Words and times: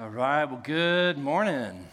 All 0.00 0.08
right, 0.08 0.46
well, 0.46 0.62
good 0.64 1.18
morning. 1.18 1.89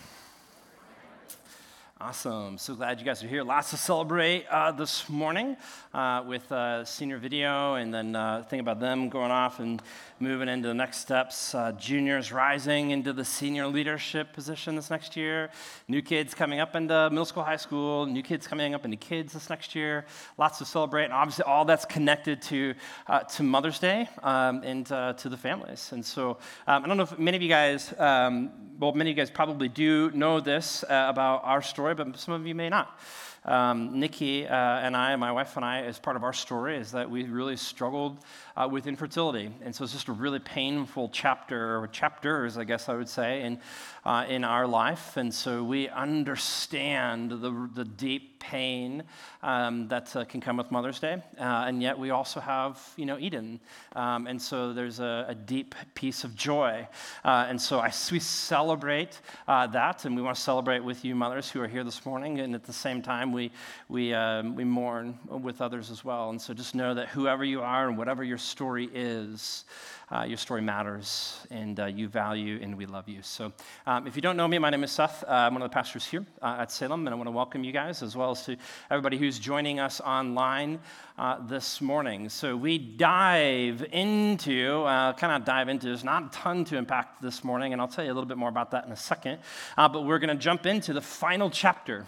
Awesome. 2.08 2.58
So 2.58 2.74
glad 2.74 3.02
you 3.02 3.06
guys 3.06 3.22
are 3.22 3.28
here. 3.28 3.44
Lots 3.44 3.72
to 3.72 3.76
celebrate 3.76 4.46
uh, 4.50 4.72
this 4.72 5.10
morning 5.10 5.58
uh, 5.94 6.24
with 6.26 6.50
uh, 6.54 6.86
senior 6.86 7.18
video 7.18 7.74
and 7.74 7.94
then 7.94 8.16
uh, 8.16 8.46
think 8.50 8.62
about 8.62 8.80
them 8.80 9.10
going 9.10 9.30
off 9.30 9.60
and 9.60 9.82
moving 10.22 10.48
into 10.48 10.70
the 10.70 10.74
next 10.74 11.00
steps. 11.00 11.54
Uh, 11.54 11.74
juniors 11.74 12.32
rising 12.32 12.92
into 12.92 13.12
the 13.12 13.26
senior 13.26 13.68
leadership 13.68 14.32
position 14.32 14.78
this 14.78 14.90
next 14.90 15.18
year. 15.18 15.50
New 15.90 16.02
kids 16.02 16.34
coming 16.34 16.62
up 16.62 16.78
into 16.78 17.10
middle 17.10 17.26
school, 17.26 17.44
high 17.44 17.58
school. 17.58 18.06
New 18.06 18.24
kids 18.24 18.48
coming 18.48 18.74
up 18.74 18.86
into 18.86 18.96
kids 18.96 19.34
this 19.34 19.50
next 19.50 19.76
year. 19.76 20.06
Lots 20.38 20.60
to 20.60 20.66
celebrate. 20.66 21.04
And 21.04 21.14
obviously, 21.14 21.44
all 21.44 21.66
that's 21.66 21.84
connected 21.84 22.42
to, 22.44 22.74
uh, 23.08 23.20
to 23.20 23.44
Mother's 23.44 23.80
Day 23.80 24.08
um, 24.24 24.64
and 24.64 24.86
to 24.86 25.28
the 25.28 25.38
families. 25.38 25.92
And 25.92 26.06
so 26.06 26.38
um, 26.68 26.86
I 26.86 26.88
don't 26.88 26.96
know 26.96 27.04
if 27.04 27.20
many 27.20 27.36
of 27.36 27.44
you 27.44 27.50
guys, 27.50 27.94
um, 28.00 28.52
well, 28.80 28.94
many 28.94 29.10
of 29.10 29.18
you 29.18 29.22
guys 29.22 29.30
probably 29.30 29.68
do 29.68 30.10
know 30.12 30.40
this 30.40 30.86
about 30.88 31.44
our 31.44 31.62
story, 31.62 31.97
but 31.98 32.18
some 32.18 32.34
of 32.34 32.46
you 32.48 32.56
may 32.56 32.70
not. 32.70 33.00
Um, 33.46 34.00
Nikki 34.00 34.46
uh, 34.46 34.54
and 34.54 34.96
I, 34.96 35.16
my 35.16 35.32
wife 35.32 35.56
and 35.56 35.66
I, 35.66 35.84
as 35.84 36.00
part 36.00 36.16
of 36.18 36.24
our 36.24 36.34
story, 36.34 36.78
is 36.78 36.92
that 36.92 37.10
we 37.10 37.24
really 37.24 37.56
struggled 37.56 38.18
uh, 38.58 38.68
with 38.70 38.88
infertility. 38.88 39.52
And 39.62 39.74
so 39.74 39.84
it's 39.84 39.94
just 39.94 40.10
a 40.10 40.12
really 40.12 40.40
painful 40.40 41.10
chapter, 41.14 41.80
or 41.80 41.88
chapters, 41.88 42.58
I 42.58 42.66
guess 42.66 42.90
I 42.90 42.96
would 42.96 43.08
say, 43.10 43.42
in, 43.44 43.60
uh, 44.06 44.26
in 44.28 44.44
our 44.44 44.68
life. 44.68 45.18
And 45.18 45.34
so 45.34 45.64
we 45.64 45.88
understand 45.88 47.32
the, 47.32 47.70
the 47.74 47.86
deep 47.86 48.40
pain 48.40 49.04
um, 49.48 49.88
that 49.88 50.14
uh, 50.14 50.26
can 50.26 50.42
come 50.42 50.58
with 50.58 50.70
Mother's 50.72 51.00
Day. 51.00 51.14
Uh, 51.40 51.44
and 51.68 51.82
yet 51.82 51.98
we 51.98 52.10
also 52.10 52.42
have, 52.42 52.82
you 52.98 53.06
know, 53.06 53.18
Eden. 53.18 53.62
Um, 53.96 54.28
and 54.28 54.42
so 54.42 54.74
there's 54.74 55.00
a, 55.00 55.26
a, 55.30 55.36
deep 55.36 55.74
piece 55.96 56.26
of 56.26 56.36
joy. 56.36 56.86
Uh, 57.24 57.46
and 57.48 57.60
so 57.60 57.80
I, 57.80 57.94
we 58.12 58.20
celebrate 58.20 59.22
uh, 59.48 59.66
that, 59.68 60.04
and 60.04 60.18
we 60.18 60.22
want 60.22 60.36
to 60.36 60.42
celebrate 60.42 60.82
with 60.82 61.06
you 61.06 61.16
mothers 61.16 61.50
who 61.50 61.62
are 61.62 61.68
here 61.68 61.86
this 61.86 62.06
morning. 62.06 62.42
And 62.42 62.54
at 62.56 62.66
the 62.66 62.74
same 62.74 63.02
time, 63.02 63.32
we, 63.32 63.52
we, 63.88 64.14
um, 64.14 64.54
we 64.54 64.66
mourn 64.66 65.18
with 65.30 65.62
others 65.62 65.92
as 65.92 66.04
well. 66.04 66.30
And 66.30 66.42
so 66.42 66.54
just 66.54 66.76
know 66.76 66.94
that 66.94 67.08
whoever 67.08 67.46
you 67.46 67.62
are 67.62 67.88
and 67.88 67.98
whatever 67.98 68.26
your 68.26 68.38
story 68.38 68.90
is, 68.94 69.64
uh, 70.10 70.24
your 70.24 70.38
story 70.38 70.62
matters, 70.62 71.46
and 71.52 71.80
uh, 71.82 71.86
you 71.86 72.08
value 72.08 72.60
and 72.62 72.78
we 72.78 72.86
love 72.86 73.10
you. 73.10 73.22
So, 73.22 73.52
um, 73.86 74.08
if 74.08 74.16
you 74.16 74.22
don't 74.22 74.38
know 74.38 74.48
me, 74.48 74.58
my 74.58 74.70
name 74.70 74.86
is 74.86 74.92
Seth. 74.92 75.24
Uh, 75.24 75.32
I'm 75.32 75.54
one 75.54 75.62
of 75.62 75.70
the 75.70 75.74
pastors 75.74 76.06
here 76.06 76.26
uh, 76.42 76.60
at 76.60 76.72
Salem, 76.72 77.06
and 77.06 77.14
I 77.14 77.18
want 77.18 77.28
to 77.28 77.32
welcome 77.32 77.64
you 77.66 77.74
guys 77.74 78.02
as 78.02 78.16
well 78.16 78.32
as 78.32 78.46
to 78.46 78.56
everybody 78.90 79.18
who's 79.18 79.37
joining 79.40 79.80
us 79.80 80.02
online 80.02 80.80
uh, 81.18 81.46
this 81.48 81.82
morning. 81.82 82.30
So, 82.30 82.56
we 82.56 82.78
dive 82.78 83.86
into, 83.92 84.84
uh, 84.84 85.14
kind 85.14 85.34
of 85.34 85.46
dive 85.46 85.70
into, 85.70 85.88
there's 85.88 86.04
not 86.04 86.24
a 86.24 86.30
ton 86.30 86.66
to 86.66 86.78
impact 86.78 87.22
this 87.22 87.44
morning, 87.44 87.74
and 87.74 87.82
I'll 87.82 87.88
tell 87.88 88.04
you 88.04 88.12
a 88.12 88.16
little 88.16 88.28
bit 88.28 88.38
more 88.38 88.50
about 88.50 88.72
that 88.72 88.86
in 88.86 88.92
a 88.92 88.98
second. 88.98 89.40
but 89.76 90.06
we're 90.06 90.20
going 90.20 90.36
to 90.36 90.42
jump 90.42 90.66
into 90.66 90.94
the 90.94 91.02
final 91.02 91.50
chapter 91.50 92.06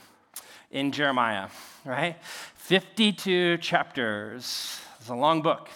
in 0.71 0.91
Jeremiah, 0.91 1.49
right? 1.85 2.17
52 2.55 3.57
chapters. 3.57 4.79
It's 4.99 5.09
a 5.09 5.15
long 5.15 5.41
book 5.41 5.69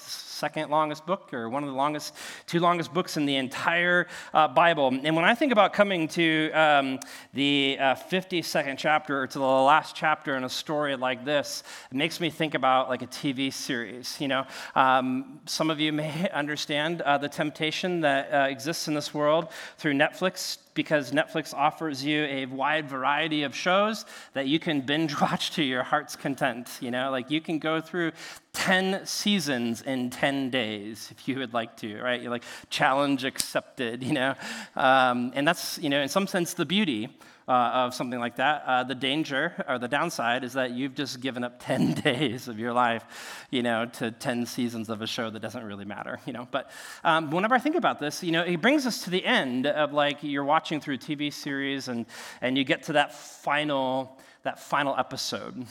second 0.43 0.69
longest 0.69 1.05
book 1.05 1.33
or 1.33 1.47
one 1.47 1.63
of 1.63 1.69
the 1.69 1.75
longest, 1.75 2.13
two 2.47 2.59
longest 2.59 2.93
books 2.93 3.15
in 3.15 3.25
the 3.25 3.37
entire 3.37 4.07
uh, 4.33 4.45
Bible. 4.45 4.89
And 4.89 5.15
when 5.15 5.23
I 5.23 5.35
think 5.35 5.53
about 5.53 5.71
coming 5.71 6.05
to 6.09 6.51
um, 6.51 6.99
the 7.33 7.77
uh, 7.79 7.95
52nd 7.95 8.77
chapter 8.77 9.21
or 9.21 9.27
to 9.27 9.39
the 9.39 9.45
last 9.45 9.95
chapter 9.95 10.35
in 10.35 10.43
a 10.43 10.49
story 10.49 10.97
like 10.97 11.23
this, 11.23 11.63
it 11.89 11.95
makes 11.95 12.19
me 12.19 12.29
think 12.29 12.55
about 12.55 12.89
like 12.89 13.01
a 13.01 13.07
TV 13.07 13.53
series. 13.53 14.19
You 14.19 14.27
know, 14.27 14.45
um, 14.75 15.39
some 15.45 15.69
of 15.69 15.79
you 15.79 15.93
may 15.93 16.29
understand 16.33 17.01
uh, 17.03 17.17
the 17.17 17.29
temptation 17.29 18.01
that 18.01 18.33
uh, 18.33 18.49
exists 18.49 18.89
in 18.89 18.95
this 18.95 19.13
world 19.13 19.47
through 19.77 19.93
Netflix 19.93 20.57
because 20.73 21.11
Netflix 21.11 21.53
offers 21.53 22.03
you 22.03 22.23
a 22.25 22.45
wide 22.45 22.89
variety 22.89 23.43
of 23.43 23.55
shows 23.55 24.05
that 24.33 24.47
you 24.47 24.59
can 24.59 24.81
binge 24.81 25.19
watch 25.21 25.51
to 25.51 25.63
your 25.63 25.83
heart's 25.83 26.15
content. 26.15 26.69
You 26.81 26.91
know, 26.91 27.11
like 27.11 27.29
you 27.29 27.41
can 27.41 27.59
go 27.59 27.81
through 27.81 28.11
10 28.53 29.05
seasons 29.05 29.81
in 29.81 30.09
10 30.09 30.49
days 30.49 31.09
if 31.11 31.27
you 31.27 31.37
would 31.39 31.53
like 31.53 31.77
to, 31.77 32.01
right? 32.01 32.21
You're 32.21 32.31
like, 32.31 32.43
challenge 32.69 33.23
accepted, 33.23 34.03
you 34.03 34.13
know? 34.13 34.35
Um, 34.75 35.31
and 35.35 35.47
that's, 35.47 35.77
you 35.79 35.89
know, 35.89 36.01
in 36.01 36.09
some 36.09 36.27
sense, 36.27 36.53
the 36.53 36.65
beauty 36.65 37.09
uh, 37.47 37.51
of 37.51 37.93
something 37.93 38.19
like 38.19 38.37
that. 38.37 38.63
Uh, 38.65 38.83
the 38.83 38.95
danger 38.95 39.53
or 39.67 39.79
the 39.79 39.87
downside 39.87 40.43
is 40.43 40.53
that 40.53 40.71
you've 40.71 40.95
just 40.95 41.19
given 41.19 41.43
up 41.43 41.59
10 41.63 41.93
days 41.93 42.47
of 42.47 42.59
your 42.59 42.73
life, 42.73 43.45
you 43.51 43.63
know, 43.63 43.85
to 43.85 44.11
10 44.11 44.45
seasons 44.45 44.89
of 44.89 45.01
a 45.01 45.07
show 45.07 45.29
that 45.29 45.41
doesn't 45.41 45.63
really 45.63 45.85
matter, 45.85 46.19
you 46.25 46.33
know. 46.33 46.47
But 46.51 46.69
um, 47.03 47.31
whenever 47.31 47.55
I 47.55 47.59
think 47.59 47.75
about 47.75 47.99
this, 47.99 48.23
you 48.23 48.31
know, 48.31 48.43
it 48.43 48.61
brings 48.61 48.85
us 48.85 49.03
to 49.03 49.09
the 49.09 49.23
end 49.25 49.67
of 49.67 49.93
like 49.93 50.19
you're 50.21 50.43
watching 50.43 50.79
through 50.79 50.95
a 50.95 50.99
TV 50.99 51.31
series 51.31 51.87
and, 51.87 52.05
and 52.41 52.57
you 52.57 52.63
get 52.63 52.83
to 52.83 52.93
that 52.93 53.13
final, 53.13 54.19
that 54.43 54.59
final 54.59 54.95
episode 54.97 55.65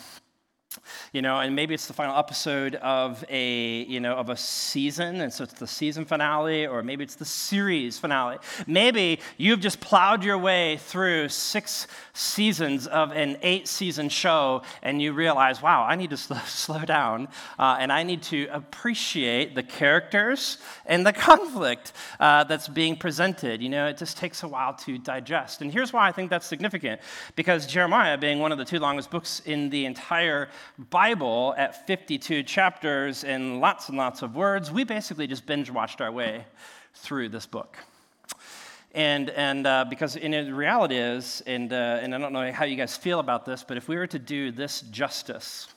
you 1.13 1.23
know 1.23 1.41
and 1.41 1.55
maybe 1.55 1.75
it's 1.75 1.87
the 1.87 1.93
final 1.93 2.17
episode 2.17 2.75
of 2.77 3.25
a 3.29 3.83
you 3.85 4.01
know 4.01 4.15
of 4.15 4.31
a 4.31 4.37
season 4.37 5.21
and 5.21 5.33
so 5.33 5.45
it's 5.45 5.55
the 5.55 5.67
season 5.67 6.05
finale 6.05 6.67
or 6.67 6.83
maybe 6.83 7.05
it's 7.05 7.15
the 7.15 7.25
series 7.25 7.99
finale. 7.99 8.39
Maybe 8.67 9.21
you've 9.37 9.61
just 9.61 9.81
plowed 9.81 10.25
your 10.25 10.39
way 10.39 10.77
through 10.79 11.29
six 11.29 11.87
seasons 12.13 12.87
of 12.87 13.13
an 13.13 13.39
eight 13.43 13.69
season 13.69 14.09
show 14.09 14.63
and 14.83 15.01
you 15.01 15.13
realize 15.13 15.63
wow 15.63 15.85
i 15.85 15.97
need 15.97 16.11
to 16.11 16.17
slow, 16.17 16.39
slow 16.47 16.81
down 16.81 17.29
uh, 17.59 17.77
and 17.79 17.93
i 17.93 18.03
need 18.03 18.23
to 18.23 18.47
appreciate 18.53 19.55
the 19.55 19.63
characters 19.63 20.59
and 20.87 21.07
the 21.07 21.13
conflict 21.13 21.93
uh, 22.21 22.45
that's 22.45 22.69
being 22.69 22.97
presented. 22.97 23.63
You 23.63 23.69
know 23.69 23.87
it 23.87 23.97
just 23.97 24.17
takes 24.17 24.43
a 24.43 24.49
while 24.49 24.75
to 24.75 24.99
digest. 24.99 25.63
And 25.63 25.73
here's 25.73 25.93
why 25.93 26.09
i 26.09 26.13
think 26.13 26.31
that's 26.31 26.47
significant. 26.47 27.01
Because 27.37 27.67
jeremiah 27.67 28.19
being 28.19 28.39
one 28.39 28.53
of 28.53 28.59
the 28.59 28.65
two 28.65 28.79
longest 28.79 29.11
books 29.11 29.41
in 29.41 29.71
the 29.71 29.87
entire 29.87 30.49
Bible 30.91 31.55
at 31.57 31.87
52 31.87 32.43
chapters 32.43 33.25
and 33.25 33.61
lots 33.61 33.89
and 33.89 33.99
lots 33.99 34.23
of 34.23 34.35
words, 34.35 34.71
we 34.71 34.85
basically 34.85 35.27
just 35.27 35.47
binge 35.47 35.71
watched 35.71 36.01
our 36.01 36.11
way 36.11 36.45
through 36.95 37.29
this 37.29 37.47
book. 37.47 37.77
And, 38.95 39.31
and 39.31 39.67
uh, 39.67 39.87
because 39.89 40.17
in 40.17 40.55
reality 40.55 40.97
is, 40.97 41.43
and, 41.47 41.73
uh, 41.73 42.01
and 42.03 42.15
I 42.15 42.19
don't 42.19 42.33
know 42.33 42.53
how 42.53 42.67
you 42.67 42.77
guys 42.77 42.97
feel 42.97 43.21
about 43.21 43.47
this, 43.47 43.65
but 43.67 43.77
if 43.77 43.89
we 43.89 43.97
were 43.97 44.07
to 44.09 44.19
do 44.19 44.53
this 44.53 44.83
justice, 44.83 45.69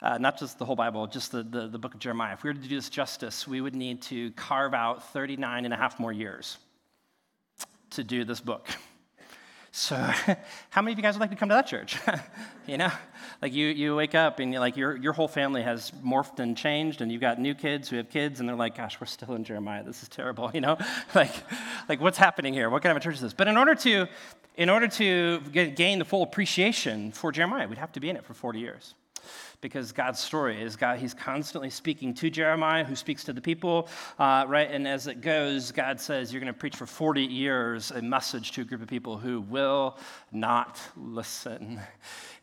uh, 0.00 0.18
not 0.18 0.38
just 0.38 0.58
the 0.58 0.64
whole 0.64 0.74
Bible, 0.74 1.06
just 1.06 1.30
the, 1.30 1.44
the, 1.44 1.68
the, 1.68 1.78
book 1.78 1.94
of 1.94 2.00
Jeremiah, 2.00 2.32
if 2.32 2.42
we 2.42 2.50
were 2.50 2.54
to 2.54 2.60
do 2.60 2.74
this 2.74 2.88
justice, 2.88 3.46
we 3.46 3.60
would 3.60 3.76
need 3.76 4.02
to 4.02 4.32
carve 4.32 4.74
out 4.74 5.12
39 5.12 5.64
and 5.64 5.72
a 5.72 5.76
half 5.76 6.00
more 6.00 6.12
years 6.12 6.58
to 7.90 8.02
do 8.02 8.24
this 8.24 8.40
book. 8.40 8.68
So, 9.74 9.96
how 10.70 10.82
many 10.82 10.92
of 10.92 10.98
you 10.98 11.02
guys 11.02 11.14
would 11.14 11.20
like 11.20 11.30
to 11.30 11.36
come 11.36 11.48
to 11.48 11.54
that 11.54 11.66
church? 11.66 11.96
you 12.66 12.76
know, 12.76 12.90
like 13.40 13.54
you, 13.54 13.68
you 13.68 13.96
wake 13.96 14.14
up 14.14 14.38
and 14.38 14.52
like 14.54 14.76
your, 14.76 14.96
your 14.96 15.14
whole 15.14 15.28
family 15.28 15.62
has 15.62 15.90
morphed 16.04 16.40
and 16.40 16.54
changed, 16.54 17.00
and 17.00 17.10
you've 17.10 17.22
got 17.22 17.40
new 17.40 17.54
kids 17.54 17.88
who 17.88 17.96
have 17.96 18.10
kids, 18.10 18.38
and 18.38 18.46
they're 18.46 18.54
like, 18.54 18.76
"Gosh, 18.76 19.00
we're 19.00 19.06
still 19.06 19.34
in 19.34 19.44
Jeremiah. 19.44 19.82
This 19.82 20.02
is 20.02 20.08
terrible." 20.08 20.50
You 20.52 20.60
know, 20.60 20.76
like, 21.14 21.32
like 21.88 22.02
what's 22.02 22.18
happening 22.18 22.52
here? 22.52 22.68
What 22.68 22.82
kind 22.82 22.94
of 22.94 22.98
a 22.98 23.00
church 23.00 23.14
is 23.14 23.22
this? 23.22 23.32
But 23.32 23.48
in 23.48 23.56
order 23.56 23.74
to, 23.74 24.06
in 24.56 24.68
order 24.68 24.86
to 24.86 25.40
get, 25.50 25.76
gain 25.76 25.98
the 25.98 26.04
full 26.04 26.22
appreciation 26.22 27.10
for 27.10 27.32
Jeremiah, 27.32 27.66
we'd 27.66 27.78
have 27.78 27.92
to 27.92 28.00
be 28.00 28.10
in 28.10 28.16
it 28.16 28.24
for 28.24 28.34
40 28.34 28.60
years 28.60 28.94
because 29.62 29.92
God's 29.92 30.18
story 30.18 30.60
is 30.60 30.76
God, 30.76 30.98
He's 30.98 31.14
constantly 31.14 31.70
speaking 31.70 32.12
to 32.14 32.28
Jeremiah, 32.28 32.84
who 32.84 32.94
speaks 32.94 33.24
to 33.24 33.32
the 33.32 33.40
people, 33.40 33.88
uh, 34.18 34.44
right? 34.46 34.70
And 34.70 34.86
as 34.86 35.06
it 35.06 35.22
goes, 35.22 35.72
God 35.72 35.98
says, 35.98 36.32
You're 36.32 36.40
going 36.40 36.52
to 36.52 36.58
preach 36.58 36.76
for 36.76 36.84
40 36.84 37.22
years 37.22 37.92
a 37.92 38.02
message 38.02 38.52
to 38.52 38.62
a 38.62 38.64
group 38.64 38.82
of 38.82 38.88
people 38.88 39.16
who 39.16 39.40
will 39.40 39.96
not 40.32 40.78
listen 40.96 41.80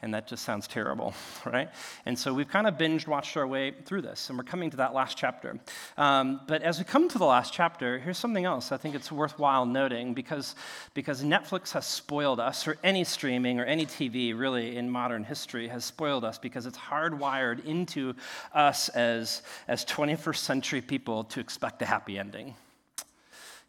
and 0.02 0.14
that 0.14 0.28
just 0.28 0.44
sounds 0.44 0.68
terrible, 0.68 1.14
right? 1.46 1.70
And 2.06 2.18
so 2.18 2.34
we've 2.34 2.48
kind 2.48 2.68
of 2.68 2.78
binge 2.78 3.08
watched 3.08 3.36
our 3.36 3.48
way 3.48 3.72
through 3.86 4.02
this, 4.02 4.30
and 4.30 4.38
we're 4.38 4.46
coming 4.46 4.70
to 4.72 4.78
that 4.78 4.94
last 4.94 5.18
chapter. 5.18 5.60
Um, 5.98 6.42
but 6.48 6.62
as 6.62 6.80
we 6.80 6.86
come 6.86 7.10
to 7.10 7.18
the 7.18 7.26
last 7.26 7.54
chapter, 7.54 8.00
here's 8.00 8.18
something 8.18 8.46
else 8.46 8.72
I 8.72 8.78
think 8.78 8.96
it's 8.96 9.12
worthwhile 9.12 9.66
noting 9.66 10.14
because, 10.14 10.56
because 10.94 11.24
Netflix 11.24 11.72
has 11.74 11.86
spoiled 11.86 12.40
us, 12.40 12.68
or 12.68 12.78
any 12.84 13.04
streaming 13.04 13.60
or 13.60 13.66
any 13.66 13.86
TV 13.86 14.38
really 14.38 14.78
in 14.78 14.90
modern 14.90 15.24
history 15.24 15.68
has 15.68 15.84
spoiled 15.84 16.24
us 16.24 16.38
because 16.38 16.66
it's 16.66 16.78
hardwired 16.78 17.66
into 17.66 18.14
us 18.54 18.90
as, 18.90 19.42
as 19.68 19.86
21st 19.86 20.38
century 20.38 20.82
people 20.82 21.24
to 21.26 21.40
expect 21.40 21.82
a 21.82 21.86
happy 21.86 22.18
ending. 22.18 22.56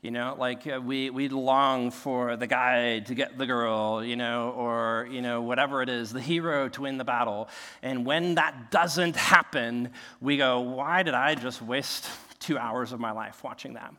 You 0.02 0.10
know, 0.10 0.34
like 0.38 0.66
uh, 0.66 0.80
we, 0.80 1.10
we 1.10 1.28
long 1.28 1.90
for 1.90 2.34
the 2.34 2.46
guy 2.46 3.00
to 3.00 3.14
get 3.14 3.36
the 3.36 3.44
girl, 3.44 4.02
you 4.02 4.16
know, 4.16 4.50
or, 4.56 5.06
you 5.10 5.20
know, 5.20 5.42
whatever 5.42 5.82
it 5.82 5.90
is, 5.90 6.10
the 6.10 6.22
hero 6.22 6.70
to 6.70 6.82
win 6.82 6.96
the 6.96 7.04
battle. 7.04 7.50
And 7.82 8.06
when 8.06 8.36
that 8.36 8.70
doesn't 8.70 9.14
happen, 9.14 9.90
we 10.22 10.38
go, 10.38 10.60
why 10.60 11.02
did 11.02 11.12
I 11.12 11.34
just 11.34 11.60
waste 11.60 12.08
two 12.38 12.56
hours 12.56 12.92
of 12.92 13.00
my 13.00 13.10
life 13.10 13.44
watching 13.44 13.74
that? 13.74 13.92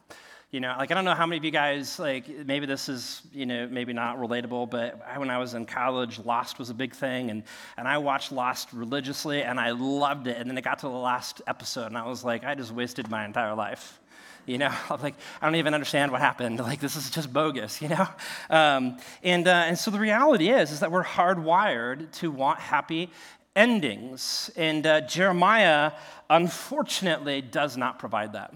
You 0.50 0.60
know, 0.60 0.74
like 0.76 0.90
I 0.90 0.96
don't 0.96 1.06
know 1.06 1.14
how 1.14 1.28
many 1.28 1.38
of 1.38 1.46
you 1.46 1.52
guys, 1.52 2.00
like 2.00 2.28
maybe 2.48 2.66
this 2.66 2.90
is, 2.90 3.22
you 3.32 3.46
know, 3.46 3.68
maybe 3.70 3.94
not 3.94 4.18
relatable, 4.18 4.72
but 4.72 5.00
when 5.18 5.30
I 5.30 5.38
was 5.38 5.54
in 5.54 5.68
college, 5.68 6.18
Lost 6.18 6.58
was 6.58 6.72
a 6.72 6.74
big 6.74 6.96
thing. 6.96 7.30
And, 7.30 7.44
and 7.78 7.88
I 7.88 8.00
watched 8.00 8.32
Lost 8.32 8.74
religiously 8.74 9.44
and 9.44 9.60
I 9.60 9.70
loved 9.70 10.26
it. 10.26 10.38
And 10.38 10.50
then 10.50 10.58
it 10.58 10.64
got 10.64 10.80
to 10.80 10.88
the 10.88 10.94
last 10.94 11.44
episode 11.46 11.86
and 11.86 11.98
I 11.98 12.08
was 12.08 12.26
like, 12.26 12.44
I 12.44 12.56
just 12.56 12.72
wasted 12.72 13.08
my 13.08 13.24
entire 13.24 13.54
life 13.54 14.00
You 14.46 14.58
know, 14.58 14.74
I'm 14.90 15.02
like, 15.04 15.16
I 15.42 15.46
don't 15.46 15.56
even 15.56 15.74
understand 15.74 16.12
what 16.12 16.22
happened. 16.22 16.60
Like, 16.72 16.80
this 16.80 16.96
is 16.96 17.10
just 17.10 17.34
bogus, 17.34 17.82
you 17.82 17.90
know? 17.90 18.08
Um, 18.50 18.98
and, 19.24 19.48
uh, 19.48 19.66
and 19.68 19.78
so 19.78 19.92
the 19.92 20.00
reality 20.00 20.50
is, 20.50 20.72
is 20.72 20.80
that 20.80 20.92
we're 20.92 21.04
hardwired 21.04 22.12
to 22.20 22.32
want 22.32 22.60
happy 22.60 23.10
endings. 23.56 24.50
And 24.56 24.86
uh, 24.86 25.02
Jeremiah, 25.02 25.92
unfortunately, 26.30 27.42
does 27.42 27.76
not 27.76 28.00
provide 28.00 28.34
that. 28.34 28.54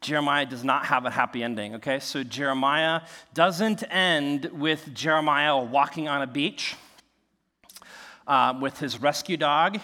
Jeremiah 0.00 0.46
does 0.46 0.64
not 0.64 0.86
have 0.86 1.04
a 1.04 1.10
happy 1.10 1.42
ending, 1.42 1.74
okay? 1.74 1.98
So 1.98 2.22
Jeremiah 2.24 3.02
doesn't 3.34 3.82
end 3.90 4.46
with 4.46 4.94
Jeremiah 4.94 5.58
walking 5.58 6.08
on 6.08 6.22
a 6.22 6.26
beach 6.26 6.76
uh, 8.26 8.54
with 8.58 8.78
his 8.78 9.00
rescue 9.02 9.36
dog 9.36 9.80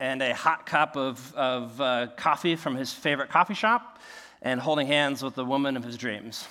and 0.00 0.22
a 0.22 0.34
hot 0.34 0.66
cup 0.66 0.96
of, 0.96 1.34
of 1.34 1.80
uh, 1.80 2.08
coffee 2.16 2.56
from 2.56 2.74
his 2.74 2.92
favorite 2.92 3.30
coffee 3.30 3.54
shop 3.54 4.00
and 4.42 4.60
holding 4.60 4.86
hands 4.86 5.22
with 5.22 5.34
the 5.34 5.44
woman 5.44 5.76
of 5.76 5.84
his 5.84 5.96
dreams. 5.96 6.46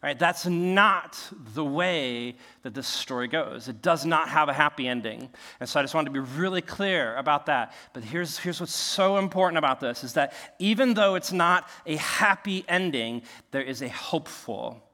Right? 0.00 0.16
That's 0.16 0.46
not 0.46 1.18
the 1.54 1.64
way 1.64 2.36
that 2.62 2.72
this 2.72 2.86
story 2.86 3.26
goes. 3.26 3.66
It 3.66 3.82
does 3.82 4.06
not 4.06 4.28
have 4.28 4.48
a 4.48 4.52
happy 4.52 4.86
ending. 4.86 5.28
And 5.58 5.68
so 5.68 5.80
I 5.80 5.82
just 5.82 5.92
wanted 5.92 6.12
to 6.14 6.22
be 6.22 6.32
really 6.38 6.62
clear 6.62 7.16
about 7.16 7.46
that. 7.46 7.72
But 7.92 8.04
here's, 8.04 8.38
here's 8.38 8.60
what's 8.60 8.74
so 8.74 9.18
important 9.18 9.58
about 9.58 9.80
this 9.80 10.04
is 10.04 10.12
that 10.12 10.34
even 10.60 10.94
though 10.94 11.16
it's 11.16 11.32
not 11.32 11.68
a 11.84 11.96
happy 11.96 12.64
ending, 12.68 13.22
there 13.50 13.62
is 13.62 13.82
a 13.82 13.88
hopeful 13.88 14.87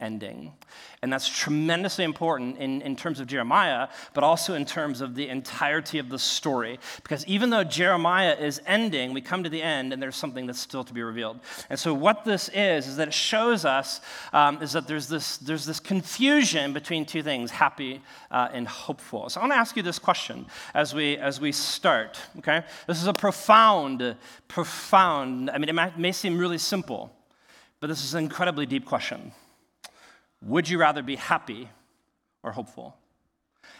ending. 0.00 0.52
And 1.02 1.12
that's 1.12 1.28
tremendously 1.28 2.04
important 2.04 2.58
in, 2.58 2.82
in 2.82 2.94
terms 2.94 3.18
of 3.18 3.26
Jeremiah, 3.26 3.88
but 4.14 4.22
also 4.22 4.54
in 4.54 4.64
terms 4.64 5.00
of 5.00 5.14
the 5.14 5.28
entirety 5.28 5.98
of 5.98 6.08
the 6.08 6.18
story. 6.18 6.78
Because 7.02 7.26
even 7.26 7.50
though 7.50 7.64
Jeremiah 7.64 8.36
is 8.38 8.60
ending, 8.66 9.12
we 9.12 9.20
come 9.20 9.42
to 9.42 9.50
the 9.50 9.62
end 9.62 9.92
and 9.92 10.00
there's 10.00 10.16
something 10.16 10.46
that's 10.46 10.60
still 10.60 10.84
to 10.84 10.94
be 10.94 11.02
revealed. 11.02 11.40
And 11.68 11.78
so, 11.78 11.92
what 11.94 12.24
this 12.24 12.48
is, 12.54 12.86
is 12.86 12.96
that 12.96 13.08
it 13.08 13.14
shows 13.14 13.64
us 13.64 14.00
um, 14.32 14.62
is 14.62 14.72
that 14.72 14.86
there's 14.86 15.08
this, 15.08 15.38
there's 15.38 15.66
this 15.66 15.80
confusion 15.80 16.72
between 16.72 17.04
two 17.04 17.22
things 17.22 17.50
happy 17.50 18.00
uh, 18.30 18.48
and 18.52 18.68
hopeful. 18.68 19.28
So, 19.28 19.40
I 19.40 19.44
want 19.44 19.52
to 19.52 19.58
ask 19.58 19.76
you 19.76 19.82
this 19.82 19.98
question 19.98 20.46
as 20.74 20.94
we, 20.94 21.16
as 21.16 21.40
we 21.40 21.50
start, 21.50 22.18
okay? 22.38 22.62
This 22.86 23.00
is 23.00 23.08
a 23.08 23.12
profound, 23.12 24.16
profound, 24.46 25.50
I 25.50 25.58
mean, 25.58 25.68
it 25.68 25.74
may, 25.74 25.92
may 25.96 26.12
seem 26.12 26.38
really 26.38 26.58
simple, 26.58 27.12
but 27.80 27.88
this 27.88 28.04
is 28.04 28.14
an 28.14 28.22
incredibly 28.24 28.66
deep 28.66 28.84
question. 28.84 29.32
Would 30.42 30.68
you 30.68 30.78
rather 30.78 31.02
be 31.02 31.16
happy 31.16 31.68
or 32.42 32.52
hopeful? 32.52 32.96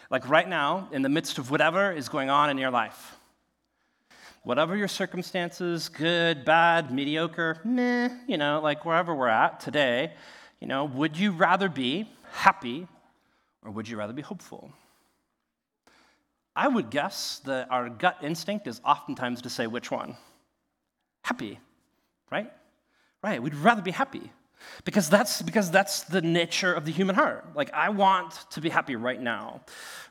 Like 0.09 0.27
right 0.27 0.47
now, 0.47 0.89
in 0.91 1.01
the 1.01 1.09
midst 1.09 1.37
of 1.37 1.51
whatever 1.51 1.91
is 1.91 2.09
going 2.09 2.29
on 2.29 2.49
in 2.49 2.57
your 2.57 2.71
life, 2.71 3.15
whatever 4.43 4.75
your 4.75 4.87
circumstances, 4.87 5.89
good, 5.89 6.45
bad, 6.45 6.91
mediocre, 6.91 7.59
meh, 7.63 8.09
you 8.27 8.37
know, 8.37 8.59
like 8.61 8.85
wherever 8.85 9.13
we're 9.13 9.27
at 9.27 9.59
today, 9.59 10.13
you 10.59 10.67
know, 10.67 10.85
would 10.85 11.17
you 11.17 11.31
rather 11.31 11.69
be 11.69 12.09
happy 12.31 12.87
or 13.63 13.71
would 13.71 13.87
you 13.87 13.97
rather 13.97 14.13
be 14.13 14.21
hopeful? 14.21 14.71
I 16.55 16.67
would 16.67 16.89
guess 16.89 17.39
that 17.45 17.71
our 17.71 17.89
gut 17.89 18.17
instinct 18.21 18.67
is 18.67 18.81
oftentimes 18.83 19.43
to 19.43 19.49
say 19.49 19.67
which 19.67 19.91
one? 19.91 20.17
Happy, 21.23 21.59
right? 22.31 22.51
Right, 23.23 23.41
we'd 23.41 23.55
rather 23.55 23.81
be 23.81 23.91
happy. 23.91 24.31
Because 24.83 25.09
that's, 25.09 25.41
because 25.41 25.71
that's 25.71 26.03
the 26.03 26.21
nature 26.21 26.73
of 26.73 26.85
the 26.85 26.91
human 26.91 27.15
heart. 27.15 27.45
Like, 27.55 27.73
I 27.73 27.89
want 27.89 28.33
to 28.51 28.61
be 28.61 28.69
happy 28.69 28.95
right 28.95 29.21
now, 29.21 29.61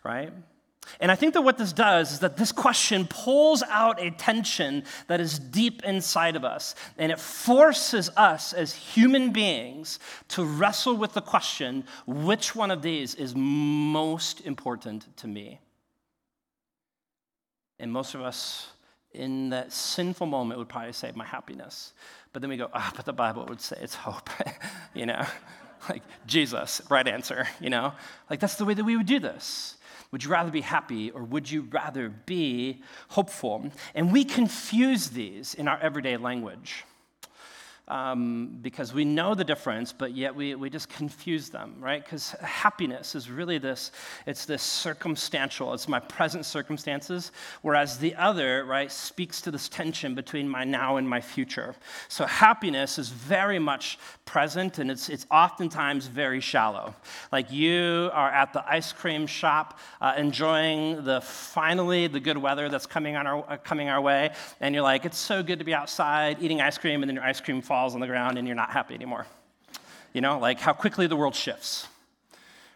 right? 0.05 0.33
And 1.01 1.11
I 1.11 1.17
think 1.17 1.35
that 1.35 1.43
what 1.43 1.59
this 1.59 1.73
does 1.73 2.13
is 2.13 2.21
that 2.21 2.37
this 2.37 2.53
question 2.53 3.07
pulls 3.07 3.63
out 3.63 4.01
a 4.01 4.11
tension 4.11 4.85
that 5.07 5.21
is 5.21 5.39
deep 5.39 5.83
inside 5.85 6.37
of 6.37 6.45
us. 6.45 6.75
And 6.97 7.13
it 7.13 7.21
forces 7.21 8.11
us 8.17 8.53
as 8.53 8.73
human 8.73 9.31
beings 9.33 9.99
to 10.29 10.45
wrestle 10.45 10.97
with 10.97 11.13
the 11.13 11.21
question 11.21 11.85
which 12.07 12.55
one 12.55 12.71
of 12.71 12.83
these 12.83 13.15
is 13.15 13.35
most 13.37 14.41
important 14.47 15.17
to 15.19 15.27
me? 15.27 15.61
And 17.79 17.93
most 17.93 18.15
of 18.15 18.23
us 18.23 18.69
in 19.13 19.51
that 19.51 19.73
sinful 19.73 20.27
moment 20.27 20.59
would 20.59 20.69
probably 20.69 20.93
say, 20.93 21.13
my 21.15 21.25
happiness. 21.25 21.93
But 22.33 22.43
then 22.43 22.51
we 22.51 22.57
go, 22.57 22.71
ah, 22.73 22.89
oh, 22.89 22.93
but 22.97 23.05
the 23.05 23.13
Bible 23.13 23.47
would 23.49 23.61
say 23.61 23.79
it's 23.81 23.95
hope, 23.95 24.31
you 24.95 25.07
know? 25.07 25.25
like 25.89 26.03
Jesus, 26.27 26.83
right 26.91 27.07
answer, 27.07 27.47
you 27.61 27.71
know? 27.71 27.93
Like 28.29 28.41
that's 28.41 28.57
the 28.57 28.65
way 28.65 28.75
that 28.75 28.85
we 28.85 28.97
would 28.97 29.07
do 29.07 29.19
this. 29.19 29.77
Would 30.11 30.25
you 30.25 30.31
rather 30.31 30.51
be 30.51 30.63
happy 30.63 31.11
or 31.11 31.23
would 31.23 31.51
you 31.51 31.69
rather 31.71 32.09
be 32.09 32.83
hopeful? 33.11 33.71
And 33.95 34.13
we 34.13 34.25
confuse 34.25 35.11
these 35.11 35.55
in 35.55 35.69
our 35.69 35.79
everyday 35.79 36.17
language 36.17 36.85
um, 37.89 38.59
because 38.61 38.93
we 38.93 39.05
know 39.05 39.35
the 39.35 39.45
difference, 39.45 39.93
but 39.93 40.15
yet 40.15 40.35
we, 40.35 40.55
we 40.55 40.69
just 40.69 40.89
confuse 40.91 41.49
them, 41.49 41.75
right? 41.81 42.05
Because 42.05 42.31
happiness 42.43 43.15
is 43.15 43.31
really 43.31 43.59
this, 43.59 43.93
it's 44.27 44.45
this 44.45 44.63
circumstantial, 44.63 45.73
it's 45.73 45.89
my 45.89 45.99
present 45.99 46.45
circumstances, 46.45 47.33
whereas 47.63 47.99
the 47.99 48.15
other, 48.17 48.65
right, 48.65 48.93
speaks 48.93 49.41
to 49.41 49.51
this 49.51 49.69
tension 49.69 50.15
between 50.15 50.49
my 50.49 50.65
now 50.65 50.97
and 50.97 51.09
my 51.09 51.21
future. 51.21 51.75
So 52.09 52.27
happiness 52.27 52.99
is 52.99 53.09
very 53.09 53.59
much 53.59 53.99
present 54.27 54.79
and 54.79 54.91
it's, 54.91 55.09
it's 55.09 55.27
oftentimes 55.31 56.07
very 56.07 56.41
shallow. 56.41 56.95
Like 57.33 57.51
you 57.51 58.11
are 58.13 58.31
at 58.31 58.53
the 58.53 58.71
ice 58.71 58.93
cream 58.93 59.27
shop 59.27 59.79
uh, 60.03 60.15
enjoying 60.19 61.05
the 61.05 61.23
finally 61.23 62.07
the 62.07 62.21
good 62.21 62.37
weather 62.37 62.69
that's 62.69 62.87
coming, 62.87 63.17
on 63.17 63.27
our, 63.27 63.51
uh, 63.51 63.57
coming 63.57 63.89
our 63.89 64.01
way, 64.01 64.31
and 64.61 64.75
you're 64.75 64.85
like, 64.85 65.07
it's 65.07 65.17
so 65.17 65.43
good 65.43 65.59
to 65.59 65.65
be 65.65 65.73
outside 65.73 66.37
eating 66.43 66.61
ice 66.61 66.77
cream, 66.77 67.03
and 67.03 67.09
then 67.09 67.17
your 67.17 67.25
ice 67.25 67.41
cream 67.41 67.63
falls 67.63 67.78
falls 67.79 67.95
on 67.95 68.01
the 68.01 68.09
ground 68.09 68.39
and 68.39 68.49
you're 68.49 68.57
not 68.57 68.71
happy 68.71 68.93
anymore. 68.93 69.25
You 70.13 70.21
know, 70.21 70.41
like 70.41 70.59
how 70.59 70.73
quickly 70.73 71.07
the 71.07 71.15
world 71.15 71.37
shifts, 71.37 71.87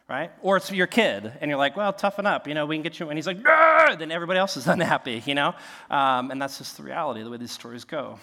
right? 0.09 0.31
Or 0.43 0.57
it's 0.57 0.71
your 0.71 0.87
kid 0.87 1.33
and 1.41 1.49
you're 1.49 1.59
like, 1.59 1.77
well, 1.77 1.93
toughen 1.93 2.25
up, 2.25 2.47
you 2.47 2.55
know, 2.55 2.67
we 2.67 2.77
can 2.77 2.85
get 2.85 3.01
you. 3.01 3.09
And 3.09 3.19
he's 3.19 3.27
like, 3.27 3.45
Arr! 3.45 3.97
then 3.97 4.13
everybody 4.13 4.39
else 4.39 4.57
is 4.57 4.69
unhappy, 4.77 5.21
you 5.27 5.35
know? 5.35 5.57
Um, 5.91 6.31
and 6.31 6.41
that's 6.41 6.59
just 6.59 6.77
the 6.77 6.85
reality, 6.85 7.25
the 7.25 7.31
way 7.31 7.37
these 7.37 7.51
stories 7.51 7.83
go, 7.83 8.21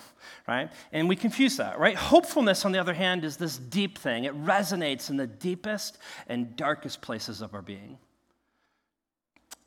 right? 0.48 0.70
And 0.94 1.10
we 1.10 1.18
confuse 1.18 1.58
that, 1.58 1.80
right? 1.80 1.98
Hopefulness, 1.98 2.64
on 2.64 2.72
the 2.72 2.80
other 2.80 2.94
hand, 2.94 3.26
is 3.26 3.36
this 3.36 3.58
deep 3.58 3.98
thing. 3.98 4.24
It 4.24 4.46
resonates 4.46 5.10
in 5.10 5.18
the 5.18 5.28
deepest 5.28 5.98
and 6.28 6.56
darkest 6.56 7.02
places 7.02 7.42
of 7.42 7.54
our 7.54 7.62
being. 7.62 7.98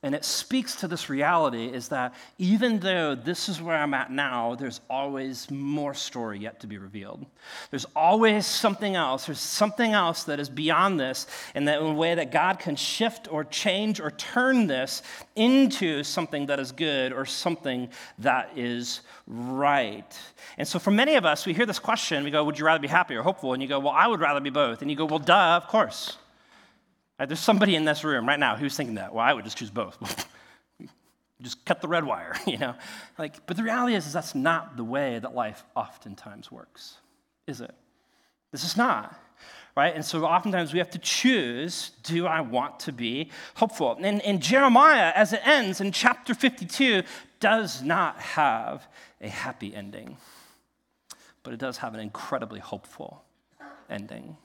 And 0.04 0.16
it 0.16 0.25
speaks 0.25 0.75
to 0.76 0.88
this 0.88 1.09
reality 1.09 1.66
is 1.66 1.87
that 1.88 2.12
even 2.37 2.80
though 2.80 3.14
this 3.14 3.49
is 3.49 3.62
where 3.62 3.76
I'm 3.76 3.94
at 3.94 4.11
now, 4.11 4.56
there's 4.56 4.80
always 4.90 5.49
more 5.49 5.94
story 5.94 6.40
yet 6.40 6.59
to 6.61 6.66
be 6.66 6.76
revealed. 6.76 7.25
There's 7.71 7.87
always 7.94 8.44
something 8.44 8.97
else. 8.97 9.26
There's 9.26 9.38
something 9.38 9.92
else 9.92 10.25
that 10.25 10.40
is 10.40 10.49
beyond 10.49 10.99
this, 10.99 11.28
and 11.54 11.68
that 11.68 11.80
in 11.80 11.87
a 11.87 11.94
way 11.94 12.16
that 12.16 12.32
God 12.32 12.59
can 12.59 12.75
shift 12.75 13.32
or 13.32 13.44
change 13.44 14.00
or 14.00 14.11
turn 14.11 14.66
this 14.66 15.04
into 15.37 16.02
something 16.02 16.47
that 16.47 16.59
is 16.59 16.73
good 16.73 17.12
or 17.12 17.25
something 17.25 17.88
that 18.18 18.50
is 18.56 19.02
right. 19.28 20.18
And 20.59 20.66
so 20.66 20.80
for 20.80 20.90
many 20.90 21.14
of 21.14 21.25
us, 21.25 21.47
we 21.47 21.54
hear 21.54 21.66
this 21.66 21.78
question, 21.78 22.25
we 22.25 22.32
go, 22.32 22.42
Would 22.42 22.59
you 22.59 22.66
rather 22.66 22.82
be 22.82 22.88
happy 22.88 23.14
or 23.14 23.23
hopeful? 23.23 23.52
And 23.52 23.62
you 23.62 23.68
go, 23.68 23.78
Well, 23.78 23.94
I 23.94 24.09
would 24.09 24.18
rather 24.21 24.40
be 24.40 24.50
both. 24.50 24.82
And 24.82 24.90
you 24.90 24.97
go, 24.97 25.04
Well, 25.04 25.21
duh, 25.21 25.56
of 25.56 25.68
course. 25.68 26.16
Right, 27.23 27.29
there's 27.29 27.38
somebody 27.38 27.76
in 27.76 27.85
this 27.85 28.02
room 28.02 28.26
right 28.26 28.41
now 28.41 28.57
who's 28.57 28.76
thinking 28.76 28.97
that. 28.97 29.14
Well, 29.14 29.25
I 29.25 29.33
would 29.33 29.45
just 29.45 29.57
choose 29.57 29.71
both. 29.71 29.97
just 31.41 31.64
cut 31.64 31.81
the 31.81 31.87
red 31.87 32.02
wire, 32.02 32.35
you 32.49 32.59
know? 32.59 32.75
Like, 33.17 33.47
but 33.47 33.57
the 33.57 33.62
reality 33.62 33.95
is, 33.95 34.09
is 34.09 34.12
that's 34.12 34.35
not 34.35 34.76
the 34.76 34.83
way 34.83 35.21
that 35.21 35.33
life 35.33 35.62
oftentimes 35.76 36.50
works, 36.50 36.97
is 37.47 37.61
it? 37.61 37.73
This 38.50 38.64
is 38.64 38.76
not. 38.76 39.14
Right? 39.76 39.95
And 39.95 40.05
so 40.05 40.25
oftentimes 40.25 40.73
we 40.73 40.81
have 40.81 40.91
to 40.91 40.99
choose 40.99 41.93
do 42.02 42.26
I 42.26 42.41
want 42.41 42.81
to 42.81 42.93
be 42.93 43.31
hopeful? 43.55 43.97
And, 44.00 44.21
and 44.23 44.43
Jeremiah, 44.43 45.12
as 45.14 45.33
it 45.33 45.47
ends 45.47 45.81
in 45.81 45.93
chapter 45.93 46.35
52, 46.35 47.05
does 47.38 47.85
not 47.85 48.19
have 48.19 48.88
a 49.21 49.29
happy 49.29 49.73
ending, 49.73 50.17
but 51.45 51.55
it 51.55 51.61
does 51.61 51.76
have 51.76 51.95
an 51.95 52.00
incredibly 52.00 52.59
hopeful 52.59 53.23
ending. 53.88 54.37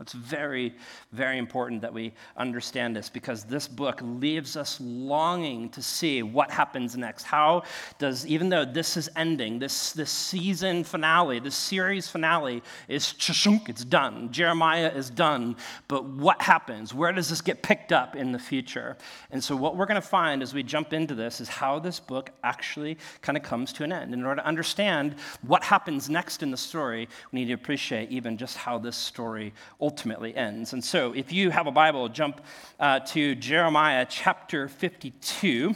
It's 0.00 0.12
very, 0.12 0.74
very 1.12 1.38
important 1.38 1.80
that 1.82 1.92
we 1.92 2.12
understand 2.36 2.96
this 2.96 3.08
because 3.08 3.44
this 3.44 3.68
book 3.68 4.00
leaves 4.02 4.56
us 4.56 4.80
longing 4.80 5.68
to 5.70 5.82
see 5.82 6.22
what 6.22 6.50
happens 6.50 6.96
next. 6.96 7.22
How 7.22 7.62
does, 7.98 8.26
even 8.26 8.48
though 8.48 8.64
this 8.64 8.96
is 8.96 9.08
ending, 9.14 9.60
this, 9.60 9.92
this 9.92 10.10
season 10.10 10.82
finale, 10.82 11.38
this 11.38 11.54
series 11.54 12.08
finale 12.08 12.62
is 12.88 13.12
chashunk, 13.12 13.68
it's 13.68 13.84
done. 13.84 14.32
Jeremiah 14.32 14.90
is 14.90 15.10
done. 15.10 15.54
But 15.86 16.04
what 16.04 16.42
happens? 16.42 16.92
Where 16.92 17.12
does 17.12 17.28
this 17.28 17.40
get 17.40 17.62
picked 17.62 17.92
up 17.92 18.16
in 18.16 18.32
the 18.32 18.38
future? 18.38 18.96
And 19.30 19.42
so, 19.42 19.54
what 19.54 19.76
we're 19.76 19.86
going 19.86 20.00
to 20.00 20.06
find 20.06 20.42
as 20.42 20.52
we 20.52 20.64
jump 20.64 20.92
into 20.92 21.14
this 21.14 21.40
is 21.40 21.48
how 21.48 21.78
this 21.78 22.00
book 22.00 22.30
actually 22.42 22.98
kind 23.22 23.36
of 23.36 23.44
comes 23.44 23.72
to 23.74 23.84
an 23.84 23.92
end. 23.92 24.12
In 24.12 24.24
order 24.24 24.40
to 24.40 24.46
understand 24.46 25.14
what 25.42 25.62
happens 25.62 26.10
next 26.10 26.42
in 26.42 26.50
the 26.50 26.56
story, 26.56 27.08
we 27.30 27.40
need 27.40 27.46
to 27.46 27.52
appreciate 27.52 28.10
even 28.10 28.36
just 28.36 28.56
how 28.56 28.78
this 28.78 28.96
story 28.96 29.52
ultimately 29.84 30.34
ends. 30.34 30.72
And 30.72 30.82
so, 30.82 31.12
if 31.12 31.30
you 31.30 31.50
have 31.50 31.66
a 31.66 31.70
Bible, 31.70 32.08
jump 32.08 32.40
uh, 32.80 33.00
to 33.00 33.34
Jeremiah 33.34 34.06
chapter 34.08 34.66
52. 34.66 35.74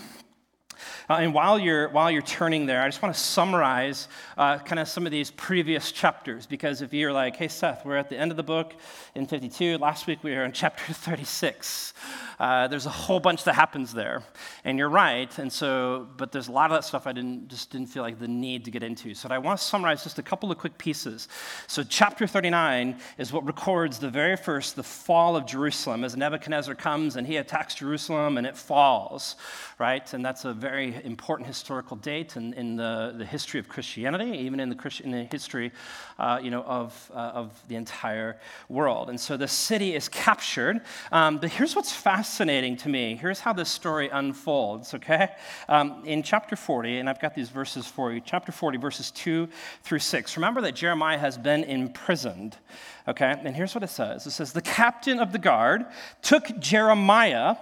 Uh, 1.09 1.15
and 1.15 1.35
while 1.35 1.59
you're, 1.59 1.89
while 1.89 2.11
you're 2.11 2.23
turning 2.23 2.67
there, 2.67 2.83
I 2.83 2.89
just 2.89 3.03
want 3.03 3.15
to 3.15 3.21
summarize 3.21 4.09
uh, 4.37 4.59
kind 4.59 4.79
of 4.79 4.89
some 4.89 5.07
of 5.07 5.13
these 5.13 5.31
previous 5.31 5.93
chapters 5.93 6.47
because 6.47 6.83
if 6.83 6.93
you're 6.93 7.13
like, 7.13 7.37
hey, 7.37 7.49
Seth, 7.49 7.85
we're 7.85 7.97
at 7.97 8.09
the 8.09 8.17
end 8.17 8.31
of 8.31 8.37
the 8.37 8.43
book 8.43 8.75
in 9.15 9.27
52, 9.27 9.79
last 9.79 10.07
week 10.07 10.23
we 10.23 10.33
were 10.33 10.45
in 10.45 10.53
chapter 10.59 10.93
36. 10.93 11.95
Uh, 12.39 12.69
there's 12.69 12.87
a 12.87 12.91
whole 12.91 13.19
bunch 13.19 13.45
that 13.45 13.55
happens 13.55 13.93
there, 13.93 14.23
and 14.65 14.79
you're 14.79 14.89
right. 14.89 15.37
And 15.39 15.53
so, 15.53 16.07
but 16.17 16.31
there's 16.31 16.47
a 16.47 16.53
lot 16.53 16.71
of 16.71 16.77
that 16.77 16.85
stuff 16.85 17.07
I 17.07 17.13
didn't 17.13 17.49
just 17.49 17.71
didn't 17.71 17.89
feel 17.89 18.03
like 18.03 18.21
the 18.21 18.29
need 18.29 18.65
to 18.67 18.71
get 18.71 18.83
into. 18.83 19.15
So 19.15 19.29
I 19.29 19.39
want 19.39 19.59
to 19.59 19.65
summarize 19.65 20.05
just 20.05 20.19
a 20.19 20.23
couple 20.23 20.53
of 20.53 20.59
quick 20.59 20.79
pieces. 20.79 21.29
So 21.67 21.83
chapter 21.83 22.27
39 22.27 23.01
is 23.19 23.33
what 23.33 23.45
records 23.45 23.99
the 23.99 24.11
very 24.11 24.37
first 24.37 24.77
the 24.77 24.83
fall 24.83 25.37
of 25.37 25.47
Jerusalem 25.47 26.05
as 26.05 26.17
Nebuchadnezzar 26.17 26.77
comes 26.77 27.17
and 27.17 27.27
he 27.27 27.37
attacks 27.37 27.75
Jerusalem 27.75 28.39
and 28.39 28.47
it 28.47 28.57
falls, 28.57 29.37
right? 29.79 30.13
And 30.15 30.25
that's 30.25 30.45
a 30.45 30.53
very 30.53 30.68
important 30.69 31.47
historical 31.47 31.97
date 31.97 32.37
in, 32.37 32.53
in 32.55 32.77
the, 32.77 33.15
the 33.17 33.27
history 33.27 33.61
of 33.61 33.69
Christianity, 33.69 34.39
even 34.39 34.61
in 34.61 34.69
the 34.69 34.75
Christian 34.75 35.07
in 35.07 35.13
the 35.13 35.25
history, 35.25 35.73
uh, 36.19 36.41
you 36.43 36.51
know, 36.51 36.63
of 36.63 37.11
uh, 37.15 37.19
of 37.35 37.63
the 37.69 37.77
entire 37.77 38.39
world. 38.69 39.11
And 39.11 39.19
so 39.21 39.37
the 39.37 39.49
city 39.49 39.95
is 39.95 40.09
captured. 40.09 40.81
Um, 41.13 41.39
but 41.39 41.51
here's 41.51 41.75
what's 41.75 41.93
fascinating 41.93 42.29
fascinating 42.39 42.77
to 42.77 42.89
me. 42.89 43.17
Here's 43.17 43.41
how 43.41 43.53
this 43.53 43.69
story 43.69 44.09
unfolds, 44.09 44.95
okay? 44.95 45.29
Um, 45.69 46.03
in 46.05 46.23
chapter 46.23 46.57
40, 46.57 46.99
and 46.99 47.09
I've 47.09 47.21
got 47.21 47.35
these 47.35 47.49
verses 47.49 47.87
for 47.87 48.13
you, 48.13 48.21
chapter 48.21 48.53
40, 48.53 48.79
verses 48.79 49.11
2 49.13 49.49
through 49.83 49.99
6. 49.99 50.37
Remember 50.37 50.61
that 50.61 50.75
Jeremiah 50.75 51.19
has 51.19 51.39
been 51.39 51.65
imprisoned, 51.65 52.57
okay? 53.07 53.35
And 53.45 53.57
here's 53.57 53.75
what 53.75 53.85
it 53.85 53.91
says 53.91 54.27
it 54.27 54.33
says, 54.33 54.53
The 54.53 54.63
captain 54.63 55.21
of 55.21 55.33
the 55.33 55.39
guard 55.39 55.87
took 56.23 56.59
Jeremiah 56.59 57.57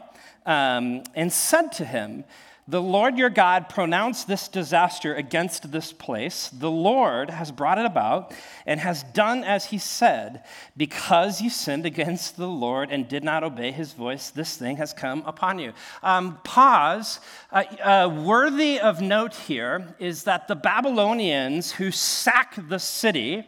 um, 0.47 1.03
and 1.15 1.33
said 1.33 1.73
to 1.73 1.85
him, 1.85 2.25
the 2.69 2.83
Lord 2.83 3.17
your 3.17 3.31
God 3.31 3.69
pronounced 3.69 4.27
this 4.27 4.49
disaster 4.49 5.15
against 5.15 5.71
this 5.71 5.93
place. 5.93 6.49
The 6.49 6.71
Lord 6.71 7.31
has 7.31 7.53
brought 7.53 7.79
it 7.79 7.87
about 7.87 8.35
and 8.67 8.81
has 8.81 9.05
done 9.05 9.45
as 9.45 9.67
he 9.67 9.79
said. 9.79 10.43
Because 10.77 11.41
you 11.41 11.49
sinned 11.49 11.87
against 11.87 12.37
the 12.37 12.49
Lord 12.49 12.91
and 12.91 13.09
did 13.09 13.23
not 13.23 13.45
obey 13.45 13.71
his 13.71 13.93
voice, 13.93 14.31
this 14.31 14.57
thing 14.57 14.79
has 14.79 14.93
come 14.93 15.23
upon 15.27 15.61
you. 15.61 15.75
Um, 16.03 16.41
pause. 16.43 17.21
Uh, 17.53 17.63
uh, 17.81 18.23
worthy 18.25 18.81
of 18.81 19.01
note 19.01 19.35
here 19.35 19.95
is 20.01 20.25
that 20.25 20.49
the 20.49 20.57
Babylonians 20.57 21.71
who 21.71 21.93
sack 21.93 22.57
the 22.69 22.81
city 22.81 23.47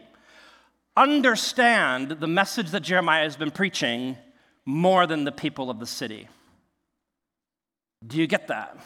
understand 0.95 2.11
the 2.11 2.27
message 2.27 2.71
that 2.71 2.83
Jeremiah 2.83 3.23
has 3.23 3.35
been 3.35 3.51
preaching 3.51 4.17
more 4.65 5.05
than 5.05 5.25
the 5.25 5.31
people 5.33 5.69
of 5.69 5.79
the 5.79 5.85
city. 5.85 6.29
Do 8.07 8.17
you 8.17 8.27
get 8.27 8.47
that? 8.47 8.77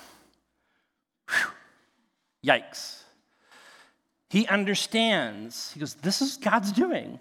Whew. 1.30 2.52
Yikes. 2.52 3.00
He 4.30 4.48
understands. 4.48 5.72
He 5.74 5.80
goes, 5.80 5.94
This 5.96 6.22
is 6.22 6.38
God's 6.38 6.72
doing. 6.72 7.20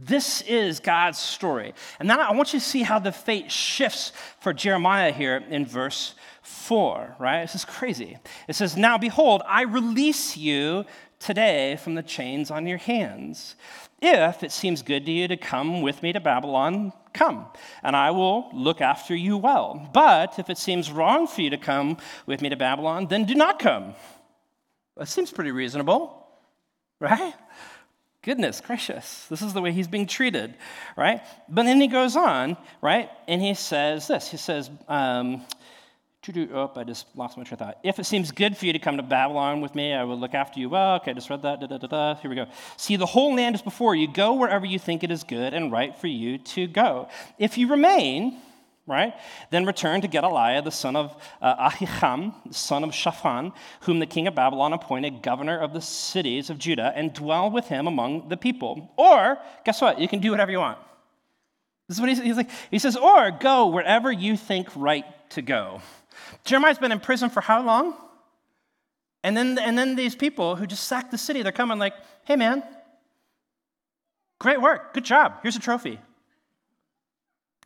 This 0.00 0.42
is 0.42 0.78
God's 0.78 1.18
story. 1.18 1.74
And 1.98 2.06
now 2.06 2.20
I 2.20 2.32
want 2.32 2.52
you 2.52 2.60
to 2.60 2.64
see 2.64 2.82
how 2.82 3.00
the 3.00 3.10
fate 3.10 3.50
shifts 3.50 4.12
for 4.40 4.52
Jeremiah 4.52 5.10
here 5.10 5.42
in 5.50 5.66
verse 5.66 6.14
4, 6.42 7.16
right? 7.18 7.42
This 7.42 7.56
is 7.56 7.64
crazy. 7.64 8.16
It 8.46 8.54
says, 8.54 8.76
Now 8.76 8.96
behold, 8.96 9.42
I 9.46 9.62
release 9.62 10.36
you 10.36 10.84
today 11.18 11.76
from 11.76 11.94
the 11.94 12.02
chains 12.02 12.50
on 12.50 12.66
your 12.66 12.78
hands. 12.78 13.56
If 14.00 14.42
it 14.42 14.52
seems 14.52 14.82
good 14.82 15.06
to 15.06 15.12
you 15.12 15.28
to 15.28 15.36
come 15.36 15.82
with 15.82 16.02
me 16.02 16.12
to 16.12 16.20
Babylon, 16.20 16.92
come, 17.12 17.46
and 17.82 17.96
I 17.96 18.12
will 18.12 18.48
look 18.52 18.80
after 18.80 19.14
you 19.14 19.36
well. 19.36 19.88
But 19.92 20.38
if 20.38 20.50
it 20.50 20.58
seems 20.58 20.90
wrong 20.90 21.26
for 21.26 21.42
you 21.42 21.50
to 21.50 21.58
come 21.58 21.96
with 22.26 22.40
me 22.40 22.48
to 22.50 22.56
Babylon, 22.56 23.06
then 23.08 23.24
do 23.24 23.34
not 23.34 23.58
come. 23.58 23.94
That 24.96 25.08
seems 25.08 25.30
pretty 25.30 25.50
reasonable, 25.50 26.26
right? 27.00 27.34
Goodness 28.22 28.60
gracious, 28.60 29.26
this 29.28 29.42
is 29.42 29.52
the 29.52 29.60
way 29.60 29.72
he's 29.72 29.88
being 29.88 30.06
treated, 30.06 30.54
right? 30.96 31.22
But 31.48 31.64
then 31.64 31.80
he 31.80 31.86
goes 31.86 32.14
on, 32.16 32.56
right? 32.82 33.10
And 33.26 33.40
he 33.40 33.54
says 33.54 34.08
this 34.08 34.28
He 34.28 34.36
says, 34.36 34.70
um, 34.86 35.44
Oh, 36.52 36.70
I 36.76 36.84
just 36.84 37.06
lost 37.14 37.38
my 37.38 37.44
train 37.44 37.54
of 37.54 37.58
thought. 37.60 37.78
If 37.82 37.98
it 37.98 38.04
seems 38.04 38.32
good 38.32 38.56
for 38.56 38.66
you 38.66 38.72
to 38.74 38.78
come 38.78 38.98
to 38.98 39.02
Babylon 39.02 39.62
with 39.62 39.74
me, 39.74 39.94
I 39.94 40.04
will 40.04 40.18
look 40.18 40.34
after 40.34 40.60
you 40.60 40.68
well. 40.68 40.96
Okay, 40.96 41.12
I 41.12 41.14
just 41.14 41.30
read 41.30 41.42
that. 41.42 41.60
Da, 41.60 41.66
da, 41.66 41.78
da, 41.78 41.86
da. 41.86 42.14
Here 42.16 42.28
we 42.28 42.36
go. 42.36 42.46
See, 42.76 42.96
the 42.96 43.06
whole 43.06 43.34
land 43.34 43.54
is 43.54 43.62
before 43.62 43.94
you. 43.94 44.12
Go 44.12 44.34
wherever 44.34 44.66
you 44.66 44.78
think 44.78 45.02
it 45.02 45.10
is 45.10 45.24
good 45.24 45.54
and 45.54 45.72
right 45.72 45.96
for 45.96 46.06
you 46.06 46.36
to 46.38 46.66
go. 46.66 47.08
If 47.38 47.56
you 47.56 47.68
remain, 47.68 48.42
right, 48.86 49.14
then 49.50 49.64
return 49.64 50.02
to 50.02 50.08
Gedaliah, 50.08 50.60
the 50.60 50.70
son 50.70 50.96
of 50.96 51.16
uh, 51.40 51.70
Ahikam, 51.70 52.52
son 52.52 52.84
of 52.84 52.94
Shaphan, 52.94 53.52
whom 53.82 53.98
the 53.98 54.06
king 54.06 54.26
of 54.26 54.34
Babylon 54.34 54.74
appointed 54.74 55.22
governor 55.22 55.58
of 55.58 55.72
the 55.72 55.80
cities 55.80 56.50
of 56.50 56.58
Judah, 56.58 56.92
and 56.94 57.14
dwell 57.14 57.50
with 57.50 57.68
him 57.68 57.86
among 57.86 58.28
the 58.28 58.36
people. 58.36 58.92
Or, 58.98 59.38
guess 59.64 59.80
what? 59.80 59.98
You 59.98 60.08
can 60.08 60.20
do 60.20 60.30
whatever 60.32 60.50
you 60.50 60.58
want. 60.58 60.78
This 61.88 61.96
is 61.96 62.00
what 62.02 62.10
he's, 62.10 62.20
he's 62.20 62.36
like. 62.36 62.50
He 62.70 62.78
says, 62.78 62.96
or 62.96 63.30
go 63.30 63.68
wherever 63.68 64.12
you 64.12 64.36
think 64.36 64.68
right 64.76 65.06
to 65.30 65.40
go. 65.40 65.80
Jeremiah's 66.44 66.78
been 66.78 66.92
in 66.92 67.00
prison 67.00 67.30
for 67.30 67.40
how 67.40 67.62
long? 67.62 67.94
And 69.24 69.36
then, 69.36 69.58
and 69.58 69.76
then 69.76 69.96
these 69.96 70.14
people 70.14 70.56
who 70.56 70.66
just 70.66 70.84
sacked 70.84 71.10
the 71.10 71.18
city, 71.18 71.42
they're 71.42 71.52
coming 71.52 71.78
like, 71.78 71.94
hey 72.24 72.36
man, 72.36 72.62
great 74.38 74.60
work, 74.60 74.94
good 74.94 75.04
job, 75.04 75.34
here's 75.42 75.56
a 75.56 75.60
trophy. 75.60 75.98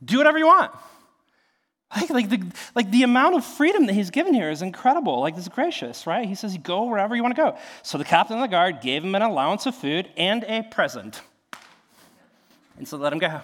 Do 0.05 0.19
whatever 0.19 0.39
you 0.39 0.47
want. 0.47 0.73
Like, 1.95 2.09
like, 2.09 2.31
the, 2.31 2.43
like 2.75 2.91
the 2.91 3.03
amount 3.03 3.35
of 3.35 3.45
freedom 3.45 3.85
that 3.85 3.93
he's 3.93 4.09
given 4.09 4.33
here 4.33 4.49
is 4.49 4.63
incredible. 4.63 5.21
Like, 5.21 5.35
this 5.35 5.45
is 5.45 5.51
gracious, 5.51 6.07
right? 6.07 6.27
He 6.27 6.35
says, 6.35 6.57
go 6.57 6.85
wherever 6.85 7.15
you 7.15 7.23
want 7.23 7.37
to 7.37 7.43
go. 7.43 7.59
So 7.83 7.99
the 7.99 8.05
captain 8.05 8.37
of 8.37 8.41
the 8.41 8.49
guard 8.49 8.81
gave 8.81 9.05
him 9.05 9.15
an 9.15 9.21
allowance 9.21 9.67
of 9.67 9.75
food 9.75 10.09
and 10.17 10.43
a 10.45 10.63
present. 10.63 11.21
And 12.79 12.89
so 12.89 12.97
let 12.97 13.13
him 13.13 13.19
go. 13.19 13.43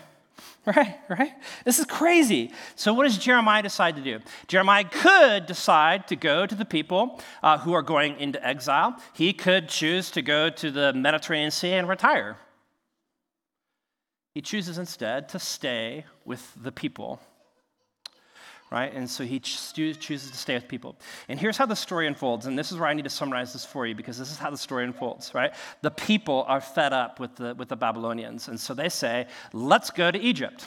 Right, 0.77 0.99
right? 1.09 1.33
This 1.65 1.79
is 1.79 1.87
crazy. 1.87 2.53
So, 2.75 2.93
what 2.93 3.05
does 3.05 3.17
Jeremiah 3.17 3.63
decide 3.63 3.97
to 3.97 4.03
do? 4.03 4.21
Jeremiah 4.49 4.85
could 4.85 5.47
decide 5.47 6.07
to 6.09 6.17
go 6.17 6.45
to 6.45 6.55
the 6.55 6.67
people 6.67 7.21
uh, 7.43 7.57
who 7.57 7.73
are 7.73 7.81
going 7.81 8.21
into 8.21 8.45
exile. 8.47 8.95
He 9.15 9.33
could 9.33 9.71
choose 9.71 10.11
to 10.11 10.21
go 10.21 10.51
to 10.51 10.71
the 10.71 10.93
Mediterranean 10.93 11.53
Sea 11.53 11.73
and 11.73 11.89
retire. 11.89 12.37
He 14.35 14.43
chooses 14.43 14.77
instead 14.77 15.31
to 15.31 15.39
stay 15.39 16.05
with 16.27 16.53
the 16.55 16.71
people 16.71 17.19
right? 18.71 18.93
And 18.93 19.09
so 19.09 19.25
he 19.25 19.41
chooses 19.41 20.31
to 20.31 20.37
stay 20.37 20.55
with 20.55 20.69
people. 20.69 20.97
And 21.29 21.41
here's 21.41 21.57
how 21.57 21.67
the 21.67 21.77
story 21.77 22.07
unfolds, 22.07 22.47
and 22.47 22.59
this 22.59 22.71
is 22.71 22.79
where 22.79 22.89
I 22.89 22.95
need 22.95 23.05
to 23.05 23.11
summarize 23.11 23.53
this 23.53 23.65
for 23.65 23.87
you 23.87 23.95
because 23.95 24.19
this 24.19 24.31
is 24.31 24.39
how 24.39 24.51
the 24.51 24.59
story 24.59 24.85
unfolds, 24.85 25.35
right? 25.35 25.55
The 25.83 25.91
people 25.91 26.45
are 26.49 26.61
fed 26.61 26.93
up 26.93 27.19
with 27.19 27.37
the, 27.37 27.55
with 27.55 27.69
the 27.69 27.77
Babylonians, 27.77 28.49
and 28.49 28.61
so 28.61 28.75
they 28.75 28.89
say, 28.89 29.27
let's 29.53 29.91
go 29.91 30.11
to 30.11 30.19
Egypt. 30.19 30.67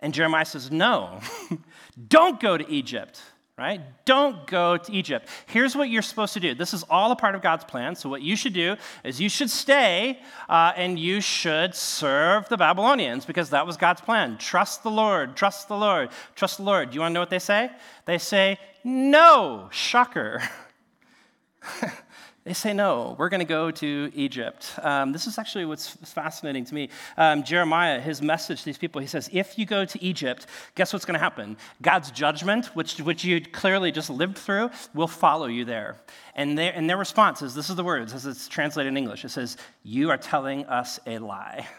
And 0.00 0.14
Jeremiah 0.14 0.44
says, 0.44 0.70
no, 0.70 1.20
don't 2.08 2.40
go 2.40 2.56
to 2.56 2.68
Egypt 2.70 3.20
right? 3.60 3.82
Don't 4.06 4.46
go 4.46 4.78
to 4.78 4.92
Egypt. 4.92 5.28
Here's 5.46 5.76
what 5.76 5.90
you're 5.90 6.00
supposed 6.00 6.32
to 6.32 6.40
do. 6.40 6.54
This 6.54 6.72
is 6.72 6.82
all 6.88 7.12
a 7.12 7.16
part 7.16 7.34
of 7.34 7.42
God's 7.42 7.62
plan. 7.64 7.94
So, 7.94 8.08
what 8.08 8.22
you 8.22 8.34
should 8.34 8.54
do 8.54 8.76
is 9.04 9.20
you 9.20 9.28
should 9.28 9.50
stay 9.50 10.18
uh, 10.48 10.72
and 10.76 10.98
you 10.98 11.20
should 11.20 11.74
serve 11.74 12.48
the 12.48 12.56
Babylonians 12.56 13.26
because 13.26 13.50
that 13.50 13.66
was 13.66 13.76
God's 13.76 14.00
plan. 14.00 14.38
Trust 14.38 14.82
the 14.82 14.90
Lord, 14.90 15.36
trust 15.36 15.68
the 15.68 15.76
Lord, 15.76 16.08
trust 16.34 16.56
the 16.56 16.62
Lord. 16.62 16.90
Do 16.90 16.94
you 16.94 17.00
want 17.02 17.10
to 17.10 17.14
know 17.14 17.20
what 17.20 17.28
they 17.28 17.38
say? 17.38 17.70
They 18.06 18.16
say, 18.16 18.58
no, 18.82 19.68
shocker. 19.70 20.42
They 22.44 22.54
say, 22.54 22.72
no, 22.72 23.16
we're 23.18 23.28
going 23.28 23.40
to 23.40 23.46
go 23.46 23.70
to 23.70 24.10
Egypt. 24.14 24.72
Um, 24.82 25.12
this 25.12 25.26
is 25.26 25.38
actually 25.38 25.66
what's 25.66 25.88
fascinating 25.88 26.64
to 26.64 26.74
me. 26.74 26.88
Um, 27.18 27.42
Jeremiah, 27.42 28.00
his 28.00 28.22
message 28.22 28.60
to 28.60 28.64
these 28.64 28.78
people, 28.78 28.98
he 28.98 29.06
says, 29.06 29.28
if 29.30 29.58
you 29.58 29.66
go 29.66 29.84
to 29.84 30.02
Egypt, 30.02 30.46
guess 30.74 30.94
what's 30.94 31.04
going 31.04 31.18
to 31.18 31.20
happen? 31.20 31.58
God's 31.82 32.10
judgment, 32.10 32.74
which, 32.74 32.98
which 32.98 33.24
you 33.24 33.42
clearly 33.42 33.92
just 33.92 34.08
lived 34.08 34.38
through, 34.38 34.70
will 34.94 35.06
follow 35.06 35.46
you 35.46 35.66
there. 35.66 36.00
And 36.34 36.56
their, 36.56 36.72
and 36.74 36.88
their 36.88 36.96
response 36.96 37.42
is 37.42 37.54
this 37.54 37.68
is 37.68 37.76
the 37.76 37.84
words 37.84 38.14
as 38.14 38.24
it's 38.24 38.48
translated 38.48 38.90
in 38.90 38.96
English 38.96 39.22
it 39.24 39.28
says, 39.30 39.58
You 39.82 40.08
are 40.10 40.16
telling 40.16 40.64
us 40.64 40.98
a 41.06 41.18
lie. 41.18 41.68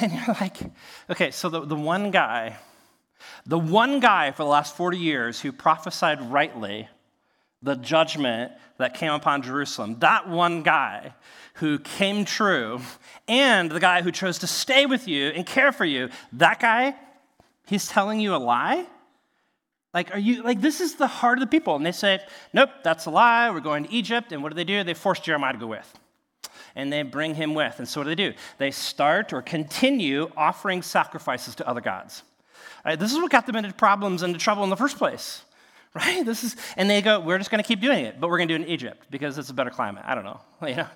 And 0.00 0.10
you're 0.10 0.34
like, 0.40 0.58
okay, 1.08 1.30
so 1.30 1.48
the, 1.48 1.60
the 1.60 1.76
one 1.76 2.10
guy, 2.10 2.56
the 3.46 3.58
one 3.58 4.00
guy 4.00 4.32
for 4.32 4.42
the 4.42 4.48
last 4.48 4.76
40 4.76 4.98
years 4.98 5.40
who 5.40 5.52
prophesied 5.52 6.20
rightly 6.32 6.88
the 7.64 7.74
judgment 7.76 8.52
that 8.76 8.94
came 8.94 9.12
upon 9.12 9.42
Jerusalem. 9.42 9.96
That 10.00 10.28
one 10.28 10.62
guy 10.62 11.14
who 11.54 11.78
came 11.78 12.24
true, 12.24 12.80
and 13.26 13.70
the 13.70 13.80
guy 13.80 14.02
who 14.02 14.12
chose 14.12 14.38
to 14.40 14.46
stay 14.46 14.86
with 14.86 15.08
you 15.08 15.28
and 15.28 15.46
care 15.46 15.72
for 15.72 15.84
you, 15.84 16.10
that 16.34 16.60
guy, 16.60 16.94
he's 17.66 17.88
telling 17.88 18.20
you 18.20 18.34
a 18.34 18.36
lie? 18.36 18.86
Like, 19.94 20.12
are 20.12 20.18
you, 20.18 20.42
like, 20.42 20.60
this 20.60 20.80
is 20.80 20.96
the 20.96 21.06
heart 21.06 21.38
of 21.38 21.40
the 21.40 21.46
people. 21.46 21.76
And 21.76 21.86
they 21.86 21.92
say, 21.92 22.20
nope, 22.52 22.70
that's 22.82 23.06
a 23.06 23.10
lie. 23.10 23.48
We're 23.50 23.60
going 23.60 23.84
to 23.84 23.92
Egypt. 23.92 24.32
And 24.32 24.42
what 24.42 24.50
do 24.50 24.56
they 24.56 24.64
do? 24.64 24.82
They 24.82 24.94
force 24.94 25.20
Jeremiah 25.20 25.52
to 25.52 25.58
go 25.58 25.68
with. 25.68 25.98
And 26.74 26.92
they 26.92 27.02
bring 27.02 27.36
him 27.36 27.54
with. 27.54 27.78
And 27.78 27.88
so 27.88 28.00
what 28.00 28.04
do 28.04 28.10
they 28.10 28.30
do? 28.30 28.34
They 28.58 28.72
start 28.72 29.32
or 29.32 29.40
continue 29.40 30.30
offering 30.36 30.82
sacrifices 30.82 31.54
to 31.54 31.68
other 31.68 31.80
gods. 31.80 32.24
Right, 32.84 32.98
this 32.98 33.12
is 33.12 33.18
what 33.18 33.30
got 33.30 33.46
them 33.46 33.56
into 33.56 33.72
problems 33.72 34.22
and 34.22 34.34
into 34.34 34.44
trouble 34.44 34.64
in 34.64 34.70
the 34.70 34.76
first 34.76 34.98
place 34.98 35.44
right? 35.94 36.24
This 36.24 36.44
is, 36.44 36.56
and 36.76 36.90
they 36.90 37.00
go, 37.00 37.20
we're 37.20 37.38
just 37.38 37.50
going 37.50 37.62
to 37.62 37.66
keep 37.66 37.80
doing 37.80 38.04
it, 38.04 38.20
but 38.20 38.28
we're 38.28 38.38
going 38.38 38.48
to 38.48 38.58
do 38.58 38.62
it 38.62 38.66
in 38.66 38.72
Egypt 38.72 39.06
because 39.10 39.38
it's 39.38 39.50
a 39.50 39.54
better 39.54 39.70
climate. 39.70 40.02
I 40.06 40.14
don't 40.14 40.24
know, 40.24 40.40
you 40.66 40.76
know, 40.76 40.88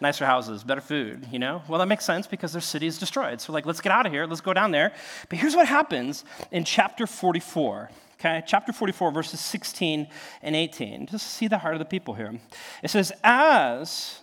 nicer 0.00 0.24
houses, 0.26 0.64
better 0.64 0.80
food, 0.80 1.28
you 1.30 1.38
know. 1.38 1.62
Well, 1.68 1.78
that 1.78 1.86
makes 1.86 2.04
sense 2.04 2.26
because 2.26 2.52
their 2.52 2.62
city 2.62 2.86
is 2.86 2.98
destroyed. 2.98 3.40
So, 3.40 3.52
like, 3.52 3.66
let's 3.66 3.80
get 3.80 3.92
out 3.92 4.06
of 4.06 4.12
here. 4.12 4.26
Let's 4.26 4.40
go 4.40 4.54
down 4.54 4.70
there. 4.70 4.92
But 5.28 5.38
here's 5.38 5.54
what 5.54 5.68
happens 5.68 6.24
in 6.50 6.64
chapter 6.64 7.06
44. 7.06 7.90
Okay, 8.14 8.42
chapter 8.48 8.72
44, 8.72 9.12
verses 9.12 9.38
16 9.38 10.08
and 10.42 10.56
18. 10.56 11.06
Just 11.06 11.28
see 11.28 11.46
the 11.46 11.58
heart 11.58 11.74
of 11.74 11.78
the 11.78 11.84
people 11.84 12.14
here. 12.14 12.40
It 12.82 12.90
says, 12.90 13.12
As 13.22 14.20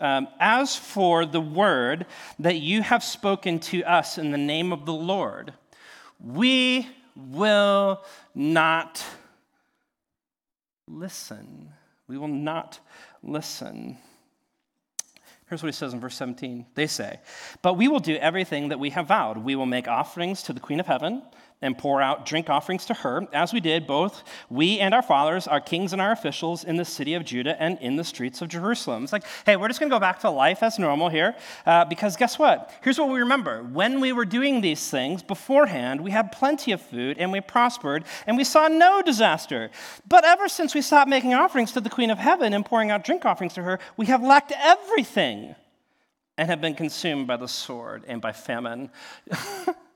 um, 0.00 0.28
as 0.38 0.76
for 0.76 1.24
the 1.24 1.40
word 1.40 2.06
that 2.38 2.56
you 2.56 2.82
have 2.82 3.02
spoken 3.02 3.58
to 3.60 3.82
us 3.84 4.18
in 4.18 4.30
the 4.30 4.38
name 4.38 4.72
of 4.72 4.86
the 4.86 4.92
Lord, 4.92 5.54
we 6.20 6.88
will 7.16 8.04
not 8.34 9.04
listen. 10.88 11.70
We 12.06 12.18
will 12.18 12.28
not 12.28 12.80
listen. 13.22 13.98
Here's 15.48 15.62
what 15.62 15.68
he 15.68 15.72
says 15.72 15.94
in 15.94 16.00
verse 16.00 16.16
17. 16.16 16.66
They 16.74 16.86
say, 16.86 17.20
But 17.62 17.74
we 17.74 17.88
will 17.88 18.00
do 18.00 18.16
everything 18.16 18.68
that 18.68 18.78
we 18.78 18.90
have 18.90 19.08
vowed. 19.08 19.38
We 19.38 19.56
will 19.56 19.66
make 19.66 19.88
offerings 19.88 20.42
to 20.44 20.52
the 20.52 20.60
Queen 20.60 20.80
of 20.80 20.86
Heaven 20.86 21.22
and 21.60 21.76
pour 21.76 22.00
out 22.00 22.24
drink 22.24 22.48
offerings 22.48 22.86
to 22.86 22.94
her, 22.94 23.26
as 23.32 23.52
we 23.52 23.60
did 23.60 23.86
both 23.86 24.22
we 24.48 24.78
and 24.78 24.94
our 24.94 25.02
fathers, 25.02 25.46
our 25.46 25.60
kings 25.60 25.92
and 25.92 26.00
our 26.00 26.12
officials 26.12 26.64
in 26.64 26.76
the 26.76 26.84
city 26.84 27.14
of 27.14 27.24
Judah 27.24 27.60
and 27.60 27.78
in 27.80 27.96
the 27.96 28.04
streets 28.04 28.40
of 28.42 28.48
Jerusalem. 28.48 29.04
It's 29.04 29.12
like, 29.12 29.24
hey, 29.44 29.56
we're 29.56 29.68
just 29.68 29.80
going 29.80 29.90
to 29.90 29.94
go 29.94 30.00
back 30.00 30.20
to 30.20 30.30
life 30.30 30.62
as 30.62 30.78
normal 30.78 31.08
here, 31.08 31.34
uh, 31.66 31.84
because 31.84 32.16
guess 32.16 32.38
what? 32.38 32.72
Here's 32.82 32.98
what 32.98 33.08
we 33.08 33.18
remember. 33.18 33.62
When 33.62 34.00
we 34.00 34.12
were 34.12 34.24
doing 34.24 34.60
these 34.60 34.88
things 34.88 35.22
beforehand, 35.22 36.00
we 36.00 36.10
had 36.10 36.32
plenty 36.32 36.72
of 36.72 36.80
food 36.80 37.18
and 37.18 37.32
we 37.32 37.40
prospered 37.40 38.04
and 38.26 38.36
we 38.36 38.44
saw 38.44 38.68
no 38.68 39.02
disaster. 39.02 39.70
But 40.08 40.24
ever 40.24 40.48
since 40.48 40.74
we 40.74 40.82
stopped 40.82 41.10
making 41.10 41.34
offerings 41.34 41.72
to 41.72 41.80
the 41.80 41.90
Queen 41.90 42.10
of 42.10 42.18
Heaven 42.18 42.52
and 42.52 42.64
pouring 42.64 42.90
out 42.90 43.04
drink 43.04 43.24
offerings 43.24 43.54
to 43.54 43.62
her, 43.62 43.80
we 43.96 44.06
have 44.06 44.22
lacked 44.22 44.52
everything 44.56 45.54
and 46.36 46.48
have 46.48 46.60
been 46.60 46.74
consumed 46.74 47.26
by 47.26 47.36
the 47.36 47.48
sword 47.48 48.04
and 48.06 48.20
by 48.20 48.32
famine. 48.32 48.90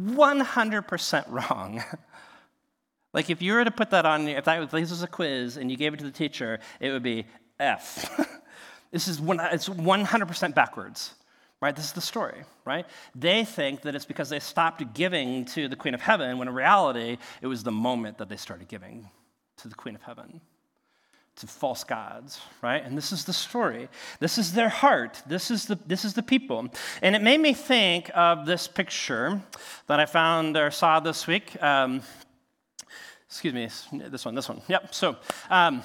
100% 0.00 1.24
wrong. 1.28 1.82
like 3.12 3.30
if 3.30 3.42
you 3.42 3.54
were 3.54 3.64
to 3.64 3.70
put 3.70 3.90
that 3.90 4.06
on, 4.06 4.28
if, 4.28 4.44
that, 4.44 4.62
if 4.62 4.70
this 4.70 4.90
was 4.90 5.02
a 5.02 5.06
quiz 5.06 5.56
and 5.56 5.70
you 5.70 5.76
gave 5.76 5.94
it 5.94 5.98
to 5.98 6.04
the 6.04 6.10
teacher, 6.10 6.60
it 6.80 6.90
would 6.90 7.02
be 7.02 7.26
F. 7.58 8.18
this 8.90 9.08
is 9.08 9.20
one, 9.20 9.40
it's 9.40 9.68
100% 9.68 10.54
backwards, 10.54 11.14
right? 11.60 11.74
This 11.74 11.86
is 11.86 11.92
the 11.92 12.00
story, 12.00 12.44
right? 12.64 12.86
They 13.14 13.44
think 13.44 13.82
that 13.82 13.94
it's 13.94 14.04
because 14.04 14.28
they 14.28 14.40
stopped 14.40 14.94
giving 14.94 15.44
to 15.46 15.68
the 15.68 15.76
Queen 15.76 15.94
of 15.94 16.00
Heaven, 16.00 16.38
when 16.38 16.48
in 16.48 16.54
reality, 16.54 17.18
it 17.40 17.46
was 17.46 17.62
the 17.62 17.72
moment 17.72 18.18
that 18.18 18.28
they 18.28 18.36
started 18.36 18.68
giving 18.68 19.08
to 19.58 19.68
the 19.68 19.74
Queen 19.74 19.94
of 19.94 20.02
Heaven 20.02 20.40
to 21.38 21.46
false 21.46 21.84
gods, 21.84 22.40
right? 22.62 22.84
And 22.84 22.96
this 22.96 23.12
is 23.12 23.24
the 23.24 23.32
story. 23.32 23.88
This 24.20 24.38
is 24.38 24.52
their 24.52 24.68
heart. 24.68 25.22
This 25.26 25.50
is 25.50 25.66
the, 25.66 25.78
this 25.86 26.04
is 26.04 26.14
the 26.14 26.22
people. 26.22 26.68
And 27.00 27.14
it 27.14 27.22
made 27.22 27.40
me 27.40 27.54
think 27.54 28.10
of 28.14 28.46
this 28.46 28.66
picture 28.68 29.40
that 29.86 30.00
I 30.00 30.06
found 30.06 30.56
or 30.56 30.70
saw 30.70 31.00
this 31.00 31.26
week. 31.26 31.60
Um, 31.62 32.02
excuse 33.28 33.54
me, 33.54 33.68
this 34.08 34.24
one, 34.24 34.34
this 34.34 34.48
one. 34.48 34.62
Yep. 34.68 34.94
So, 34.94 35.16
um, 35.50 35.82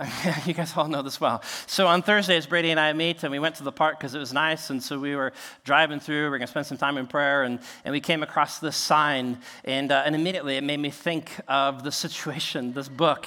you 0.46 0.54
guys 0.54 0.74
all 0.76 0.88
know 0.88 1.02
this 1.02 1.20
well. 1.20 1.42
So 1.66 1.86
on 1.86 2.02
Thursdays, 2.02 2.46
Brady 2.46 2.70
and 2.70 2.80
I 2.80 2.92
meet, 2.92 3.22
and 3.22 3.30
we 3.30 3.38
went 3.38 3.56
to 3.56 3.62
the 3.62 3.72
park 3.72 3.98
because 3.98 4.14
it 4.14 4.18
was 4.18 4.32
nice. 4.32 4.70
And 4.70 4.82
so 4.82 4.98
we 4.98 5.14
were 5.14 5.32
driving 5.64 6.00
through. 6.00 6.30
We 6.30 6.36
are 6.36 6.38
going 6.38 6.40
to 6.42 6.46
spend 6.46 6.66
some 6.66 6.78
time 6.78 6.96
in 6.96 7.06
prayer, 7.06 7.42
and, 7.42 7.60
and 7.84 7.92
we 7.92 8.00
came 8.00 8.22
across 8.22 8.58
this 8.58 8.76
sign, 8.76 9.38
and 9.64 9.92
uh, 9.92 10.02
and 10.06 10.14
immediately 10.14 10.56
it 10.56 10.64
made 10.64 10.80
me 10.80 10.90
think 10.90 11.30
of 11.46 11.82
the 11.82 11.92
situation, 12.04 12.72
this 12.72 12.88
book, 12.88 13.26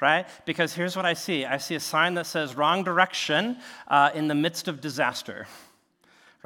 right? 0.00 0.26
Because 0.46 0.74
here's 0.74 0.96
what 0.96 1.04
I 1.04 1.14
see: 1.14 1.44
I 1.44 1.58
see 1.58 1.74
a 1.74 1.80
sign 1.80 2.14
that 2.14 2.26
says 2.26 2.56
"Wrong 2.56 2.82
direction 2.82 3.58
uh, 3.88 4.10
in 4.14 4.28
the 4.28 4.34
midst 4.34 4.68
of 4.68 4.80
disaster." 4.80 5.46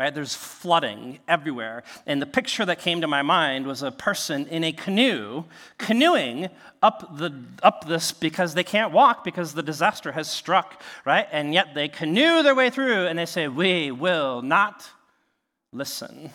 Right? 0.01 0.15
There's 0.15 0.35
flooding 0.35 1.19
everywhere. 1.29 1.83
And 2.07 2.23
the 2.23 2.27
picture 2.27 2.65
that 2.65 2.79
came 2.79 3.03
to 3.03 3.07
my 3.07 3.21
mind 3.21 3.67
was 3.67 3.83
a 3.83 3.91
person 3.91 4.47
in 4.47 4.65
a 4.65 4.73
canoe 4.73 5.45
canoeing 5.77 6.49
up, 6.83 7.19
the, 7.19 7.35
up 7.63 7.87
this 7.87 8.11
because 8.11 8.55
they 8.55 8.65
can't 8.65 8.95
walk 8.95 9.25
because 9.25 9.53
the 9.53 9.63
disaster 9.63 10.13
has 10.13 10.27
struck, 10.27 10.83
right? 11.05 11.29
And 11.31 11.53
yet 11.53 11.75
they 11.75 11.89
canoe 11.89 12.43
their 12.43 12.55
way 12.55 12.71
through 12.71 13.09
and 13.09 13.19
they 13.19 13.27
say, 13.27 13.47
We 13.47 13.91
will 13.91 14.41
not 14.41 14.89
listen. 15.71 16.31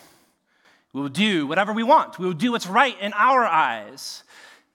We 0.92 1.00
will 1.00 1.08
do 1.08 1.48
whatever 1.48 1.72
we 1.72 1.82
want. 1.82 2.20
We 2.20 2.26
will 2.26 2.34
do 2.34 2.52
what's 2.52 2.68
right 2.68 2.96
in 3.00 3.12
our 3.14 3.44
eyes, 3.44 4.22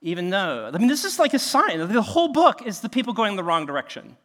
even 0.01 0.31
though, 0.31 0.69
I 0.71 0.77
mean, 0.77 0.89
this 0.89 1.05
is 1.05 1.17
like 1.17 1.33
a 1.33 1.39
sign. 1.39 1.79
The 1.79 2.01
whole 2.01 2.33
book 2.33 2.67
is 2.67 2.81
the 2.81 2.89
people 2.89 3.13
going 3.13 3.37
the 3.37 3.43
wrong 3.43 3.65
direction 3.65 4.17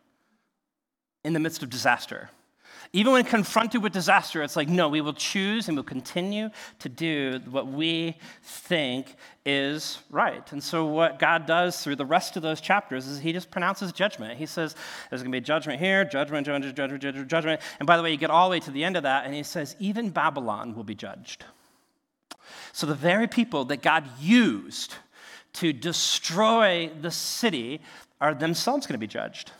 in 1.23 1.35
the 1.35 1.41
midst 1.41 1.63
of 1.63 1.71
disaster. 1.71 2.31
Even 2.97 3.13
when 3.13 3.25
confronted 3.25 3.83
with 3.83 3.93
disaster, 3.93 4.43
it's 4.43 4.57
like, 4.57 4.71
no, 4.71 4.89
we 4.89 5.03
will 5.03 5.13
choose 5.13 5.69
and 5.69 5.77
we'll 5.77 5.85
continue 5.85 6.49
to 6.79 6.89
do 6.89 7.43
what 7.51 7.67
we 7.67 8.17
think 8.43 9.17
is 9.45 9.99
right. 10.09 10.51
And 10.51 10.65
so, 10.65 10.87
what 10.87 11.19
God 11.19 11.45
does 11.45 11.85
through 11.85 11.97
the 11.97 12.07
rest 12.07 12.39
of 12.39 12.43
those 12.43 12.59
chapters 12.59 13.07
is 13.07 13.19
He 13.19 13.35
just 13.35 13.51
pronounces 13.51 13.93
judgment. 13.93 14.39
He 14.39 14.47
says, 14.47 14.75
there's 15.11 15.21
going 15.21 15.31
to 15.31 15.37
be 15.39 15.43
judgment 15.43 15.79
here, 15.79 16.07
judgment, 16.07 16.47
judgment, 16.47 16.75
judgment, 16.75 17.03
judgment, 17.03 17.29
judgment. 17.29 17.61
And 17.81 17.87
by 17.87 17.99
the 17.99 18.03
way, 18.03 18.13
you 18.13 18.17
get 18.17 18.31
all 18.31 18.49
the 18.49 18.53
way 18.53 18.61
to 18.61 18.71
the 18.71 18.83
end 18.83 18.97
of 18.97 19.03
that, 19.03 19.27
and 19.27 19.35
He 19.35 19.43
says, 19.43 19.77
even 19.79 20.09
Babylon 20.09 20.75
will 20.75 20.83
be 20.83 20.95
judged. 20.95 21.45
So, 22.73 22.87
the 22.87 22.95
very 22.95 23.27
people 23.27 23.67
that 23.67 23.83
God 23.83 24.09
used 24.19 24.95
to 25.53 25.75
destroy 25.75 26.91
the 26.99 27.11
city 27.11 27.83
are 28.23 28.33
themselves 28.33 28.87
going 28.87 28.95
to 28.95 28.99
be 28.99 29.07
judged. 29.07 29.53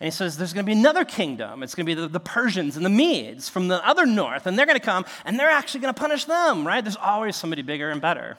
And 0.00 0.06
he 0.06 0.10
says 0.10 0.36
there's 0.36 0.52
going 0.52 0.66
to 0.66 0.72
be 0.72 0.78
another 0.78 1.04
kingdom. 1.04 1.62
It's 1.62 1.74
going 1.74 1.86
to 1.86 1.94
be 1.94 2.00
the, 2.00 2.08
the, 2.08 2.20
Persians 2.20 2.76
and 2.76 2.84
the 2.84 2.90
Medes 2.90 3.48
from 3.48 3.68
the 3.68 3.86
other 3.86 4.06
north, 4.06 4.46
and 4.46 4.58
they're 4.58 4.66
going 4.66 4.78
to 4.78 4.84
come 4.84 5.04
and 5.24 5.38
they're 5.38 5.50
actually 5.50 5.80
going 5.80 5.94
to 5.94 6.00
punish 6.00 6.24
them, 6.24 6.66
right? 6.66 6.82
There's 6.82 6.96
always 6.96 7.36
somebody 7.36 7.62
bigger 7.62 7.90
and 7.90 8.00
better 8.00 8.36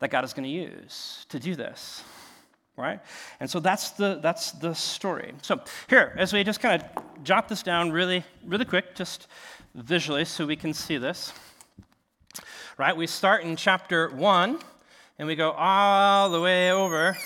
that 0.00 0.10
God 0.10 0.24
is 0.24 0.32
going 0.32 0.44
to 0.44 0.50
use 0.50 1.26
to 1.28 1.38
do 1.38 1.54
this, 1.54 2.02
right? 2.76 3.00
And 3.38 3.48
so 3.48 3.60
that's 3.60 3.90
the, 3.90 4.18
that's 4.22 4.52
the 4.52 4.74
story. 4.74 5.32
So 5.42 5.60
here, 5.88 6.14
as 6.16 6.32
we 6.32 6.42
just 6.42 6.60
kind 6.60 6.82
of 6.82 7.24
jot 7.24 7.48
this 7.48 7.62
down 7.62 7.92
really, 7.92 8.24
really 8.44 8.64
quick, 8.64 8.94
just 8.94 9.28
visually 9.74 10.24
so 10.24 10.46
we 10.46 10.56
can 10.56 10.74
see 10.74 10.96
this, 10.96 11.32
right? 12.78 12.96
We 12.96 13.06
start 13.06 13.44
in 13.44 13.56
chapter 13.56 14.08
1 14.10 14.58
and 15.18 15.28
we 15.28 15.36
go 15.36 15.50
all 15.52 16.30
the 16.30 16.40
way 16.40 16.72
over 16.72 17.16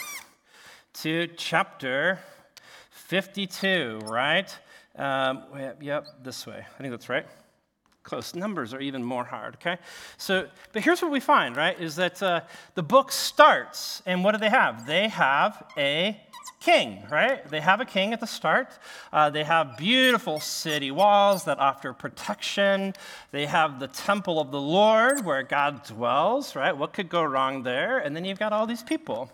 to 0.95 1.29
chapter 1.37 2.19
52, 3.05 4.01
right? 4.05 4.59
Um, 4.97 5.45
yep, 5.81 6.07
this 6.23 6.47
way. 6.47 6.65
I 6.67 6.81
think 6.81 6.91
that's 6.91 7.09
right. 7.09 7.27
Close. 8.03 8.35
Numbers 8.35 8.73
are 8.73 8.81
even 8.81 9.03
more 9.03 9.25
hard, 9.25 9.55
okay? 9.57 9.79
So, 10.17 10.47
but 10.73 10.83
here's 10.83 11.03
what 11.03 11.11
we 11.11 11.21
find, 11.21 11.57
right? 11.57 11.79
Is 11.79 11.97
that 11.97 12.23
uh, 12.23 12.41
the 12.75 12.83
book 12.83 13.13
starts, 13.13 14.03
and 14.07 14.25
what 14.25 14.33
do 14.33 14.39
they 14.39 14.49
have? 14.49 14.87
They 14.87 15.09
have 15.09 15.65
a 15.77 16.19
king, 16.61 17.03
right? 17.11 17.47
They 17.49 17.61
have 17.61 17.83
a 17.83 17.85
king 17.85 18.15
at 18.15 18.21
the 18.21 18.27
start. 18.27 18.79
Uh, 19.13 19.29
they 19.29 19.45
have 19.45 19.77
beautiful 19.77 20.41
city 20.41 20.91
walls 20.91 21.45
that 21.45 21.59
offer 21.59 21.93
protection. 21.93 22.95
They 23.33 23.45
have 23.45 23.81
the 23.81 23.89
temple 23.89 24.41
of 24.41 24.51
the 24.51 24.61
Lord 24.61 25.27
where 25.27 25.43
God 25.43 25.85
dwells, 25.85 26.57
right? 26.57 26.77
What 26.77 26.95
could 26.95 27.11
go 27.11 27.23
wrong 27.23 27.65
there? 27.65 27.99
And 27.99 28.17
then 28.17 28.25
you've 28.25 28.39
got 28.39 28.53
all 28.55 28.67
these 28.67 28.83
people, 28.83 29.31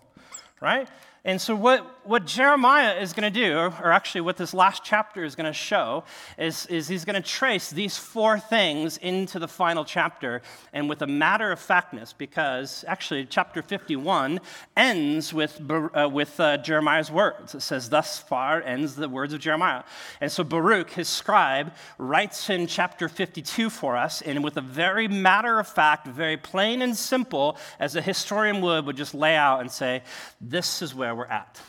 right? 0.60 0.88
And 1.22 1.38
so, 1.38 1.54
what, 1.54 2.06
what 2.06 2.24
Jeremiah 2.24 2.98
is 2.98 3.12
going 3.12 3.30
to 3.30 3.40
do, 3.40 3.58
or 3.58 3.92
actually 3.92 4.22
what 4.22 4.38
this 4.38 4.54
last 4.54 4.82
chapter 4.82 5.22
is 5.22 5.34
going 5.34 5.46
to 5.46 5.52
show, 5.52 6.04
is, 6.38 6.64
is 6.66 6.88
he's 6.88 7.04
going 7.04 7.20
to 7.20 7.28
trace 7.28 7.68
these 7.68 7.98
four 7.98 8.38
things 8.38 8.96
into 8.96 9.38
the 9.38 9.46
final 9.46 9.84
chapter 9.84 10.40
and 10.72 10.88
with 10.88 11.02
a 11.02 11.06
matter 11.06 11.52
of 11.52 11.60
factness, 11.60 12.14
because 12.14 12.86
actually, 12.88 13.26
chapter 13.26 13.60
51 13.60 14.40
ends 14.78 15.34
with, 15.34 15.60
uh, 15.70 16.08
with 16.10 16.40
uh, 16.40 16.56
Jeremiah's 16.56 17.10
words. 17.10 17.54
It 17.54 17.60
says, 17.60 17.90
Thus 17.90 18.18
far 18.18 18.62
ends 18.62 18.96
the 18.96 19.08
words 19.08 19.34
of 19.34 19.40
Jeremiah. 19.40 19.82
And 20.22 20.32
so, 20.32 20.42
Baruch, 20.42 20.90
his 20.90 21.08
scribe, 21.08 21.74
writes 21.98 22.48
in 22.48 22.66
chapter 22.66 23.10
52 23.10 23.68
for 23.68 23.98
us, 23.98 24.22
and 24.22 24.42
with 24.42 24.56
a 24.56 24.62
very 24.62 25.06
matter 25.06 25.58
of 25.58 25.68
fact, 25.68 26.06
very 26.06 26.38
plain 26.38 26.80
and 26.80 26.96
simple, 26.96 27.58
as 27.78 27.94
a 27.94 28.00
historian 28.00 28.62
would, 28.62 28.86
would 28.86 28.96
just 28.96 29.12
lay 29.12 29.36
out 29.36 29.60
and 29.60 29.70
say, 29.70 30.02
This 30.40 30.80
is 30.80 30.94
where 30.94 31.09
where 31.12 31.26
we're 31.26 31.32
at. 31.32 31.60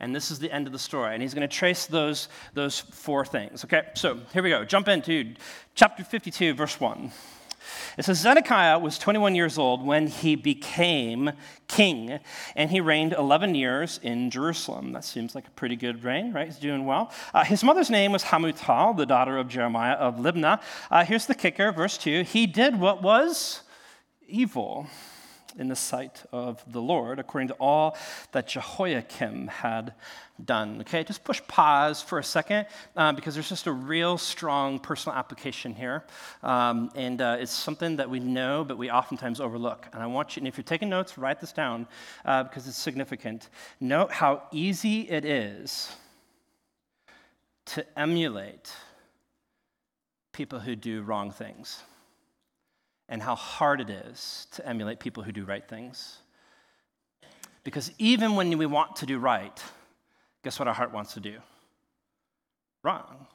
And 0.00 0.14
this 0.14 0.30
is 0.30 0.40
the 0.40 0.50
end 0.50 0.66
of 0.66 0.72
the 0.72 0.78
story. 0.78 1.14
And 1.14 1.22
he's 1.22 1.32
going 1.32 1.48
to 1.48 1.56
trace 1.56 1.86
those, 1.86 2.28
those 2.54 2.80
four 2.80 3.24
things. 3.24 3.64
Okay, 3.64 3.82
so 3.94 4.18
here 4.32 4.42
we 4.42 4.50
go. 4.50 4.64
Jump 4.64 4.88
into 4.88 5.34
chapter 5.74 6.02
52, 6.02 6.54
verse 6.54 6.80
1. 6.80 7.12
It 7.96 8.04
says 8.04 8.18
Zedekiah 8.18 8.80
was 8.80 8.98
21 8.98 9.36
years 9.36 9.58
old 9.58 9.86
when 9.86 10.08
he 10.08 10.34
became 10.34 11.30
king, 11.68 12.18
and 12.56 12.70
he 12.70 12.80
reigned 12.80 13.12
11 13.12 13.54
years 13.54 14.00
in 14.02 14.30
Jerusalem. 14.30 14.92
That 14.92 15.04
seems 15.04 15.36
like 15.36 15.46
a 15.46 15.50
pretty 15.52 15.76
good 15.76 16.02
reign, 16.02 16.32
right? 16.32 16.46
He's 16.46 16.56
doing 16.56 16.84
well. 16.84 17.12
Uh, 17.32 17.44
his 17.44 17.62
mother's 17.62 17.88
name 17.90 18.10
was 18.10 18.24
Hamutal, 18.24 18.96
the 18.96 19.06
daughter 19.06 19.38
of 19.38 19.46
Jeremiah 19.46 19.94
of 19.94 20.16
Libnah. 20.16 20.60
Uh, 20.90 21.04
here's 21.04 21.26
the 21.26 21.34
kicker, 21.34 21.70
verse 21.70 21.96
2. 21.98 22.22
He 22.24 22.48
did 22.48 22.80
what 22.80 23.02
was 23.02 23.62
evil 24.26 24.88
in 25.58 25.68
the 25.68 25.76
sight 25.76 26.22
of 26.32 26.62
the 26.70 26.80
Lord, 26.80 27.18
according 27.18 27.48
to 27.48 27.54
all 27.54 27.96
that 28.32 28.48
Jehoiakim 28.48 29.48
had 29.48 29.94
done. 30.44 30.80
Okay, 30.80 31.04
just 31.04 31.24
push 31.24 31.40
pause 31.46 32.02
for 32.02 32.18
a 32.18 32.24
second 32.24 32.66
uh, 32.96 33.12
because 33.12 33.34
there's 33.34 33.48
just 33.48 33.66
a 33.66 33.72
real 33.72 34.18
strong 34.18 34.78
personal 34.78 35.16
application 35.16 35.74
here. 35.74 36.04
Um, 36.42 36.90
and 36.94 37.20
uh, 37.20 37.36
it's 37.38 37.52
something 37.52 37.96
that 37.96 38.08
we 38.08 38.20
know, 38.20 38.64
but 38.64 38.78
we 38.78 38.90
oftentimes 38.90 39.40
overlook. 39.40 39.86
And 39.92 40.02
I 40.02 40.06
want 40.06 40.36
you, 40.36 40.40
and 40.40 40.48
if 40.48 40.56
you're 40.56 40.64
taking 40.64 40.88
notes, 40.88 41.18
write 41.18 41.40
this 41.40 41.52
down 41.52 41.86
uh, 42.24 42.44
because 42.44 42.66
it's 42.66 42.76
significant. 42.76 43.48
Note 43.80 44.10
how 44.10 44.42
easy 44.52 45.02
it 45.02 45.24
is 45.24 45.94
to 47.64 47.86
emulate 47.98 48.72
people 50.32 50.58
who 50.58 50.74
do 50.74 51.02
wrong 51.02 51.30
things 51.30 51.82
and 53.08 53.22
how 53.22 53.34
hard 53.34 53.80
it 53.80 53.90
is 53.90 54.46
to 54.52 54.66
emulate 54.66 55.00
people 55.00 55.22
who 55.22 55.32
do 55.32 55.44
right 55.44 55.66
things. 55.66 56.18
Because 57.64 57.92
even 57.98 58.34
when 58.34 58.56
we 58.58 58.66
want 58.66 58.96
to 58.96 59.06
do 59.06 59.18
right, 59.18 59.62
guess 60.42 60.58
what 60.58 60.68
our 60.68 60.74
heart 60.74 60.92
wants 60.92 61.14
to 61.14 61.20
do? 61.20 61.38
Wrong 62.82 63.26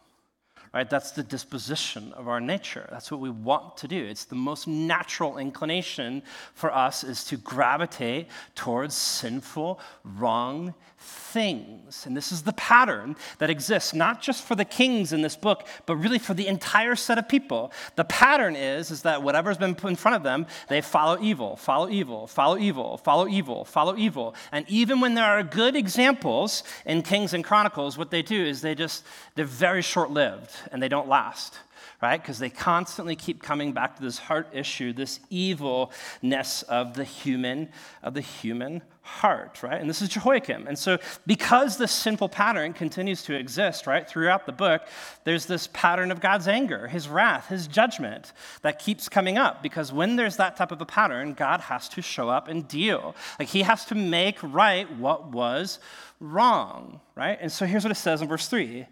right? 0.78 0.92
That's 0.92 1.10
the 1.10 1.24
disposition 1.24 2.13
of 2.13 2.28
our 2.28 2.40
nature. 2.40 2.88
That's 2.92 3.10
what 3.10 3.20
we 3.20 3.32
want 3.32 3.78
to 3.78 3.88
do. 3.88 4.06
It's 4.06 4.26
the 4.26 4.36
most 4.36 4.68
natural 4.68 5.40
inclination 5.40 6.22
for 6.54 6.72
us 6.72 7.04
is 7.04 7.24
to 7.26 7.38
gravitate 7.38 8.28
towards 8.54 8.94
sinful, 8.94 9.80
wrong 10.04 10.76
things. 11.00 12.06
And 12.06 12.18
this 12.18 12.32
is 12.32 12.42
the 12.42 12.54
pattern 12.54 13.16
that 13.38 13.50
exists 13.50 13.94
not 13.94 14.22
just 14.22 14.44
for 14.44 14.56
the 14.56 14.66
kings 14.66 15.13
in 15.13 15.22
this 15.22 15.36
book, 15.36 15.68
but 15.86 15.96
really 15.96 16.20
for 16.20 16.34
the 16.34 16.48
entire 16.48 16.96
set 16.96 17.18
of 17.18 17.30
people. 17.30 17.72
The 17.96 18.04
pattern 18.04 18.56
is 18.56 18.92
is 18.92 19.04
that 19.04 19.22
whatever's 19.22 19.58
been 19.58 19.76
put 19.76 19.90
in 19.90 19.96
front 19.96 20.16
of 20.16 20.24
them, 20.24 20.48
they 20.70 20.82
follow 20.82 21.20
evil, 21.22 21.56
follow 21.56 21.90
evil, 21.90 22.28
follow 22.28 22.58
evil, 22.58 22.98
follow 22.98 23.28
evil, 23.28 23.66
follow 23.66 23.96
evil. 23.98 24.36
And 24.52 24.66
even 24.68 25.00
when 25.00 25.13
there 25.13 25.26
are 25.26 25.44
good 25.44 25.76
examples 25.76 26.63
in 26.86 27.04
Kings 27.04 27.34
and 27.34 27.44
Chronicles, 27.44 27.98
what 27.98 28.10
they 28.10 28.22
do 28.22 28.44
is 28.44 28.62
they 28.62 28.76
just 28.76 29.06
they're 29.36 29.46
very 29.46 29.82
short-lived 29.82 30.52
and 30.71 30.82
they 30.82 30.89
don't 30.89 31.08
last 31.08 31.60
right? 32.01 32.21
Because 32.21 32.39
they 32.39 32.49
constantly 32.49 33.15
keep 33.15 33.41
coming 33.41 33.71
back 33.71 33.95
to 33.95 34.03
this 34.03 34.19
heart 34.19 34.47
issue, 34.53 34.93
this 34.93 35.19
evilness 35.30 36.63
of 36.63 36.93
the 36.93 37.03
human, 37.03 37.69
of 38.03 38.13
the 38.13 38.21
human 38.21 38.84
heart, 39.01 39.63
right? 39.63 39.80
And 39.80 39.89
this 39.89 40.01
is 40.01 40.10
Jehoiakim. 40.10 40.67
And 40.67 40.77
so, 40.77 40.99
because 41.25 41.77
this 41.77 41.91
sinful 41.91 42.30
pattern 42.30 42.73
continues 42.73 43.23
to 43.23 43.34
exist, 43.34 43.88
right, 43.88 44.08
throughout 44.08 44.45
the 44.45 44.51
book, 44.51 44.82
there's 45.23 45.45
this 45.45 45.67
pattern 45.67 46.12
of 46.12 46.19
God's 46.19 46.47
anger, 46.47 46.88
his 46.88 47.08
wrath, 47.08 47.47
his 47.47 47.67
judgment 47.67 48.34
that 48.62 48.80
keeps 48.80 49.10
coming 49.10 49.38
up. 49.38 49.63
Because 49.63 49.91
when 49.91 50.17
there's 50.17 50.38
that 50.38 50.58
type 50.58 50.71
of 50.71 50.82
a 50.82 50.86
pattern, 50.86 51.34
God 51.34 51.62
has 51.62 51.88
to 51.89 52.01
show 52.01 52.30
up 52.30 52.47
and 52.47 52.67
deal. 52.67 53.15
Like, 53.39 53.47
he 53.47 53.62
has 53.63 53.86
to 53.86 53.95
make 53.95 54.38
right 54.43 54.91
what 54.97 55.32
was 55.32 55.80
wrong, 56.19 56.99
right? 57.15 57.38
And 57.39 57.51
so, 57.51 57.65
here's 57.65 57.86
what 57.86 57.91
it 57.91 57.95
says 57.95 58.21
in 58.21 58.27
verse 58.27 58.47
3 58.47 58.86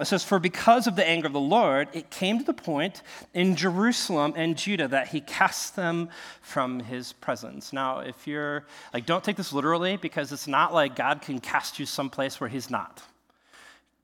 it 0.00 0.06
says, 0.06 0.24
For 0.24 0.38
because 0.38 0.86
of 0.86 0.96
the 0.96 1.06
anger 1.06 1.26
of 1.26 1.34
the 1.34 1.40
Lord, 1.40 1.88
it 1.92 2.10
came 2.10 2.38
to 2.38 2.44
the 2.44 2.54
point 2.54 3.02
in 3.34 3.56
Jerusalem 3.56 4.32
and 4.36 4.56
Judah 4.56 4.88
that 4.88 5.08
he 5.08 5.20
cast 5.20 5.76
them 5.76 6.08
from 6.40 6.80
his 6.80 7.12
presence. 7.12 7.72
Now, 7.72 7.98
if 7.98 8.26
you're 8.26 8.64
like, 8.94 9.04
don't 9.04 9.22
take 9.22 9.36
this 9.36 9.52
literally 9.52 9.98
because 9.98 10.32
it's 10.32 10.48
not 10.48 10.72
like 10.72 10.96
God 10.96 11.20
can 11.20 11.40
cast 11.40 11.78
you 11.78 11.84
someplace 11.84 12.40
where 12.40 12.48
he's 12.48 12.70
not. 12.70 13.02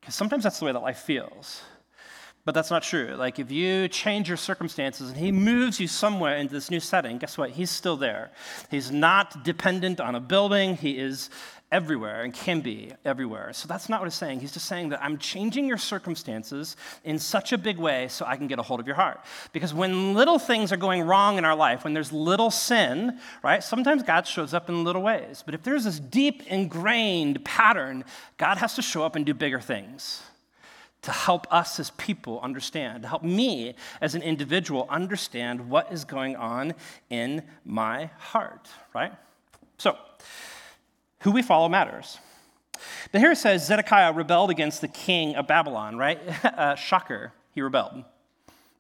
Because 0.01 0.15
sometimes 0.15 0.45
that's 0.45 0.59
the 0.59 0.67
way 0.67 0.73
that 0.73 0.83
life 0.83 0.99
feels. 0.99 1.63
But 2.49 2.55
that's 2.55 2.71
not 2.71 2.83
true. 2.83 3.15
Like, 3.15 3.39
if 3.39 3.53
you 3.53 3.89
change 3.89 4.27
your 4.27 4.39
circumstances 4.39 5.11
and 5.11 5.19
he 5.19 5.31
moves 5.31 5.79
you 5.79 5.87
somewhere 5.87 6.39
into 6.39 6.55
this 6.55 6.71
new 6.71 6.81
setting, 6.81 7.19
guess 7.19 7.37
what? 7.37 7.51
He's 7.51 7.71
still 7.71 7.99
there. 7.99 8.31
He's 8.71 8.91
not 8.91 9.45
dependent 9.45 10.01
on 10.01 10.15
a 10.15 10.21
building, 10.21 10.75
he 10.75 10.97
is 10.97 11.29
everywhere 11.71 12.23
and 12.23 12.33
can 12.33 12.63
be 12.63 12.93
everywhere. 13.05 13.53
So 13.53 13.69
that's 13.69 13.91
not 13.91 14.01
what 14.01 14.07
he's 14.07 14.15
saying. 14.15 14.41
He's 14.41 14.53
just 14.53 14.65
saying 14.65 14.89
that 14.89 15.03
I'm 15.03 15.19
changing 15.19 15.67
your 15.67 15.77
circumstances 15.77 16.77
in 17.05 17.19
such 17.19 17.53
a 17.53 17.59
big 17.59 17.77
way 17.77 18.09
so 18.09 18.25
I 18.25 18.39
can 18.39 18.47
get 18.47 18.59
a 18.59 18.63
hold 18.63 18.81
of 18.81 18.87
your 18.87 18.97
heart. 18.97 19.21
Because 19.53 19.75
when 19.75 20.15
little 20.15 20.39
things 20.39 20.73
are 20.73 20.79
going 20.79 21.03
wrong 21.03 21.37
in 21.37 21.45
our 21.45 21.55
life, 21.55 21.85
when 21.85 21.93
there's 21.93 22.15
little 22.15 22.51
sin, 22.51 23.19
right, 23.43 23.63
sometimes 23.63 24.03
God 24.03 24.27
shows 24.27 24.55
up 24.55 24.71
in 24.71 24.85
little 24.85 25.03
ways. 25.03 25.43
But 25.45 25.55
if 25.55 25.63
there's 25.65 25.85
this 25.85 26.01
deep 26.01 26.47
ingrained 26.47 27.45
pattern, 27.45 28.05
God 28.39 28.57
has 28.57 28.75
to 28.77 28.81
show 28.81 29.03
up 29.03 29.17
and 29.17 29.27
do 29.27 29.35
bigger 29.35 29.61
things 29.61 30.23
to 31.03 31.13
help 31.13 31.47
us 31.53 31.79
as 31.79 31.91
people 31.93 32.41
understand, 32.41 33.03
to 33.03 33.09
help 33.09 33.23
me 33.23 33.75
as 34.01 34.15
an 34.15 34.23
individual 34.23 34.87
understand 34.91 35.71
what 35.71 35.93
is 35.93 36.05
going 36.05 36.37
on 36.37 36.75
in 37.09 37.43
my 37.65 38.11
heart, 38.19 38.69
right? 38.95 39.13
So, 39.79 39.97
who 41.21 41.31
we 41.31 41.43
follow 41.43 41.69
matters. 41.69 42.19
But 43.13 43.21
here 43.21 43.33
it 43.33 43.37
says 43.37 43.67
Zedekiah 43.67 44.13
rebelled 44.13 44.51
against 44.51 44.81
the 44.81 44.89
king 44.89 45.35
of 45.37 45.47
Babylon, 45.47 45.97
right? 45.97 46.21
uh, 46.45 46.75
shocker, 46.75 47.33
he 47.55 47.61
rebelled. 47.61 48.05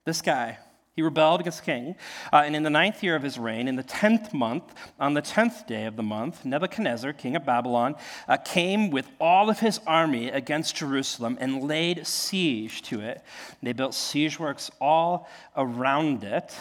This 0.04 0.22
guy, 0.22 0.58
he 0.98 1.02
rebelled 1.02 1.38
against 1.38 1.60
the 1.60 1.64
king. 1.64 1.94
Uh, 2.32 2.42
and 2.44 2.56
in 2.56 2.64
the 2.64 2.70
ninth 2.70 3.04
year 3.04 3.14
of 3.14 3.22
his 3.22 3.38
reign, 3.38 3.68
in 3.68 3.76
the 3.76 3.84
tenth 3.84 4.34
month, 4.34 4.64
on 4.98 5.14
the 5.14 5.22
tenth 5.22 5.64
day 5.64 5.84
of 5.84 5.94
the 5.94 6.02
month, 6.02 6.44
Nebuchadnezzar, 6.44 7.12
king 7.12 7.36
of 7.36 7.46
Babylon, 7.46 7.94
uh, 8.26 8.36
came 8.36 8.90
with 8.90 9.06
all 9.20 9.48
of 9.48 9.60
his 9.60 9.78
army 9.86 10.28
against 10.28 10.74
Jerusalem 10.74 11.38
and 11.40 11.62
laid 11.62 12.04
siege 12.04 12.82
to 12.82 12.98
it. 13.00 13.22
They 13.62 13.72
built 13.72 13.94
siege 13.94 14.40
works 14.40 14.72
all 14.80 15.28
around 15.56 16.24
it. 16.24 16.52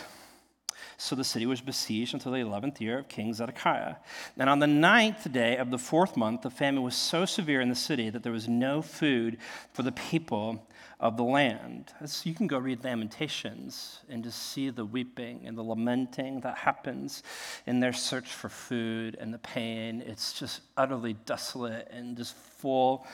So 0.98 1.16
the 1.16 1.24
city 1.24 1.48
was 1.48 1.60
besieged 1.60 2.14
until 2.14 2.34
the 2.34 2.38
11th 2.38 2.80
year 2.80 3.00
of 3.00 3.08
King 3.08 3.34
Zedekiah. 3.34 3.96
And 4.38 4.52
on 4.52 4.60
the 4.60 4.68
ninth 4.68 5.32
day 5.32 5.58
of 5.58 5.72
the 5.72 5.80
fourth 5.80 6.16
month, 6.16 6.44
the 6.44 6.52
famine 6.52 6.84
was 6.84 6.96
so 6.96 7.26
severe 7.26 7.60
in 7.60 7.70
the 7.70 7.76
city 7.76 8.12
that 8.12 8.22
there 8.22 8.32
was 8.32 8.48
no 8.48 8.84
food 8.84 9.40
for 9.74 9.82
the 9.82 9.92
people 9.92 10.67
of 11.00 11.16
the 11.16 11.24
land. 11.24 11.94
You 12.24 12.34
can 12.34 12.48
go 12.48 12.58
read 12.58 12.84
Lamentations 12.84 14.00
and 14.10 14.24
just 14.24 14.52
see 14.52 14.70
the 14.70 14.86
weeping 14.86 15.44
and 15.46 15.58
the 15.58 15.62
lamenting 15.62 16.42
that 16.42 16.58
happens 16.58 17.22
in 17.68 17.80
their 17.80 17.94
search 17.94 18.28
for 18.28 18.50
food 18.50 19.16
and 19.20 19.34
the 19.34 19.38
pain. 19.38 20.02
It's 20.06 20.34
just 20.34 20.62
utterly 20.76 21.14
desolate 21.14 21.88
and 21.92 22.18
just 22.18 22.36
full 22.36 23.06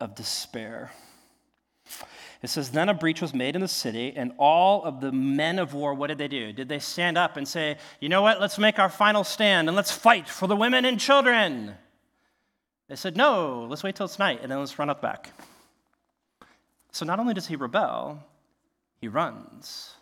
of 0.00 0.14
despair. 0.14 0.92
It 2.42 2.48
says, 2.48 2.70
Then 2.70 2.88
a 2.88 2.94
breach 2.94 3.20
was 3.20 3.34
made 3.34 3.56
in 3.56 3.60
the 3.60 3.68
city, 3.68 4.12
and 4.16 4.32
all 4.38 4.84
of 4.84 5.00
the 5.00 5.10
men 5.10 5.58
of 5.58 5.74
war, 5.74 5.94
what 5.94 6.08
did 6.08 6.18
they 6.18 6.28
do? 6.28 6.52
Did 6.52 6.68
they 6.68 6.78
stand 6.78 7.18
up 7.18 7.36
and 7.36 7.46
say, 7.46 7.76
You 8.00 8.08
know 8.08 8.22
what? 8.22 8.40
Let's 8.40 8.58
make 8.58 8.78
our 8.78 8.88
final 8.88 9.24
stand 9.24 9.68
and 9.68 9.76
let's 9.76 9.92
fight 9.92 10.28
for 10.28 10.46
the 10.46 10.56
women 10.56 10.84
and 10.84 10.98
children? 10.98 11.74
They 12.88 12.96
said, 12.96 13.16
No, 13.16 13.66
let's 13.68 13.82
wait 13.82 13.96
till 13.96 14.06
it's 14.06 14.18
night 14.18 14.40
and 14.42 14.50
then 14.50 14.60
let's 14.60 14.78
run 14.78 14.90
up 14.90 15.02
back. 15.02 15.30
So 16.92 17.04
not 17.06 17.18
only 17.18 17.34
does 17.34 17.46
he 17.46 17.56
rebel, 17.56 18.22
he 19.00 19.08
runs, 19.08 19.94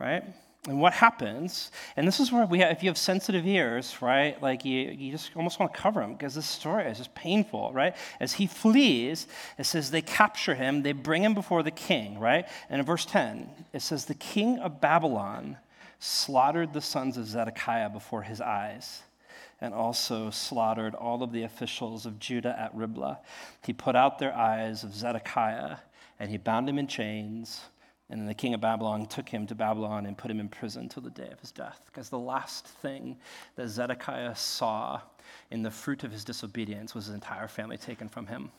right? 0.00 0.24
And 0.66 0.80
what 0.80 0.94
happens, 0.94 1.70
and 1.96 2.08
this 2.08 2.18
is 2.18 2.32
where 2.32 2.44
we 2.44 2.58
have, 2.58 2.72
if 2.72 2.82
you 2.82 2.88
have 2.88 2.98
sensitive 2.98 3.46
ears, 3.46 3.96
right, 4.00 4.40
like 4.42 4.64
you, 4.64 4.90
you 4.90 5.12
just 5.12 5.30
almost 5.36 5.60
want 5.60 5.72
to 5.72 5.78
cover 5.78 6.02
him 6.02 6.14
because 6.14 6.34
this 6.34 6.46
story 6.46 6.86
is 6.86 6.98
just 6.98 7.14
painful, 7.14 7.72
right? 7.72 7.94
As 8.18 8.32
he 8.32 8.48
flees, 8.48 9.28
it 9.58 9.64
says 9.64 9.90
they 9.90 10.02
capture 10.02 10.56
him, 10.56 10.82
they 10.82 10.92
bring 10.92 11.22
him 11.22 11.34
before 11.34 11.62
the 11.62 11.70
king, 11.70 12.18
right? 12.18 12.48
And 12.68 12.80
in 12.80 12.86
verse 12.86 13.04
10, 13.04 13.48
it 13.72 13.82
says, 13.82 14.06
The 14.06 14.14
king 14.14 14.58
of 14.58 14.80
Babylon 14.80 15.56
slaughtered 16.00 16.72
the 16.72 16.80
sons 16.80 17.16
of 17.16 17.26
Zedekiah 17.26 17.90
before 17.90 18.22
his 18.22 18.40
eyes 18.40 19.02
and 19.60 19.72
also 19.72 20.30
slaughtered 20.30 20.94
all 20.94 21.22
of 21.22 21.32
the 21.32 21.44
officials 21.44 22.06
of 22.06 22.18
Judah 22.18 22.54
at 22.58 22.74
Riblah. 22.74 23.20
He 23.64 23.72
put 23.72 23.96
out 23.96 24.18
their 24.18 24.34
eyes 24.34 24.82
of 24.82 24.94
Zedekiah 24.94 25.76
and 26.18 26.30
he 26.30 26.36
bound 26.36 26.68
him 26.68 26.78
in 26.78 26.86
chains 26.86 27.60
and 28.08 28.20
then 28.20 28.26
the 28.28 28.34
king 28.34 28.54
of 28.54 28.60
Babylon 28.60 29.06
took 29.06 29.28
him 29.28 29.46
to 29.48 29.54
Babylon 29.54 30.06
and 30.06 30.16
put 30.16 30.30
him 30.30 30.38
in 30.38 30.48
prison 30.48 30.88
till 30.88 31.02
the 31.02 31.10
day 31.10 31.28
of 31.30 31.40
his 31.40 31.50
death. 31.50 31.82
Because 31.86 32.08
the 32.08 32.18
last 32.18 32.66
thing 32.66 33.16
that 33.56 33.68
Zedekiah 33.68 34.36
saw 34.36 35.00
in 35.50 35.62
the 35.62 35.70
fruit 35.72 36.04
of 36.04 36.12
his 36.12 36.24
disobedience 36.24 36.94
was 36.94 37.06
his 37.06 37.14
entire 37.14 37.48
family 37.48 37.76
taken 37.76 38.08
from 38.08 38.26
him. 38.26 38.52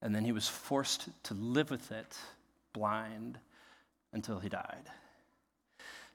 And 0.00 0.14
then 0.14 0.24
he 0.24 0.32
was 0.32 0.46
forced 0.46 1.08
to 1.24 1.34
live 1.34 1.70
with 1.70 1.90
it 1.90 2.16
blind 2.72 3.38
until 4.12 4.38
he 4.38 4.48
died. 4.48 4.88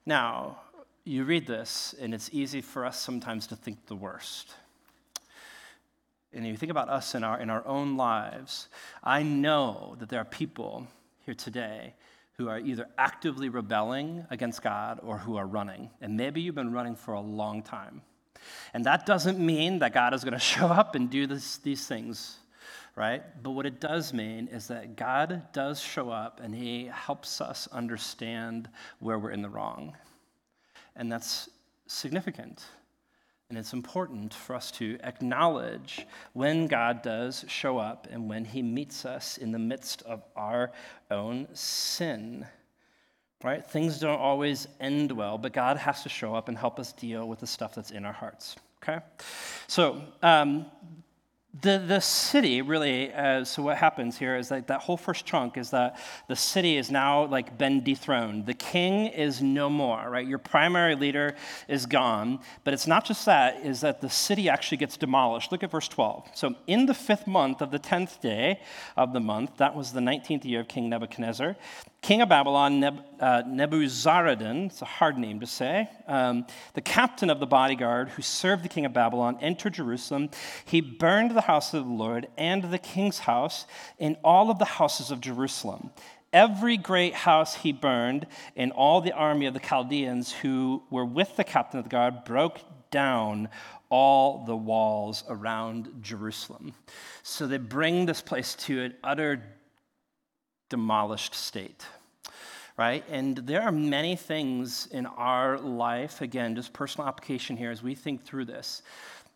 Now, 0.05 0.59
you 1.03 1.25
read 1.25 1.45
this, 1.45 1.93
and 1.99 2.13
it's 2.13 2.29
easy 2.31 2.61
for 2.61 2.85
us 2.85 2.99
sometimes 2.99 3.45
to 3.47 3.55
think 3.55 3.87
the 3.87 3.95
worst. 3.95 4.55
And 6.35 6.45
you 6.45 6.57
think 6.57 6.69
about 6.69 6.89
us 6.89 7.15
in 7.15 7.23
our, 7.23 7.39
in 7.39 7.49
our 7.49 7.65
own 7.65 7.97
lives. 7.97 8.67
I 9.03 9.23
know 9.23 9.95
that 9.99 10.09
there 10.09 10.19
are 10.19 10.25
people 10.25 10.87
here 11.25 11.33
today 11.33 11.93
who 12.37 12.49
are 12.49 12.59
either 12.59 12.87
actively 12.97 13.47
rebelling 13.49 14.25
against 14.29 14.61
God 14.61 14.99
or 15.01 15.17
who 15.17 15.37
are 15.37 15.45
running. 15.45 15.89
And 16.01 16.17
maybe 16.17 16.41
you've 16.41 16.55
been 16.55 16.73
running 16.73 16.95
for 16.95 17.13
a 17.13 17.21
long 17.21 17.63
time. 17.63 18.01
And 18.73 18.83
that 18.85 19.05
doesn't 19.05 19.39
mean 19.39 19.79
that 19.79 19.93
God 19.93 20.13
is 20.13 20.23
going 20.23 20.33
to 20.33 20.39
show 20.39 20.67
up 20.67 20.95
and 20.95 21.09
do 21.09 21.25
this, 21.25 21.57
these 21.57 21.87
things, 21.87 22.37
right? 22.95 23.23
But 23.41 23.51
what 23.51 23.65
it 23.65 23.79
does 23.79 24.13
mean 24.13 24.49
is 24.49 24.67
that 24.67 24.97
God 24.97 25.43
does 25.53 25.79
show 25.79 26.09
up 26.09 26.41
and 26.43 26.53
He 26.53 26.85
helps 26.85 27.39
us 27.39 27.67
understand 27.71 28.69
where 28.99 29.17
we're 29.17 29.31
in 29.31 29.41
the 29.41 29.49
wrong. 29.49 29.95
And 30.97 31.11
that's 31.11 31.49
significant 31.87 32.65
And 33.49 33.59
it's 33.59 33.73
important 33.73 34.33
for 34.33 34.55
us 34.55 34.71
to 34.71 34.97
acknowledge 35.03 36.07
when 36.33 36.65
God 36.65 37.03
does 37.03 37.45
show 37.47 37.77
up 37.77 38.07
and 38.09 38.27
when 38.27 38.43
he 38.43 38.63
meets 38.63 39.05
us 39.05 39.37
in 39.37 39.51
the 39.51 39.59
midst 39.59 40.01
of 40.01 40.23
our 40.35 40.71
own 41.11 41.47
sin. 41.53 42.47
Right? 43.43 43.63
Things 43.63 43.99
don't 43.99 44.19
always 44.19 44.67
end 44.79 45.11
well, 45.11 45.37
but 45.37 45.53
God 45.53 45.77
has 45.77 46.01
to 46.03 46.09
show 46.09 46.33
up 46.33 46.49
and 46.49 46.57
help 46.57 46.79
us 46.79 46.91
deal 46.93 47.27
with 47.27 47.39
the 47.39 47.47
stuff 47.47 47.75
that's 47.75 47.91
in 47.91 48.03
our 48.03 48.13
hearts. 48.13 48.55
Okay? 48.81 49.03
So, 49.67 50.01
um, 50.23 50.65
the, 51.61 51.83
the 51.85 51.99
city 51.99 52.61
really 52.61 53.13
uh, 53.13 53.43
so 53.43 53.61
what 53.61 53.77
happens 53.77 54.17
here 54.17 54.35
is 54.35 54.49
that 54.49 54.67
that 54.67 54.81
whole 54.81 54.97
first 54.97 55.25
chunk 55.25 55.57
is 55.57 55.69
that 55.69 55.97
the 56.27 56.35
city 56.35 56.77
is 56.77 56.91
now 56.91 57.25
like 57.25 57.57
been 57.57 57.83
dethroned. 57.83 58.45
The 58.45 58.53
king 58.53 59.07
is 59.07 59.41
no 59.41 59.69
more 59.69 60.09
right? 60.09 60.27
Your 60.27 60.39
primary 60.39 60.95
leader 60.95 61.35
is 61.67 61.85
gone 61.85 62.39
but 62.63 62.73
it's 62.73 62.87
not 62.87 63.05
just 63.05 63.25
that 63.25 63.65
is 63.65 63.81
that 63.81 64.01
the 64.01 64.09
city 64.09 64.49
actually 64.49 64.77
gets 64.77 64.97
demolished. 64.97 65.51
Look 65.51 65.63
at 65.63 65.71
verse 65.71 65.87
12 65.87 66.29
so 66.33 66.55
in 66.67 66.87
the 66.87 66.93
fifth 66.93 67.27
month 67.27 67.61
of 67.61 67.71
the 67.71 67.79
10th 67.79 68.19
day 68.21 68.59
of 68.97 69.13
the 69.13 69.19
month 69.19 69.57
that 69.57 69.75
was 69.75 69.93
the 69.93 70.01
19th 70.01 70.45
year 70.45 70.61
of 70.61 70.67
king 70.67 70.89
nebuchadnezzar 70.89 71.55
king 72.05 72.21
of 72.21 72.29
Babylon, 72.29 72.79
Neb, 72.79 72.99
uh, 73.19 73.41
Nebuzaradan, 73.47 74.67
it's 74.67 74.83
a 74.83 74.85
hard 74.85 75.17
name 75.17 75.39
to 75.39 75.47
say, 75.47 75.89
um, 76.05 76.45
the 76.75 76.81
captain 76.81 77.31
of 77.31 77.39
the 77.39 77.47
bodyguard 77.47 78.09
who 78.09 78.21
served 78.21 78.63
the 78.63 78.69
king 78.69 78.85
of 78.85 78.93
Babylon, 78.93 79.39
entered 79.41 79.73
Jerusalem. 79.73 80.29
He 80.65 80.81
burned 80.81 81.31
the 81.31 81.41
house 81.41 81.73
of 81.73 81.83
the 81.83 81.91
Lord 81.91 82.27
and 82.37 82.65
the 82.65 82.77
king's 82.77 83.17
house 83.17 83.65
and 83.99 84.17
all 84.23 84.51
of 84.51 84.59
the 84.59 84.65
houses 84.65 85.09
of 85.09 85.19
Jerusalem. 85.19 85.89
Every 86.31 86.77
great 86.77 87.15
house 87.15 87.55
he 87.55 87.71
burned, 87.71 88.27
and 88.55 88.71
all 88.71 89.01
the 89.01 89.13
army 89.13 89.47
of 89.47 89.55
the 89.55 89.59
Chaldeans 89.59 90.31
who 90.31 90.83
were 90.91 91.05
with 91.05 91.35
the 91.37 91.43
captain 91.43 91.79
of 91.79 91.85
the 91.85 91.89
guard 91.89 92.23
broke 92.23 92.59
down 92.91 93.49
all 93.89 94.45
the 94.45 94.55
walls 94.55 95.23
around 95.27 95.89
Jerusalem. 96.01 96.73
So 97.23 97.47
they 97.47 97.57
bring 97.57 98.05
this 98.05 98.21
place 98.21 98.53
to 98.67 98.83
an 98.83 98.93
utter 99.03 99.41
demolished 100.69 101.33
state 101.33 101.83
right? 102.77 103.03
And 103.09 103.37
there 103.37 103.61
are 103.61 103.71
many 103.71 104.15
things 104.15 104.87
in 104.87 105.05
our 105.05 105.57
life, 105.57 106.21
again, 106.21 106.55
just 106.55 106.73
personal 106.73 107.07
application 107.07 107.55
here 107.55 107.71
as 107.71 107.81
we 107.81 107.95
think 107.95 108.23
through 108.23 108.45
this, 108.45 108.81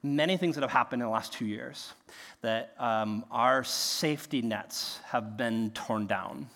many 0.04 0.38
things 0.38 0.56
that 0.56 0.62
have 0.62 0.72
happened 0.72 1.02
in 1.02 1.08
the 1.08 1.12
last 1.12 1.34
two 1.34 1.46
years 1.46 1.94
that 2.42 2.74
um, 2.80 3.26
our 3.32 3.64
safety 3.64 4.42
nets 4.42 5.00
have 5.06 5.38
been 5.38 5.72
torn 5.72 6.08
down. 6.08 6.48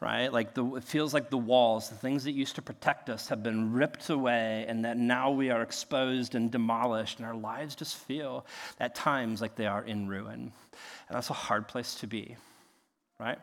Right? 0.00 0.32
Like 0.32 0.54
the, 0.54 0.74
it 0.74 0.82
feels 0.82 1.14
like 1.14 1.30
the 1.30 1.38
walls, 1.38 1.88
the 1.88 1.94
things 1.94 2.24
that 2.24 2.32
used 2.32 2.56
to 2.56 2.62
protect 2.62 3.08
us, 3.08 3.28
have 3.28 3.44
been 3.44 3.72
ripped 3.72 4.10
away, 4.10 4.64
and 4.66 4.84
that 4.84 4.96
now 4.96 5.30
we 5.30 5.50
are 5.50 5.62
exposed 5.62 6.34
and 6.34 6.50
demolished, 6.50 7.18
and 7.18 7.26
our 7.26 7.36
lives 7.36 7.76
just 7.76 7.94
feel 7.96 8.44
at 8.80 8.96
times 8.96 9.40
like 9.40 9.54
they 9.54 9.66
are 9.66 9.84
in 9.84 10.08
ruin. 10.08 10.50
And 11.08 11.16
that's 11.16 11.30
a 11.30 11.34
hard 11.34 11.68
place 11.68 11.94
to 11.96 12.08
be, 12.08 12.36
right? 13.20 13.38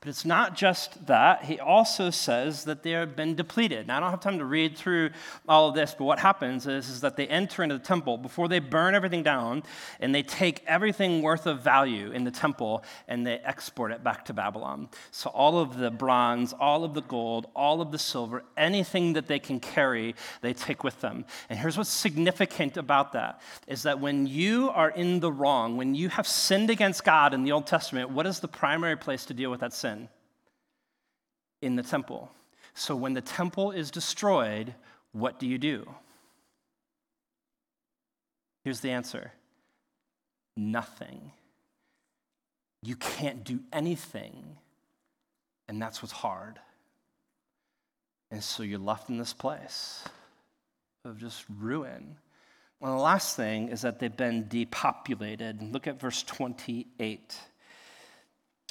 But 0.00 0.10
it's 0.10 0.24
not 0.24 0.54
just 0.54 1.06
that. 1.08 1.44
He 1.44 1.58
also 1.58 2.10
says 2.10 2.64
that 2.64 2.84
they 2.84 2.92
have 2.92 3.16
been 3.16 3.34
depleted. 3.34 3.88
Now, 3.88 3.96
I 3.96 4.00
don't 4.00 4.10
have 4.10 4.20
time 4.20 4.38
to 4.38 4.44
read 4.44 4.78
through 4.78 5.10
all 5.48 5.68
of 5.68 5.74
this, 5.74 5.92
but 5.98 6.04
what 6.04 6.20
happens 6.20 6.68
is, 6.68 6.88
is 6.88 7.00
that 7.00 7.16
they 7.16 7.26
enter 7.26 7.64
into 7.64 7.76
the 7.76 7.84
temple 7.84 8.16
before 8.16 8.46
they 8.46 8.60
burn 8.60 8.94
everything 8.94 9.24
down, 9.24 9.64
and 9.98 10.14
they 10.14 10.22
take 10.22 10.62
everything 10.68 11.20
worth 11.20 11.46
of 11.46 11.62
value 11.62 12.12
in 12.12 12.22
the 12.22 12.30
temple 12.30 12.84
and 13.08 13.26
they 13.26 13.38
export 13.38 13.90
it 13.90 14.04
back 14.04 14.24
to 14.26 14.32
Babylon. 14.32 14.88
So, 15.10 15.30
all 15.30 15.58
of 15.58 15.76
the 15.76 15.90
bronze, 15.90 16.52
all 16.52 16.84
of 16.84 16.94
the 16.94 17.02
gold, 17.02 17.48
all 17.56 17.80
of 17.80 17.90
the 17.90 17.98
silver, 17.98 18.44
anything 18.56 19.14
that 19.14 19.26
they 19.26 19.40
can 19.40 19.58
carry, 19.58 20.14
they 20.42 20.52
take 20.52 20.84
with 20.84 21.00
them. 21.00 21.24
And 21.50 21.58
here's 21.58 21.76
what's 21.76 21.90
significant 21.90 22.76
about 22.76 23.14
that 23.14 23.40
is 23.66 23.82
that 23.82 23.98
when 23.98 24.28
you 24.28 24.70
are 24.70 24.90
in 24.90 25.18
the 25.18 25.32
wrong, 25.32 25.76
when 25.76 25.96
you 25.96 26.08
have 26.10 26.28
sinned 26.28 26.70
against 26.70 27.04
God 27.04 27.34
in 27.34 27.42
the 27.42 27.50
Old 27.50 27.66
Testament, 27.66 28.10
what 28.10 28.26
is 28.26 28.38
the 28.38 28.46
primary 28.46 28.96
place 28.96 29.24
to 29.26 29.34
deal 29.34 29.50
with 29.50 29.58
that 29.58 29.72
sin? 29.72 29.87
In 31.60 31.76
the 31.76 31.82
temple. 31.82 32.30
So 32.74 32.94
when 32.94 33.14
the 33.14 33.20
temple 33.20 33.72
is 33.72 33.90
destroyed, 33.90 34.74
what 35.12 35.38
do 35.38 35.46
you 35.46 35.58
do? 35.58 35.88
Here's 38.64 38.80
the 38.80 38.90
answer 38.90 39.32
nothing. 40.56 41.32
You 42.82 42.96
can't 42.96 43.44
do 43.44 43.60
anything. 43.72 44.56
And 45.68 45.82
that's 45.82 46.02
what's 46.02 46.12
hard. 46.12 46.58
And 48.30 48.42
so 48.42 48.62
you're 48.62 48.78
left 48.78 49.10
in 49.10 49.18
this 49.18 49.32
place 49.32 50.04
of 51.04 51.18
just 51.18 51.44
ruin. 51.58 52.16
Well, 52.80 52.96
the 52.96 53.02
last 53.02 53.36
thing 53.36 53.68
is 53.68 53.82
that 53.82 53.98
they've 53.98 54.16
been 54.16 54.48
depopulated. 54.48 55.62
Look 55.62 55.86
at 55.86 56.00
verse 56.00 56.22
28 56.22 57.36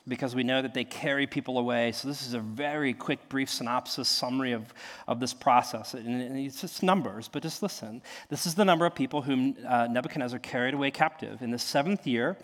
because 0.08 0.36
we 0.36 0.44
know 0.44 0.62
that 0.62 0.74
they 0.74 0.84
carry 0.84 1.28
people 1.28 1.58
away. 1.58 1.92
So, 1.92 2.08
this 2.08 2.26
is 2.26 2.34
a 2.34 2.40
very 2.40 2.94
quick, 2.94 3.28
brief 3.30 3.50
synopsis 3.50 4.08
summary 4.08 4.54
of, 4.54 4.74
of 5.08 5.20
this 5.20 5.34
process. 5.34 5.94
And 5.94 6.38
it's 6.38 6.62
just 6.62 6.84
numbers, 6.84 7.28
but 7.28 7.44
just 7.44 7.62
listen. 7.62 8.02
This 8.30 8.46
is 8.46 8.56
the 8.56 8.66
number 8.66 8.86
of 8.86 8.96
people 8.96 9.22
whom 9.22 9.56
uh, 9.68 9.88
Nebuchadnezzar 9.90 10.40
carried 10.40 10.74
away 10.74 10.92
captive. 10.92 11.42
In 11.42 11.52
the 11.52 11.60
seventh 11.60 12.08
year, 12.08 12.38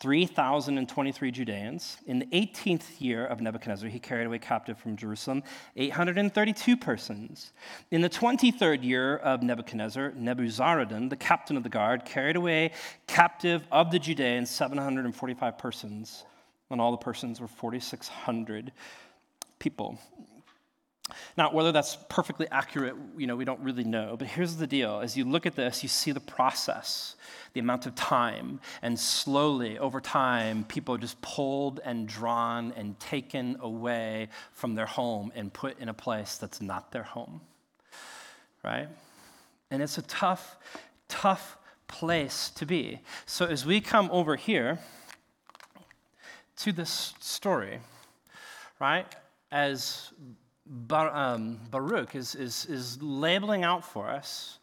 3,023 0.00 1.30
Judeans. 1.32 1.96
In 2.06 2.20
the 2.20 2.26
18th 2.26 3.00
year 3.00 3.26
of 3.26 3.40
Nebuchadnezzar, 3.40 3.88
he 3.88 3.98
carried 3.98 4.26
away 4.26 4.38
captive 4.38 4.78
from 4.78 4.96
Jerusalem 4.96 5.42
832 5.76 6.76
persons. 6.76 7.52
In 7.90 8.00
the 8.00 8.08
23rd 8.08 8.84
year 8.84 9.16
of 9.16 9.42
Nebuchadnezzar, 9.42 10.12
Nebuzaradan, 10.12 11.10
the 11.10 11.16
captain 11.16 11.56
of 11.56 11.64
the 11.64 11.68
guard, 11.68 12.04
carried 12.04 12.36
away 12.36 12.70
captive 13.08 13.66
of 13.72 13.90
the 13.90 13.98
Judeans 13.98 14.50
745 14.50 15.58
persons 15.58 16.24
and 16.70 16.80
all 16.80 16.90
the 16.90 16.96
persons 16.96 17.40
were 17.40 17.48
4,600 17.48 18.72
people. 19.58 19.98
Now, 21.38 21.52
whether 21.52 21.72
that's 21.72 21.96
perfectly 22.10 22.46
accurate, 22.50 22.94
you 23.16 23.26
know, 23.26 23.34
we 23.34 23.46
don't 23.46 23.60
really 23.60 23.84
know. 23.84 24.16
But 24.18 24.28
here's 24.28 24.56
the 24.56 24.66
deal: 24.66 25.00
as 25.00 25.16
you 25.16 25.24
look 25.24 25.46
at 25.46 25.56
this, 25.56 25.82
you 25.82 25.88
see 25.88 26.12
the 26.12 26.20
process, 26.20 27.16
the 27.54 27.60
amount 27.60 27.86
of 27.86 27.94
time, 27.94 28.60
and 28.82 28.98
slowly, 28.98 29.78
over 29.78 30.00
time, 30.02 30.64
people 30.64 30.94
are 30.94 30.98
just 30.98 31.20
pulled 31.22 31.80
and 31.82 32.06
drawn 32.06 32.72
and 32.76 32.98
taken 33.00 33.56
away 33.60 34.28
from 34.52 34.74
their 34.74 34.86
home 34.86 35.32
and 35.34 35.50
put 35.50 35.78
in 35.80 35.88
a 35.88 35.94
place 35.94 36.36
that's 36.36 36.60
not 36.60 36.92
their 36.92 37.04
home. 37.04 37.40
Right? 38.62 38.88
And 39.70 39.82
it's 39.82 39.96
a 39.96 40.02
tough, 40.02 40.58
tough 41.08 41.56
place 41.86 42.50
to 42.50 42.66
be. 42.66 43.00
So 43.24 43.46
as 43.46 43.64
we 43.64 43.80
come 43.80 44.10
over 44.12 44.36
here, 44.36 44.78
to 46.58 46.72
this 46.72 47.14
story, 47.20 47.78
right? 48.80 49.06
As 49.50 50.12
Bar, 50.66 51.14
um, 51.14 51.60
Baruch 51.70 52.14
is, 52.14 52.34
is, 52.34 52.66
is 52.66 53.00
labeling 53.00 53.64
out 53.64 53.84
for 53.84 54.08
us, 54.08 54.58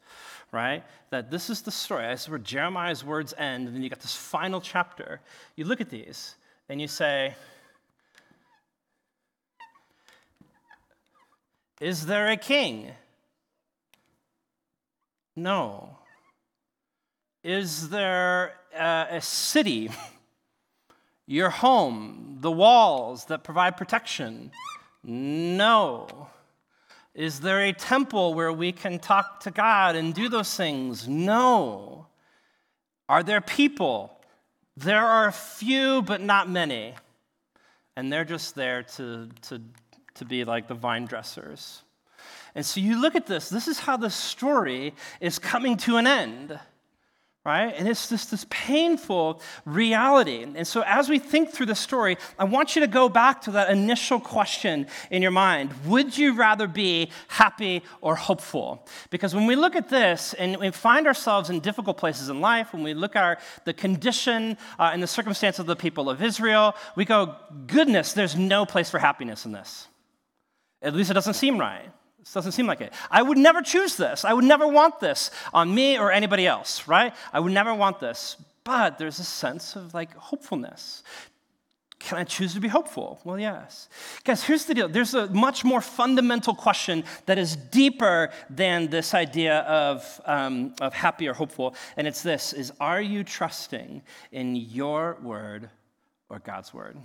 right? 0.52 0.84
That 1.10 1.32
this 1.32 1.50
is 1.50 1.62
the 1.62 1.72
story. 1.72 2.08
This 2.08 2.24
is 2.24 2.30
where 2.30 2.40
Jeremiah's 2.40 3.04
words 3.04 3.34
end, 3.38 3.68
and 3.68 3.76
then 3.76 3.82
you 3.82 3.90
got 3.90 4.02
this 4.02 4.16
final 4.16 4.62
chapter. 4.62 5.22
You 5.56 5.66
look 5.66 5.82
at 5.82 5.90
these 5.90 6.36
and 6.70 6.80
you 6.80 6.88
say, 6.88 7.34
Is 11.82 12.06
there 12.06 12.32
a 12.32 12.38
king? 12.38 12.92
No. 15.36 15.98
Is 17.44 17.90
there 17.90 18.54
a, 18.74 19.08
a 19.12 19.22
city? 19.22 19.90
your 21.28 21.50
home, 21.50 22.38
the 22.40 22.52
walls 22.52 23.26
that 23.26 23.44
provide 23.44 23.78
protection? 23.78 24.52
No. 25.04 26.30
Is 27.14 27.40
there 27.40 27.62
a 27.62 27.74
temple 27.74 28.34
where 28.34 28.52
we 28.52 28.72
can 28.72 29.00
talk 29.00 29.40
to 29.42 29.52
God 29.52 29.96
and 29.96 30.14
do 30.14 30.30
those 30.30 30.56
things? 30.56 31.08
No. 31.08 32.08
Are 33.08 33.24
there 33.24 33.42
people? 33.42 34.20
There 34.76 35.06
are 35.06 35.28
a 35.28 35.32
few, 35.32 36.02
but 36.02 36.22
not 36.22 36.50
many. 36.50 36.94
And 37.96 38.12
they're 38.12 38.26
just 38.26 38.56
there 38.56 38.84
to, 38.84 39.30
to, 39.44 39.62
to 40.16 40.26
be 40.26 40.44
like 40.44 40.68
the 40.68 40.74
vine 40.74 41.06
dressers. 41.06 41.84
And 42.54 42.66
so 42.66 42.80
you 42.80 43.00
look 43.02 43.16
at 43.16 43.26
this, 43.26 43.50
this 43.50 43.68
is 43.68 43.80
how 43.80 43.98
the 43.98 44.10
story 44.10 44.94
is 45.22 45.40
coming 45.40 45.78
to 45.78 45.98
an 45.98 46.08
end 46.08 46.60
right? 47.46 47.76
And 47.78 47.88
it's 47.88 48.10
this 48.10 48.46
painful 48.50 49.40
reality. 49.66 50.44
And 50.44 50.68
so, 50.68 50.84
as 50.86 51.08
we 51.08 51.20
think 51.20 51.52
through 51.52 51.68
the 51.68 51.76
story, 51.76 52.18
I 52.40 52.44
want 52.44 52.76
you 52.76 52.82
to 52.82 52.88
go 52.88 53.08
back 53.08 53.42
to 53.42 53.52
that 53.52 53.70
initial 53.70 54.20
question 54.20 54.88
in 55.12 55.22
your 55.22 55.32
mind 55.32 55.72
Would 55.86 56.18
you 56.18 56.34
rather 56.34 56.68
be 56.68 57.12
happy 57.28 57.84
or 58.02 58.16
hopeful? 58.16 58.86
Because 59.12 59.36
when 59.36 59.46
we 59.46 59.56
look 59.56 59.76
at 59.76 59.90
this 59.90 60.34
and 60.34 60.58
we 60.58 60.72
find 60.72 61.06
ourselves 61.06 61.50
in 61.50 61.60
difficult 61.60 61.98
places 61.98 62.30
in 62.30 62.42
life, 62.42 62.74
when 62.74 62.84
we 62.84 62.96
look 62.96 63.16
at 63.16 63.24
our, 63.24 63.38
the 63.66 63.74
condition 63.74 64.58
uh, 64.80 64.90
and 64.92 65.02
the 65.02 65.08
circumstance 65.08 65.60
of 65.60 65.68
the 65.68 65.76
people 65.76 66.10
of 66.10 66.24
Israel, 66.24 66.76
we 66.96 67.06
go, 67.06 67.36
Goodness, 67.68 68.14
there's 68.14 68.36
no 68.36 68.66
place 68.66 68.90
for 68.90 68.98
happiness 68.98 69.46
in 69.46 69.52
this. 69.52 69.88
At 70.82 70.96
least 70.96 71.12
it 71.12 71.14
doesn't 71.14 71.36
seem 71.36 71.60
right. 71.60 71.92
This 72.26 72.34
doesn't 72.34 72.54
seem 72.54 72.66
like 72.66 72.82
it. 72.82 72.92
I 73.12 73.22
would 73.22 73.38
never 73.38 73.62
choose 73.62 73.98
this. 73.98 74.26
I 74.26 74.34
would 74.34 74.46
never 74.46 74.68
want 74.68 75.00
this 75.00 75.30
on 75.54 75.74
me 75.74 76.00
or 76.00 76.12
anybody 76.12 76.48
else, 76.48 76.88
right? 76.88 77.14
I 77.32 77.40
would 77.40 77.52
never 77.52 77.74
want 77.74 78.00
this. 78.00 78.36
But 78.64 78.98
there's 78.98 79.20
a 79.20 79.24
sense 79.24 79.76
of 79.76 79.94
like 79.94 80.16
hopefulness. 80.16 81.04
Can 82.00 82.18
I 82.18 82.24
choose 82.24 82.56
to 82.56 82.60
be 82.60 82.68
hopeful? 82.68 83.20
Well, 83.24 83.40
yes. 83.40 83.90
Guys, 84.24 84.44
here's 84.44 84.66
the 84.66 84.74
deal. 84.74 84.90
There's 84.90 85.14
a 85.14 85.28
much 85.28 85.64
more 85.64 85.82
fundamental 85.82 86.56
question 86.56 87.04
that 87.28 87.38
is 87.38 87.56
deeper 87.56 88.32
than 88.50 88.90
this 88.90 89.14
idea 89.14 89.60
of, 89.60 90.20
um, 90.26 90.74
of 90.82 90.96
happy 90.96 91.28
or 91.28 91.34
hopeful. 91.34 91.76
And 91.96 92.08
it's 92.08 92.24
this 92.24 92.54
is 92.54 92.74
are 92.80 93.02
you 93.02 93.24
trusting 93.24 94.02
in 94.32 94.56
your 94.56 95.20
word 95.22 95.70
or 96.30 96.40
God's 96.40 96.74
word? 96.74 96.98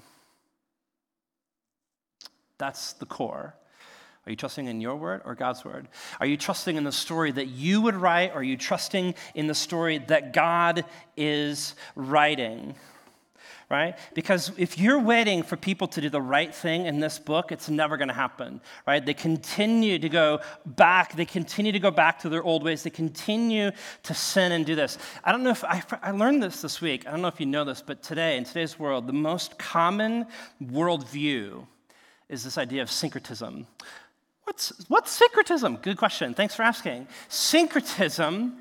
That's 2.56 2.94
the 2.94 3.06
core. 3.06 3.54
Are 4.26 4.30
you 4.30 4.36
trusting 4.36 4.66
in 4.66 4.80
your 4.80 4.96
word 4.96 5.22
or 5.24 5.34
God's 5.34 5.64
word? 5.64 5.88
Are 6.20 6.26
you 6.26 6.36
trusting 6.36 6.76
in 6.76 6.84
the 6.84 6.92
story 6.92 7.32
that 7.32 7.48
you 7.48 7.80
would 7.80 7.94
write? 7.96 8.32
Or 8.32 8.40
are 8.40 8.42
you 8.42 8.56
trusting 8.56 9.14
in 9.34 9.46
the 9.46 9.54
story 9.54 9.98
that 9.98 10.32
God 10.32 10.84
is 11.16 11.74
writing? 11.96 12.74
right? 13.70 13.96
Because 14.14 14.50
if 14.56 14.78
you're 14.78 14.98
waiting 14.98 15.44
for 15.44 15.56
people 15.56 15.86
to 15.86 16.00
do 16.00 16.10
the 16.10 16.20
right 16.20 16.52
thing 16.52 16.86
in 16.86 16.98
this 16.98 17.20
book, 17.20 17.52
it's 17.52 17.68
never 17.68 17.96
going 17.96 18.08
to 18.08 18.14
happen, 18.14 18.60
right? 18.84 19.04
They 19.04 19.14
continue 19.14 19.96
to 20.00 20.08
go 20.08 20.40
back. 20.66 21.14
They 21.14 21.24
continue 21.24 21.70
to 21.70 21.78
go 21.78 21.92
back 21.92 22.18
to 22.20 22.28
their 22.28 22.42
old 22.42 22.64
ways. 22.64 22.82
They 22.82 22.90
continue 22.90 23.70
to 24.02 24.14
sin 24.14 24.50
and 24.50 24.66
do 24.66 24.74
this. 24.74 24.98
I 25.22 25.30
don't 25.30 25.44
know 25.44 25.50
if 25.50 25.62
I, 25.62 25.82
I 26.02 26.10
learned 26.10 26.42
this 26.42 26.60
this 26.60 26.80
week. 26.80 27.06
I 27.06 27.12
don't 27.12 27.22
know 27.22 27.28
if 27.28 27.38
you 27.38 27.46
know 27.46 27.64
this, 27.64 27.80
but 27.80 28.02
today, 28.02 28.36
in 28.36 28.44
today's 28.44 28.76
world, 28.76 29.06
the 29.06 29.12
most 29.12 29.56
common 29.56 30.26
worldview 30.60 31.64
is 32.28 32.42
this 32.42 32.58
idea 32.58 32.82
of 32.82 32.90
syncretism. 32.90 33.68
What's, 34.88 35.12
syncretism? 35.12 35.76
Good 35.76 35.96
question. 35.96 36.34
Thanks 36.34 36.54
for 36.54 36.62
asking. 36.62 37.06
Syncretism 37.28 38.56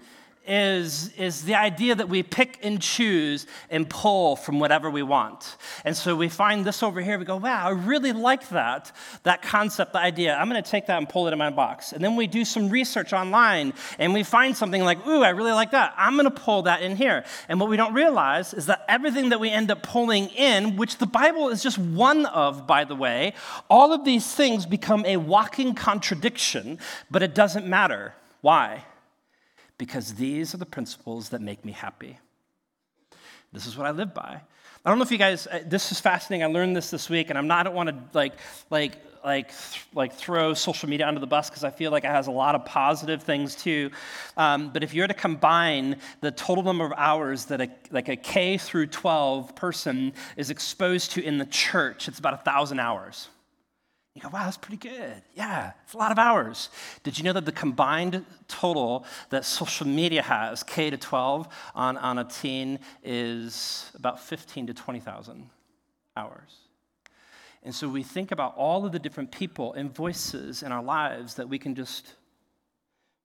is, 0.50 1.14
is 1.14 1.44
the 1.44 1.56
idea 1.56 1.94
that 1.94 2.10
we 2.10 2.24
pick 2.24 2.60
and 2.64 2.82
choose 2.82 3.46
and 3.70 3.88
pull 3.90 4.36
from 4.36 4.60
whatever 4.60 4.90
we 4.90 5.04
want. 5.04 5.58
And 5.86 5.96
so 5.96 6.16
we 6.16 6.28
find 6.28 6.66
this 6.66 6.82
over 6.82 7.00
here, 7.02 7.20
we 7.20 7.26
go, 7.26 7.38
wow, 7.38 7.68
I 7.68 7.70
really 7.70 8.12
like 8.12 8.50
that, 8.50 8.92
that 9.24 9.44
concept, 9.44 9.94
the 9.94 10.00
idea. 10.00 10.36
I'm 10.36 10.50
going 10.50 10.62
to 10.62 10.70
take 10.70 10.88
that 10.88 10.98
and 10.98 11.08
pull 11.08 11.28
it 11.28 11.34
in 11.34 11.38
my 11.38 11.52
box. 11.52 11.94
And 11.94 12.04
then 12.04 12.16
we 12.16 12.26
do 12.26 12.44
some 12.44 12.70
research 12.70 13.14
online 13.14 13.74
and 14.00 14.14
we 14.14 14.24
find 14.24 14.58
something 14.58 14.84
like, 14.84 15.06
ooh, 15.08 15.22
I 15.22 15.30
really 15.30 15.52
like 15.52 15.72
that. 15.72 15.94
I'm 15.96 16.14
going 16.14 16.26
to 16.26 16.32
pull 16.32 16.64
that 16.64 16.82
in 16.82 16.96
here. 16.96 17.24
And 17.48 17.60
what 17.60 17.70
we 17.70 17.78
don't 17.78 17.94
realize 17.94 18.54
is 18.56 18.66
that 18.66 18.84
everything 18.88 19.30
that 19.30 19.40
we 19.40 19.52
end 19.52 19.70
up 19.70 19.84
pulling 19.84 20.30
in, 20.30 20.78
which 20.78 20.98
the 20.98 21.08
Bible 21.08 21.50
is 21.50 21.62
just 21.62 21.78
one 21.78 22.26
of, 22.26 22.66
by 22.66 22.86
the 22.86 22.96
way, 22.96 23.34
all 23.70 23.94
of 23.94 24.04
these 24.04 24.34
things 24.34 24.66
become 24.66 25.06
a 25.06 25.18
walking 25.18 25.76
contradiction, 25.76 26.80
but 27.12 27.22
it 27.22 27.36
doesn't 27.36 27.68
matter. 27.68 28.16
Why? 28.42 28.86
Because 29.80 30.13
these 30.13 30.54
are 30.54 30.58
the 30.58 30.65
principles 30.68 31.30
that 31.30 31.42
make 31.42 31.65
me 31.65 31.72
happy. 31.72 32.20
This 33.52 33.65
is 33.65 33.76
what 33.76 33.88
I 33.88 33.92
live 33.92 34.13
by. 34.13 34.42
I 34.86 34.89
don't 34.89 35.00
know 35.00 35.04
if 35.04 35.12
you 35.12 35.18
guys. 35.18 35.48
Uh, 35.48 35.63
this 35.65 35.92
is 35.92 36.00
fascinating. 36.00 36.44
I 36.44 36.48
learned 36.48 36.76
this 36.76 36.92
this 36.92 37.10
week, 37.10 37.30
and 37.30 37.38
I'm 37.38 37.48
not. 37.48 37.62
I 37.62 37.63
don't 37.63 37.76
want 37.76 37.89
to 37.89 37.96
like 38.13 38.34
like 38.70 38.98
like 39.24 39.52
like 39.94 40.13
throw 40.13 40.54
social 40.54 40.88
media 40.88 41.08
under 41.08 41.20
the 41.20 41.28
bus 41.28 41.50
because 41.50 41.63
I 41.63 41.72
feel 41.72 41.92
like 41.92 42.04
it 42.04 42.12
has 42.12 42.28
a 42.28 42.32
lot 42.32 42.54
of 42.54 42.63
positive 42.65 43.24
things 43.24 43.56
too. 43.56 43.89
Um, 44.38 44.70
but 44.70 44.84
if 44.84 44.94
you're 44.94 45.08
to 45.08 45.13
combine 45.13 45.98
the 46.22 46.32
total 46.32 46.63
number 46.63 46.86
of 46.86 46.94
hours 46.96 47.46
that 47.46 47.60
a 47.60 47.70
like 47.89 48.10
a 48.10 48.15
K 48.15 48.58
through 48.58 48.88
12 48.88 49.56
person 49.56 50.13
is 50.38 50.52
exposed 50.52 51.12
to 51.12 51.24
in 51.24 51.39
the 51.39 51.48
church, 51.48 52.08
it's 52.08 52.20
about 52.20 52.36
a 52.36 52.44
thousand 52.44 52.80
hours. 52.80 53.30
You 54.20 54.24
go, 54.24 54.30
wow, 54.34 54.44
that's 54.44 54.58
pretty 54.58 54.86
good. 54.86 55.22
Yeah, 55.34 55.72
it's 55.86 55.94
a 55.94 55.98
lot 55.98 56.12
of 56.12 56.20
hours. 56.20 56.68
Did 57.04 57.18
you 57.18 57.24
know 57.24 57.32
that 57.32 57.46
the 57.46 57.54
combined 57.54 58.26
total 58.50 59.06
that 59.30 59.46
social 59.46 59.88
media 59.88 60.22
has, 60.22 60.62
K 60.62 60.90
to 60.90 60.98
12, 60.98 61.48
on, 61.74 61.96
on 61.96 62.18
a 62.18 62.26
teen 62.26 62.80
is 63.02 63.90
about 63.96 64.20
15 64.20 64.68
to 64.68 64.74
20,000 64.74 65.50
hours? 66.18 66.58
And 67.64 67.74
so 67.74 67.88
we 67.88 68.04
think 68.04 68.34
about 68.34 68.58
all 68.58 68.86
of 68.86 68.92
the 68.92 69.00
different 69.00 69.32
people 69.32 69.72
and 69.72 69.96
voices 69.96 70.64
in 70.64 70.74
our 70.74 70.84
lives 70.84 71.36
that 71.36 71.48
we 71.48 71.58
can 71.58 71.74
just 71.74 72.16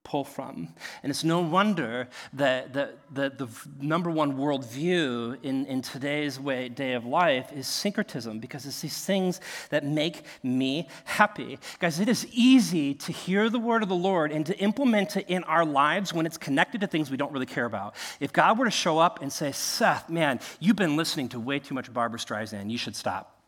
pull 0.05 0.23
from. 0.23 0.69
And 1.03 1.11
it's 1.11 1.25
no 1.25 1.40
wonder 1.40 2.09
that, 2.35 2.75
that, 2.75 2.99
that 3.14 3.38
the 3.38 3.49
number 3.81 4.11
one 4.11 4.35
worldview 4.35 5.43
in, 5.43 5.67
in 5.67 5.83
today's 5.83 6.38
way, 6.38 6.69
day 6.69 6.93
of 6.93 7.05
life 7.05 7.53
is 7.53 7.67
syncretism, 7.67 8.38
because 8.38 8.67
it's 8.67 8.81
these 8.81 9.05
things 9.05 9.40
that 9.71 9.85
make 9.85 10.23
me 10.43 10.88
happy. 11.05 11.59
Guys, 11.81 11.99
it 11.99 12.09
is 12.09 12.27
easy 12.33 12.95
to 12.95 13.12
hear 13.12 13.51
the 13.51 13.59
word 13.59 13.83
of 13.83 13.88
the 13.88 13.95
Lord 13.95 14.31
and 14.31 14.45
to 14.47 14.57
implement 14.59 15.17
it 15.17 15.25
in 15.29 15.43
our 15.45 15.64
lives 15.64 16.12
when 16.12 16.27
it's 16.27 16.38
connected 16.38 16.83
to 16.83 16.87
things 16.87 17.11
we 17.11 17.17
don't 17.17 17.33
really 17.33 17.47
care 17.47 17.64
about. 17.64 17.95
If 18.21 18.33
God 18.33 18.59
were 18.59 18.67
to 18.67 18.71
show 18.71 18.99
up 18.99 19.23
and 19.23 19.33
say, 19.33 19.53
Seth, 19.53 20.11
man, 20.11 20.38
you've 20.61 20.77
been 20.77 20.97
listening 20.97 21.31
to 21.31 21.40
way 21.40 21.59
too 21.59 21.75
much 21.75 21.93
Barbra 21.93 22.19
Streisand, 22.19 22.71
you 22.71 22.79
should 22.79 22.95
stop. 22.95 23.40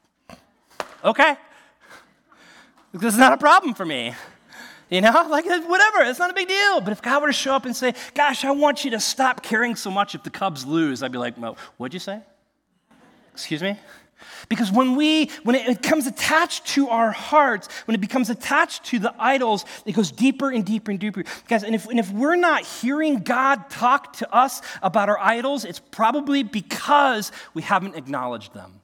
Okay. 1.05 1.37
This 2.92 3.12
is 3.12 3.19
not 3.19 3.35
a 3.35 3.37
problem 3.37 3.75
for 3.75 3.85
me. 3.85 4.14
You 4.88 5.01
know, 5.01 5.27
like 5.31 5.44
whatever, 5.46 6.03
it's 6.03 6.18
not 6.18 6.31
a 6.31 6.35
big 6.35 6.49
deal. 6.49 6.81
But 6.81 6.92
if 6.92 7.03
God 7.03 7.22
were 7.22 7.29
to 7.29 7.33
show 7.33 7.55
up 7.55 7.66
and 7.66 7.75
say, 7.75 7.94
Gosh, 8.14 8.44
I 8.44 8.51
want 8.53 8.85
you 8.85 8.92
to 8.92 9.01
stop 9.01 9.42
caring 9.42 9.77
so 9.77 9.90
much 9.90 10.14
if 10.14 10.22
the 10.22 10.31
Cubs 10.31 10.64
lose, 10.64 11.03
I'd 11.03 11.12
be 11.12 11.18
like, 11.18 11.37
what'd 11.37 11.94
you 11.94 12.01
say? 12.01 12.20
Excuse 13.33 13.62
me? 13.62 13.77
Because 14.49 14.72
when 14.72 14.96
we, 14.96 15.31
when 15.42 15.57
it 15.57 15.83
becomes 15.83 16.07
attached 16.07 16.66
to 16.68 16.88
our 16.88 17.11
hearts, 17.11 17.68
when 17.85 17.94
it 17.94 18.01
becomes 18.01 18.31
attached 18.31 18.85
to 18.85 18.99
the 18.99 19.14
idols, 19.18 19.64
it 19.85 19.92
goes 19.92 20.11
deeper 20.11 20.51
and 20.51 20.64
deeper 20.64 20.90
and 20.90 20.99
deeper. 20.99 21.25
Guys, 21.49 21.62
and 21.62 21.75
if, 21.75 21.87
and 21.87 21.99
if 21.99 22.11
we're 22.12 22.37
not 22.37 22.64
hearing 22.64 23.20
God 23.20 23.68
talk 23.68 24.14
to 24.14 24.35
us 24.35 24.62
about 24.83 25.11
our 25.11 25.18
idols, 25.18 25.64
it's 25.66 25.81
probably 25.81 26.42
because 26.42 27.31
we 27.53 27.61
haven't 27.61 27.94
acknowledged 27.94 28.55
them 28.55 28.81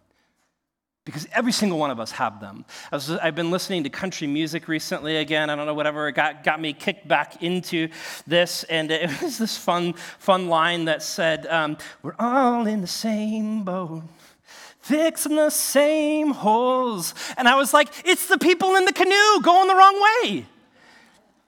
because 1.04 1.26
every 1.32 1.50
single 1.50 1.78
one 1.78 1.90
of 1.90 1.98
us 1.98 2.12
have 2.12 2.40
them. 2.40 2.64
I 2.92 3.00
have 3.24 3.34
been 3.34 3.50
listening 3.50 3.82
to 3.84 3.90
country 3.90 4.28
music 4.28 4.68
recently 4.68 5.16
again. 5.16 5.50
I 5.50 5.56
don't 5.56 5.66
know, 5.66 5.74
whatever 5.74 6.10
got, 6.12 6.44
got 6.44 6.60
me 6.60 6.72
kicked 6.72 7.08
back 7.08 7.42
into 7.42 7.88
this. 8.26 8.62
And 8.64 8.90
it 8.90 9.10
was 9.22 9.38
this 9.38 9.56
fun, 9.56 9.94
fun 10.18 10.48
line 10.48 10.84
that 10.84 11.02
said, 11.02 11.46
um, 11.46 11.76
We're 12.02 12.14
all 12.18 12.66
in 12.66 12.80
the 12.80 12.86
same 12.86 13.64
boat. 13.64 14.04
Fixing 14.80 15.36
the 15.36 15.50
same 15.50 16.30
holes. 16.30 17.14
And 17.36 17.48
I 17.48 17.54
was 17.56 17.72
like, 17.72 17.88
it's 18.04 18.26
the 18.26 18.38
people 18.38 18.74
in 18.74 18.84
the 18.84 18.92
canoe 18.92 19.40
going 19.42 19.68
the 19.68 19.76
wrong 19.76 20.08
way. 20.24 20.46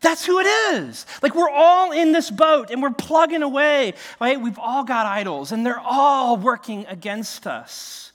That's 0.00 0.24
who 0.24 0.38
it 0.38 0.46
is. 0.46 1.06
Like 1.22 1.34
we're 1.34 1.50
all 1.50 1.90
in 1.90 2.12
this 2.12 2.30
boat 2.30 2.70
and 2.70 2.82
we're 2.82 2.90
plugging 2.90 3.42
away, 3.42 3.94
right? 4.20 4.40
We've 4.40 4.58
all 4.58 4.84
got 4.84 5.06
idols 5.06 5.50
and 5.50 5.64
they're 5.64 5.80
all 5.80 6.36
working 6.36 6.86
against 6.86 7.46
us 7.46 8.12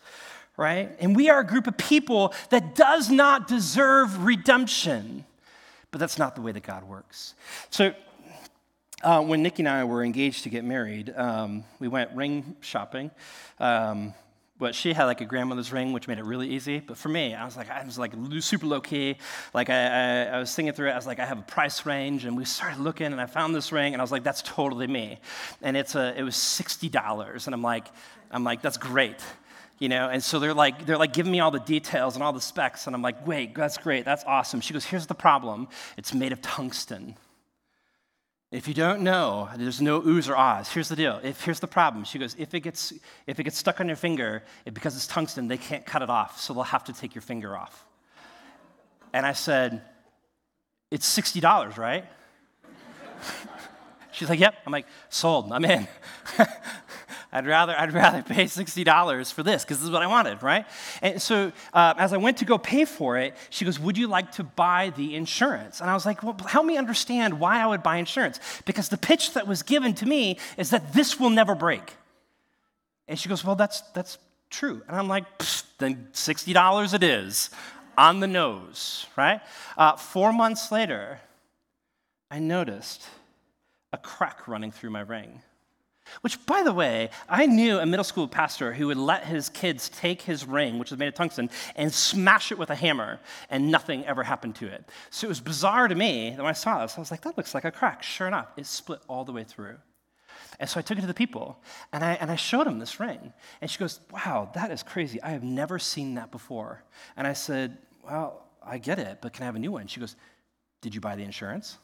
right? 0.60 0.94
And 1.00 1.16
we 1.16 1.30
are 1.30 1.40
a 1.40 1.46
group 1.46 1.68
of 1.68 1.78
people 1.78 2.34
that 2.50 2.76
does 2.76 3.10
not 3.10 3.48
deserve 3.48 4.26
redemption. 4.26 5.24
But 5.92 6.00
that's 6.00 6.20
not 6.20 6.36
the 6.36 6.42
way 6.42 6.52
that 6.52 6.64
God 6.64 6.84
works. 6.84 7.34
So, 7.72 7.94
uh, 9.02 9.22
when 9.22 9.42
Nikki 9.42 9.62
and 9.62 9.70
I 9.70 9.86
were 9.86 10.04
engaged 10.04 10.44
to 10.44 10.50
get 10.50 10.66
married, 10.66 11.14
um, 11.16 11.64
we 11.80 11.88
went 11.88 12.12
ring 12.12 12.58
shopping. 12.60 13.10
Um, 13.58 14.14
but 14.58 14.76
she 14.76 14.92
had 14.92 15.06
like 15.06 15.22
a 15.22 15.26
grandmother's 15.26 15.72
ring, 15.72 15.94
which 15.94 16.10
made 16.10 16.20
it 16.20 16.26
really 16.26 16.50
easy. 16.50 16.80
But 16.80 16.98
for 16.98 17.08
me, 17.08 17.34
I 17.34 17.46
was 17.46 17.56
like, 17.56 17.70
I 17.70 17.86
was 17.86 17.98
like 17.98 18.12
super 18.42 18.66
low 18.66 18.82
key. 18.82 19.16
Like 19.54 19.70
I, 19.70 19.86
I, 19.86 20.24
I, 20.36 20.40
was 20.40 20.54
thinking 20.54 20.74
through 20.74 20.90
it. 20.90 20.92
I 20.92 20.98
was 20.98 21.08
like, 21.08 21.20
I 21.20 21.26
have 21.26 21.40
a 21.40 21.44
price 21.44 21.86
range, 21.86 22.26
and 22.26 22.36
we 22.36 22.44
started 22.44 22.82
looking, 22.82 23.08
and 23.08 23.22
I 23.22 23.26
found 23.26 23.56
this 23.56 23.72
ring, 23.72 23.94
and 23.94 24.02
I 24.02 24.04
was 24.04 24.12
like, 24.12 24.24
that's 24.24 24.42
totally 24.42 24.88
me. 24.88 25.20
And 25.62 25.78
it's 25.78 25.96
a, 25.96 26.14
it 26.20 26.24
was 26.24 26.36
sixty 26.36 26.90
dollars, 26.90 27.48
and 27.48 27.54
I'm 27.54 27.64
like, 27.64 27.88
I'm 28.32 28.44
like, 28.44 28.62
that's 28.62 28.78
great 28.78 29.24
you 29.80 29.88
know 29.88 30.10
and 30.10 30.22
so 30.22 30.40
they're 30.40 30.54
like 30.54 30.86
they're 30.86 30.98
like 30.98 31.14
giving 31.14 31.32
me 31.32 31.40
all 31.40 31.52
the 31.52 31.60
details 31.60 32.16
and 32.16 32.24
all 32.24 32.34
the 32.34 32.42
specs 32.42 32.86
and 32.86 32.96
i'm 32.96 33.02
like 33.02 33.26
wait 33.26 33.56
that's 33.56 33.78
great 33.78 34.06
that's 34.06 34.24
awesome. 34.26 34.62
She 34.62 34.74
goes 34.74 34.86
here's 34.86 35.08
the 35.08 35.16
problem 35.16 35.68
it's 35.98 36.14
made 36.14 36.32
of 36.32 36.42
tungsten. 36.42 37.16
If 38.52 38.68
you 38.68 38.74
don't 38.74 39.02
know 39.02 39.50
there's 39.56 39.82
no 39.82 40.02
oohs 40.02 40.30
or 40.30 40.36
ahs. 40.36 40.72
Here's 40.72 40.90
the 40.90 40.96
deal 40.96 41.20
if 41.24 41.42
here's 41.42 41.60
the 41.60 41.68
problem. 41.68 42.04
She 42.04 42.20
goes 42.20 42.36
if 42.38 42.54
it 42.54 42.60
gets 42.60 42.94
if 43.26 43.40
it 43.40 43.44
gets 43.44 43.58
stuck 43.58 43.80
on 43.80 43.88
your 43.88 43.96
finger 43.96 44.44
it, 44.66 44.74
because 44.74 44.96
it's 44.96 45.08
tungsten 45.08 45.48
they 45.48 45.58
can't 45.58 45.86
cut 45.86 46.02
it 46.02 46.10
off 46.10 46.40
so 46.40 46.54
they'll 46.54 46.64
have 46.64 46.84
to 46.86 46.94
take 46.94 47.16
your 47.16 47.22
finger 47.22 47.58
off. 47.58 47.86
And 49.14 49.26
i 49.26 49.34
said 49.34 49.82
it's 50.92 51.18
$60 51.18 51.78
right? 51.78 52.06
She's 54.12 54.28
like 54.28 54.40
yep. 54.40 54.56
I'm 54.66 54.74
like 54.74 54.88
sold 55.10 55.52
i'm 55.52 55.66
in 55.66 55.88
I'd 57.32 57.46
rather, 57.46 57.78
I'd 57.78 57.94
rather 57.94 58.24
pay 58.24 58.46
$60 58.46 59.34
for 59.34 59.44
this 59.44 59.64
because 59.64 59.78
this 59.78 59.86
is 59.86 59.92
what 59.92 60.02
I 60.02 60.08
wanted, 60.08 60.42
right? 60.42 60.66
And 61.02 61.22
so 61.22 61.52
uh, 61.74 61.94
as 61.98 62.12
I 62.12 62.18
went 62.18 62.38
to 62.38 62.46
go 62.46 62.58
pay 62.58 62.86
for 62.86 63.18
it, 63.18 63.36
she 63.52 63.66
goes, 63.66 63.80
Would 63.80 63.98
you 63.98 64.08
like 64.08 64.32
to 64.34 64.44
buy 64.44 64.92
the 64.96 65.16
insurance? 65.16 65.80
And 65.80 65.90
I 65.90 65.94
was 65.94 66.06
like, 66.06 66.24
Well, 66.24 66.36
help 66.48 66.66
me 66.66 66.78
understand 66.78 67.40
why 67.40 67.62
I 67.62 67.68
would 67.68 67.84
buy 67.84 67.98
insurance. 67.98 68.40
Because 68.66 68.90
the 68.90 68.98
pitch 68.98 69.34
that 69.34 69.48
was 69.48 69.62
given 69.62 69.94
to 69.96 70.08
me 70.08 70.40
is 70.58 70.72
that 70.72 70.94
this 70.94 71.20
will 71.20 71.30
never 71.30 71.54
break. 71.54 71.96
And 73.08 73.20
she 73.20 73.30
goes, 73.30 73.46
Well, 73.46 73.56
that's, 73.56 73.82
that's 73.94 74.18
true. 74.50 74.82
And 74.88 74.98
I'm 74.98 75.08
like, 75.08 75.26
Then 75.78 76.08
$60 76.14 76.94
it 76.96 77.04
is 77.04 77.52
on 77.96 78.22
the 78.22 78.28
nose, 78.28 79.06
right? 79.16 79.42
Uh, 79.78 79.98
four 79.98 80.34
months 80.34 80.72
later, 80.72 81.20
I 82.32 82.40
noticed 82.40 83.06
a 83.92 83.98
crack 83.98 84.48
running 84.48 84.72
through 84.72 84.92
my 84.92 85.02
ring. 85.02 85.42
Which, 86.22 86.46
by 86.46 86.64
the 86.64 86.74
way, 86.74 87.10
I 87.28 87.46
knew 87.46 87.80
a 87.80 87.86
middle 87.86 88.04
school 88.04 88.28
pastor 88.28 88.74
who 88.74 88.88
would 88.88 88.98
let 88.98 89.26
his 89.26 89.50
kids 89.50 89.90
take 89.90 90.22
his 90.22 90.46
ring, 90.46 90.80
which 90.80 90.92
was 90.92 91.00
made 91.00 91.08
of 91.08 91.14
tungsten, 91.14 91.50
and 91.76 91.94
smash 91.94 92.52
it 92.52 92.58
with 92.58 92.70
a 92.70 92.76
hammer, 92.76 93.20
and 93.50 93.72
nothing 93.72 94.06
ever 94.06 94.24
happened 94.24 94.56
to 94.56 94.68
it. 94.68 94.90
So 95.10 95.28
it 95.28 95.30
was 95.30 95.40
bizarre 95.40 95.88
to 95.88 95.96
me 95.96 96.32
that 96.32 96.38
when 96.38 96.50
I 96.50 96.54
saw 96.54 96.82
this, 96.82 96.98
I 96.98 97.00
was 97.00 97.12
like, 97.12 97.22
that 97.22 97.38
looks 97.38 97.54
like 97.54 97.66
a 97.66 97.72
crack. 97.72 98.04
Sure 98.04 98.28
enough, 98.28 98.48
it 98.58 98.66
split 98.66 99.02
all 99.08 99.26
the 99.26 99.32
way 99.32 99.44
through. 99.44 99.78
And 100.60 100.70
so 100.70 100.80
I 100.80 100.84
took 100.84 100.98
it 100.98 101.02
to 101.02 101.08
the 101.08 101.14
people, 101.14 101.62
and 101.94 102.04
I, 102.04 102.14
and 102.14 102.30
I 102.30 102.36
showed 102.36 102.68
them 102.68 102.80
this 102.80 103.00
ring. 103.00 103.34
And 103.62 103.72
she 103.72 103.78
goes, 103.78 104.02
wow, 104.12 104.50
that 104.56 104.72
is 104.72 104.84
crazy. 104.84 105.22
I 105.22 105.30
have 105.30 105.44
never 105.44 105.80
seen 105.80 106.16
that 106.16 106.32
before. 106.32 106.84
And 107.16 107.26
I 107.26 107.34
said, 107.34 107.78
well, 108.04 108.46
I 108.62 108.78
get 108.78 109.00
it, 109.00 109.20
but 109.22 109.32
can 109.32 109.44
I 109.44 109.46
have 109.46 109.56
a 109.56 109.60
new 109.60 109.72
one? 109.72 109.88
She 109.88 110.00
goes, 110.00 110.16
did 110.82 110.94
you 110.94 111.02
buy 111.02 111.16
the 111.16 111.24
insurance? 111.24 111.78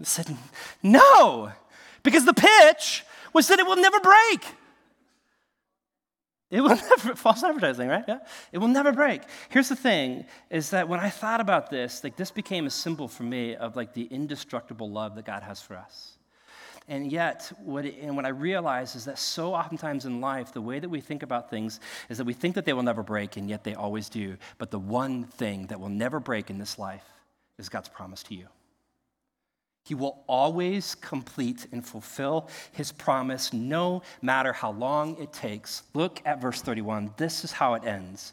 I 0.00 0.04
said, 0.04 0.36
No, 0.82 1.52
because 2.02 2.24
the 2.24 2.34
pitch 2.34 3.04
was 3.32 3.48
that 3.48 3.58
it 3.58 3.66
will 3.66 3.76
never 3.76 4.00
break. 4.00 4.44
It 6.50 6.60
will 6.60 6.68
never, 6.90 7.16
false 7.16 7.42
advertising, 7.42 7.88
right? 7.88 8.04
Yeah. 8.06 8.18
It 8.52 8.58
will 8.58 8.68
never 8.68 8.92
break. 8.92 9.22
Here's 9.48 9.68
the 9.68 9.76
thing 9.76 10.26
is 10.50 10.70
that 10.70 10.88
when 10.88 11.00
I 11.00 11.10
thought 11.10 11.40
about 11.40 11.70
this, 11.70 12.04
like 12.04 12.16
this 12.16 12.30
became 12.30 12.66
a 12.66 12.70
symbol 12.70 13.08
for 13.08 13.24
me 13.24 13.56
of 13.56 13.76
like 13.76 13.94
the 13.94 14.04
indestructible 14.04 14.90
love 14.90 15.16
that 15.16 15.24
God 15.24 15.42
has 15.42 15.60
for 15.60 15.76
us. 15.76 16.12
And 16.88 17.10
yet, 17.10 17.50
what 17.64 17.84
and 17.84 18.14
what 18.14 18.24
I 18.24 18.28
realize 18.28 18.94
is 18.94 19.06
that 19.06 19.18
so 19.18 19.54
oftentimes 19.54 20.04
in 20.04 20.20
life, 20.20 20.52
the 20.52 20.60
way 20.60 20.78
that 20.78 20.88
we 20.88 21.00
think 21.00 21.24
about 21.24 21.50
things 21.50 21.80
is 22.08 22.18
that 22.18 22.24
we 22.24 22.32
think 22.32 22.54
that 22.54 22.64
they 22.64 22.72
will 22.72 22.84
never 22.84 23.02
break, 23.02 23.36
and 23.36 23.50
yet 23.50 23.64
they 23.64 23.74
always 23.74 24.08
do. 24.08 24.36
But 24.58 24.70
the 24.70 24.78
one 24.78 25.24
thing 25.24 25.66
that 25.66 25.80
will 25.80 25.88
never 25.88 26.20
break 26.20 26.48
in 26.48 26.58
this 26.58 26.78
life 26.78 27.04
is 27.58 27.68
God's 27.68 27.88
promise 27.88 28.22
to 28.24 28.36
you. 28.36 28.46
He 29.86 29.94
will 29.94 30.24
always 30.26 30.96
complete 30.96 31.68
and 31.70 31.86
fulfill 31.86 32.48
his 32.72 32.90
promise, 32.90 33.52
no 33.52 34.02
matter 34.20 34.52
how 34.52 34.72
long 34.72 35.16
it 35.22 35.32
takes. 35.32 35.84
Look 35.94 36.20
at 36.26 36.40
verse 36.42 36.60
31. 36.60 37.14
This 37.16 37.44
is 37.44 37.52
how 37.52 37.74
it 37.74 37.84
ends 37.84 38.32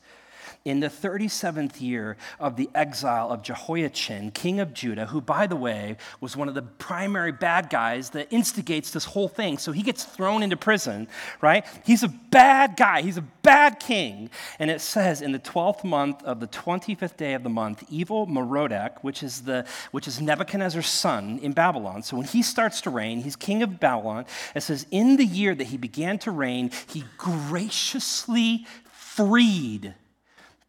in 0.65 0.79
the 0.79 0.87
37th 0.87 1.81
year 1.81 2.17
of 2.39 2.55
the 2.55 2.69
exile 2.75 3.31
of 3.31 3.41
Jehoiachin, 3.41 4.31
king 4.31 4.59
of 4.59 4.73
Judah, 4.73 5.05
who, 5.05 5.21
by 5.21 5.47
the 5.47 5.55
way, 5.55 5.97
was 6.21 6.35
one 6.35 6.47
of 6.47 6.55
the 6.55 6.61
primary 6.61 7.31
bad 7.31 7.69
guys 7.69 8.11
that 8.11 8.27
instigates 8.31 8.91
this 8.91 9.05
whole 9.05 9.27
thing. 9.27 9.57
So 9.57 9.71
he 9.71 9.81
gets 9.81 10.03
thrown 10.03 10.43
into 10.43 10.57
prison, 10.57 11.07
right? 11.41 11.65
He's 11.85 12.03
a 12.03 12.07
bad 12.07 12.75
guy, 12.77 13.01
he's 13.01 13.17
a 13.17 13.21
bad 13.21 13.79
king. 13.79 14.29
And 14.59 14.71
it 14.71 14.81
says, 14.81 15.21
in 15.21 15.31
the 15.31 15.39
12th 15.39 15.83
month 15.83 16.23
of 16.23 16.39
the 16.39 16.47
25th 16.47 17.17
day 17.17 17.33
of 17.33 17.43
the 17.43 17.49
month, 17.49 17.83
Evil-Merodach, 17.89 19.03
which 19.03 19.23
is, 19.23 19.41
the, 19.41 19.65
which 19.91 20.07
is 20.07 20.21
Nebuchadnezzar's 20.21 20.87
son 20.87 21.39
in 21.41 21.53
Babylon, 21.53 22.03
so 22.03 22.17
when 22.17 22.25
he 22.25 22.41
starts 22.41 22.81
to 22.81 22.89
reign, 22.89 23.21
he's 23.21 23.35
king 23.35 23.63
of 23.63 23.79
Babylon. 23.79 24.25
It 24.55 24.61
says, 24.61 24.85
in 24.91 25.17
the 25.17 25.25
year 25.25 25.55
that 25.55 25.67
he 25.67 25.77
began 25.77 26.17
to 26.19 26.31
reign, 26.31 26.71
he 26.87 27.03
graciously 27.17 28.65
freed 28.91 29.93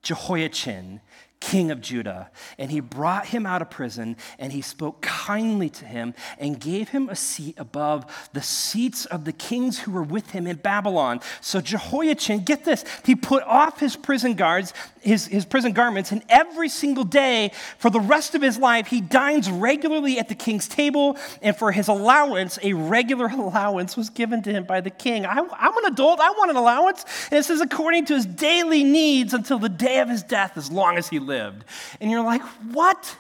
Jehoiachin, 0.04 1.00
king 1.44 1.70
of 1.70 1.82
Judah. 1.82 2.30
And 2.58 2.70
he 2.70 2.80
brought 2.80 3.26
him 3.26 3.44
out 3.44 3.60
of 3.60 3.68
prison, 3.68 4.16
and 4.38 4.50
he 4.50 4.62
spoke 4.62 5.02
kindly 5.02 5.68
to 5.70 5.84
him 5.84 6.14
and 6.38 6.58
gave 6.58 6.88
him 6.88 7.10
a 7.10 7.16
seat 7.16 7.54
above 7.58 8.06
the 8.32 8.40
seats 8.40 9.04
of 9.04 9.26
the 9.26 9.32
kings 9.32 9.80
who 9.80 9.92
were 9.92 10.02
with 10.02 10.30
him 10.30 10.46
in 10.46 10.56
Babylon. 10.56 11.20
So 11.42 11.60
Jehoiachin, 11.60 12.44
get 12.44 12.64
this, 12.64 12.84
he 13.04 13.14
put 13.14 13.42
off 13.42 13.78
his 13.78 13.94
prison 13.94 14.34
guards, 14.34 14.72
his, 15.02 15.26
his 15.26 15.44
prison 15.44 15.74
garments, 15.74 16.12
and 16.12 16.22
every 16.30 16.70
single 16.70 17.04
day 17.04 17.52
for 17.76 17.90
the 17.90 18.00
rest 18.00 18.34
of 18.34 18.40
his 18.40 18.56
life, 18.56 18.86
he 18.86 19.02
dines 19.02 19.50
regularly 19.50 20.18
at 20.18 20.30
the 20.30 20.34
king's 20.34 20.66
table, 20.66 21.18
and 21.42 21.54
for 21.54 21.72
his 21.72 21.88
allowance, 21.88 22.58
a 22.62 22.72
regular 22.72 23.26
allowance 23.28 23.98
was 23.98 24.08
given 24.08 24.42
to 24.42 24.50
him 24.50 24.64
by 24.64 24.80
the 24.80 24.90
king. 24.90 25.26
I, 25.26 25.32
I'm 25.36 25.76
an 25.76 25.92
adult, 25.92 26.20
I 26.20 26.30
want 26.30 26.50
an 26.50 26.56
allowance. 26.56 27.04
And 27.30 27.38
it 27.38 27.44
says, 27.44 27.60
according 27.60 28.06
to 28.06 28.14
his 28.14 28.24
daily 28.24 28.82
needs 28.82 29.34
until 29.34 29.58
the 29.58 29.68
day 29.68 29.98
of 29.98 30.08
his 30.08 30.22
death, 30.22 30.56
as 30.56 30.70
long 30.70 30.96
as 30.96 31.08
he 31.08 31.18
lived 31.18 31.33
lived. 31.34 31.64
And 32.00 32.10
you're 32.10 32.24
like, 32.24 32.42
what 32.72 33.16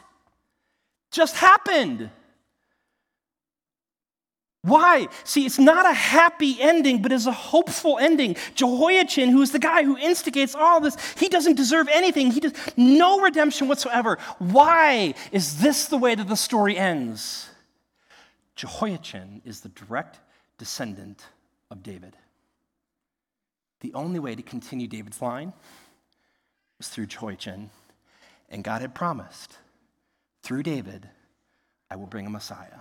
just 1.10 1.36
happened? 1.36 2.10
Why? 4.62 5.08
See, 5.24 5.44
it's 5.44 5.58
not 5.58 5.84
a 5.84 5.92
happy 5.92 6.56
ending, 6.58 7.02
but 7.02 7.12
it's 7.12 7.26
a 7.26 7.32
hopeful 7.32 7.98
ending. 7.98 8.36
Jehoiachin, 8.54 9.28
who 9.28 9.42
is 9.42 9.52
the 9.52 9.58
guy 9.58 9.84
who 9.84 9.98
instigates 9.98 10.54
all 10.54 10.80
this, 10.80 10.96
he 11.18 11.28
doesn't 11.28 11.56
deserve 11.56 11.86
anything. 11.92 12.30
He 12.30 12.40
does 12.40 12.54
no 12.76 13.20
redemption 13.20 13.68
whatsoever. 13.68 14.18
Why 14.38 15.14
is 15.32 15.60
this 15.60 15.86
the 15.86 15.98
way 15.98 16.14
that 16.14 16.28
the 16.28 16.36
story 16.36 16.78
ends? 16.78 17.50
Jehoiachin 18.56 19.42
is 19.44 19.60
the 19.60 19.68
direct 19.68 20.20
descendant 20.56 21.26
of 21.70 21.82
David. 21.82 22.16
The 23.80 23.92
only 23.92 24.18
way 24.18 24.34
to 24.34 24.42
continue 24.42 24.86
David's 24.86 25.20
line 25.20 25.52
was 26.78 26.88
through 26.88 27.06
Jehoiachin. 27.06 27.68
And 28.48 28.62
God 28.62 28.82
had 28.82 28.94
promised, 28.94 29.58
through 30.42 30.62
David, 30.62 31.08
I 31.90 31.96
will 31.96 32.06
bring 32.06 32.26
a 32.26 32.30
Messiah. 32.30 32.80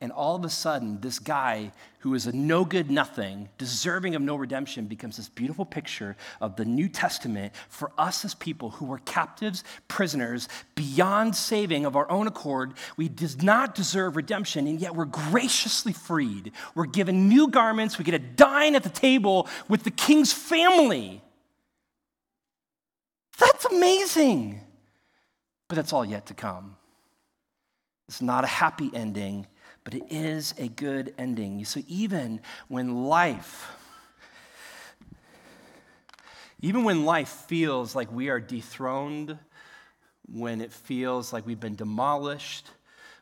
And 0.00 0.12
all 0.12 0.36
of 0.36 0.44
a 0.44 0.48
sudden, 0.48 1.00
this 1.00 1.18
guy 1.18 1.72
who 2.00 2.14
is 2.14 2.26
a 2.28 2.32
no 2.32 2.64
good 2.64 2.88
nothing, 2.88 3.48
deserving 3.58 4.14
of 4.14 4.22
no 4.22 4.36
redemption, 4.36 4.86
becomes 4.86 5.16
this 5.16 5.28
beautiful 5.28 5.64
picture 5.64 6.16
of 6.40 6.54
the 6.54 6.64
New 6.64 6.88
Testament 6.88 7.52
for 7.68 7.90
us 7.98 8.24
as 8.24 8.32
people 8.32 8.70
who 8.70 8.86
were 8.86 8.98
captives, 8.98 9.64
prisoners, 9.88 10.48
beyond 10.76 11.34
saving 11.34 11.84
of 11.84 11.96
our 11.96 12.08
own 12.12 12.28
accord. 12.28 12.74
We 12.96 13.08
did 13.08 13.42
not 13.42 13.74
deserve 13.74 14.14
redemption, 14.14 14.68
and 14.68 14.80
yet 14.80 14.94
we're 14.94 15.04
graciously 15.04 15.92
freed. 15.92 16.52
We're 16.76 16.86
given 16.86 17.28
new 17.28 17.48
garments. 17.48 17.98
We 17.98 18.04
get 18.04 18.12
to 18.12 18.20
dine 18.20 18.76
at 18.76 18.84
the 18.84 18.88
table 18.90 19.48
with 19.68 19.82
the 19.82 19.90
king's 19.90 20.32
family. 20.32 21.22
That's 23.58 23.74
amazing. 23.74 24.60
But 25.66 25.74
that's 25.74 25.92
all 25.92 26.04
yet 26.04 26.26
to 26.26 26.34
come. 26.34 26.76
It's 28.08 28.22
not 28.22 28.44
a 28.44 28.46
happy 28.46 28.88
ending, 28.94 29.48
but 29.82 29.94
it 29.94 30.04
is 30.10 30.54
a 30.58 30.68
good 30.68 31.12
ending. 31.18 31.64
So 31.64 31.80
even 31.88 32.40
when 32.68 33.06
life, 33.06 33.68
even 36.60 36.84
when 36.84 37.04
life 37.04 37.28
feels 37.28 37.96
like 37.96 38.12
we 38.12 38.28
are 38.28 38.38
dethroned, 38.38 39.36
when 40.32 40.60
it 40.60 40.72
feels 40.72 41.32
like 41.32 41.44
we've 41.44 41.58
been 41.58 41.74
demolished, 41.74 42.70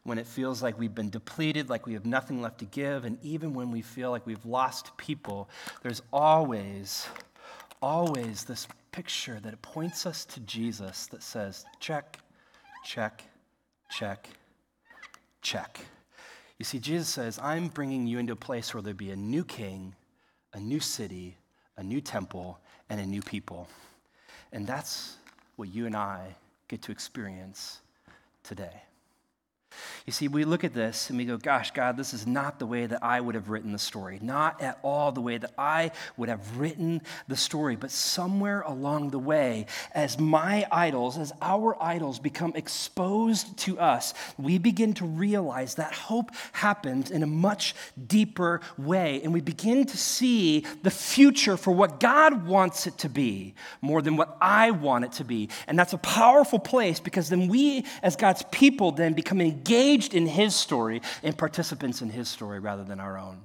when 0.05 0.19
it 0.19 0.27
feels 0.27 0.63
like 0.63 0.79
we've 0.79 0.95
been 0.95 1.11
depleted, 1.11 1.71
like 1.71 1.87
we 1.87 1.95
have 1.95 2.05
nothing 2.05 2.43
left 2.43 2.59
to 2.59 2.67
give, 2.67 3.07
and 3.07 3.19
even 3.23 3.55
when 3.55 3.71
we 3.71 3.81
feel 3.81 4.11
like 4.11 4.27
we've 4.27 4.45
lost 4.45 4.95
people, 4.99 5.49
there's 5.83 6.03
always, 6.13 7.09
always 7.83 8.45
this 8.45 8.67
picture 8.93 9.39
that 9.41 9.61
points 9.63 10.07
us 10.07 10.25
to 10.25 10.41
Jesus 10.41 11.07
that 11.09 11.23
says, 11.23 11.65
check, 11.81 12.19
check, 12.85 13.23
check, 13.91 14.29
check. 15.43 15.81
You 16.59 16.65
see, 16.65 16.79
Jesus 16.79 17.09
says, 17.09 17.39
I'm 17.43 17.69
bringing 17.69 18.07
you 18.07 18.19
into 18.19 18.33
a 18.33 18.37
place 18.37 18.73
where 18.73 18.83
there'll 18.83 18.97
be 18.97 19.11
a 19.11 19.17
new 19.17 19.45
king, 19.45 19.95
a 20.55 20.61
new 20.61 20.81
city, 20.81 21.37
a 21.77 21.83
new 21.83 22.01
temple, 22.01 22.59
and 22.89 23.01
a 23.01 23.07
new 23.07 23.21
people. 23.21 23.69
And 24.53 24.67
that's 24.67 25.17
what 25.57 25.69
you 25.69 25.87
and 25.87 25.95
I 25.95 26.35
get 26.69 26.83
to 26.83 26.93
experience 26.93 27.81
today. 28.43 28.83
You 30.07 30.13
see, 30.13 30.29
we 30.29 30.45
look 30.45 30.63
at 30.63 30.73
this 30.73 31.11
and 31.11 31.19
we 31.19 31.25
go, 31.25 31.37
gosh, 31.37 31.73
God, 31.73 31.97
this 31.97 32.15
is 32.15 32.29
not 32.29 32.61
the 32.61 32.67
way 32.67 32.87
that 32.87 33.03
I 33.03 33.21
would 33.21 33.35
have 33.35 33.49
written 33.49 33.73
the 33.73 33.79
story. 33.79 34.21
Not 34.23 34.63
at 34.63 34.79
all 34.85 35.11
the 35.11 35.21
way 35.21 35.37
that 35.37 35.53
I 35.59 35.91
would 36.17 36.29
have 36.29 36.59
written 36.59 37.03
the 37.27 37.35
story. 37.37 37.75
But 37.75 37.91
somewhere 37.91 38.61
along 38.61 39.11
the 39.11 39.19
way, 39.19 39.67
as 39.93 40.17
my 40.17 40.65
idols, 40.71 41.19
as 41.19 41.33
our 41.43 41.77
idols 41.83 42.21
become 42.21 42.53
exposed 42.55 43.57
to 43.59 43.81
us, 43.81 44.15
we 44.39 44.59
begin 44.59 44.95
to 44.95 45.05
realize 45.05 45.75
that 45.75 45.93
hope 45.93 46.31
happens 46.53 47.11
in 47.11 47.25
a 47.25 47.27
much 47.27 47.75
deeper 48.07 48.61
way. 48.79 49.21
And 49.25 49.35
we 49.35 49.41
begin 49.41 49.87
to 49.87 49.97
see 49.97 50.65
the 50.85 50.91
future 50.93 51.57
for 51.57 51.73
what 51.73 51.99
God 51.99 52.47
wants 52.47 52.87
it 52.87 52.97
to 52.99 53.09
be 53.09 53.57
more 53.81 54.03
than 54.03 54.17
what 54.17 54.39
I 54.41 54.71
want 54.71 55.05
it 55.05 55.13
to 55.15 55.25
be. 55.25 55.49
And 55.67 55.77
that's 55.77 55.95
a 55.95 55.99
powerful 55.99 56.61
place 56.61 57.01
because 57.01 57.29
then 57.29 57.49
we, 57.49 57.85
as 58.05 58.15
God's 58.15 58.45
people, 58.53 58.93
then 58.93 59.13
become 59.13 59.41
engaged 59.41 59.96
in 60.05 60.27
his 60.27 60.55
story 60.55 61.03
and 61.23 61.37
participants 61.37 62.03
in 62.03 62.11
his 62.11 62.29
story 62.29 62.61
rather 62.61 62.85
than 62.85 63.01
our 63.01 63.19
own. 63.19 63.41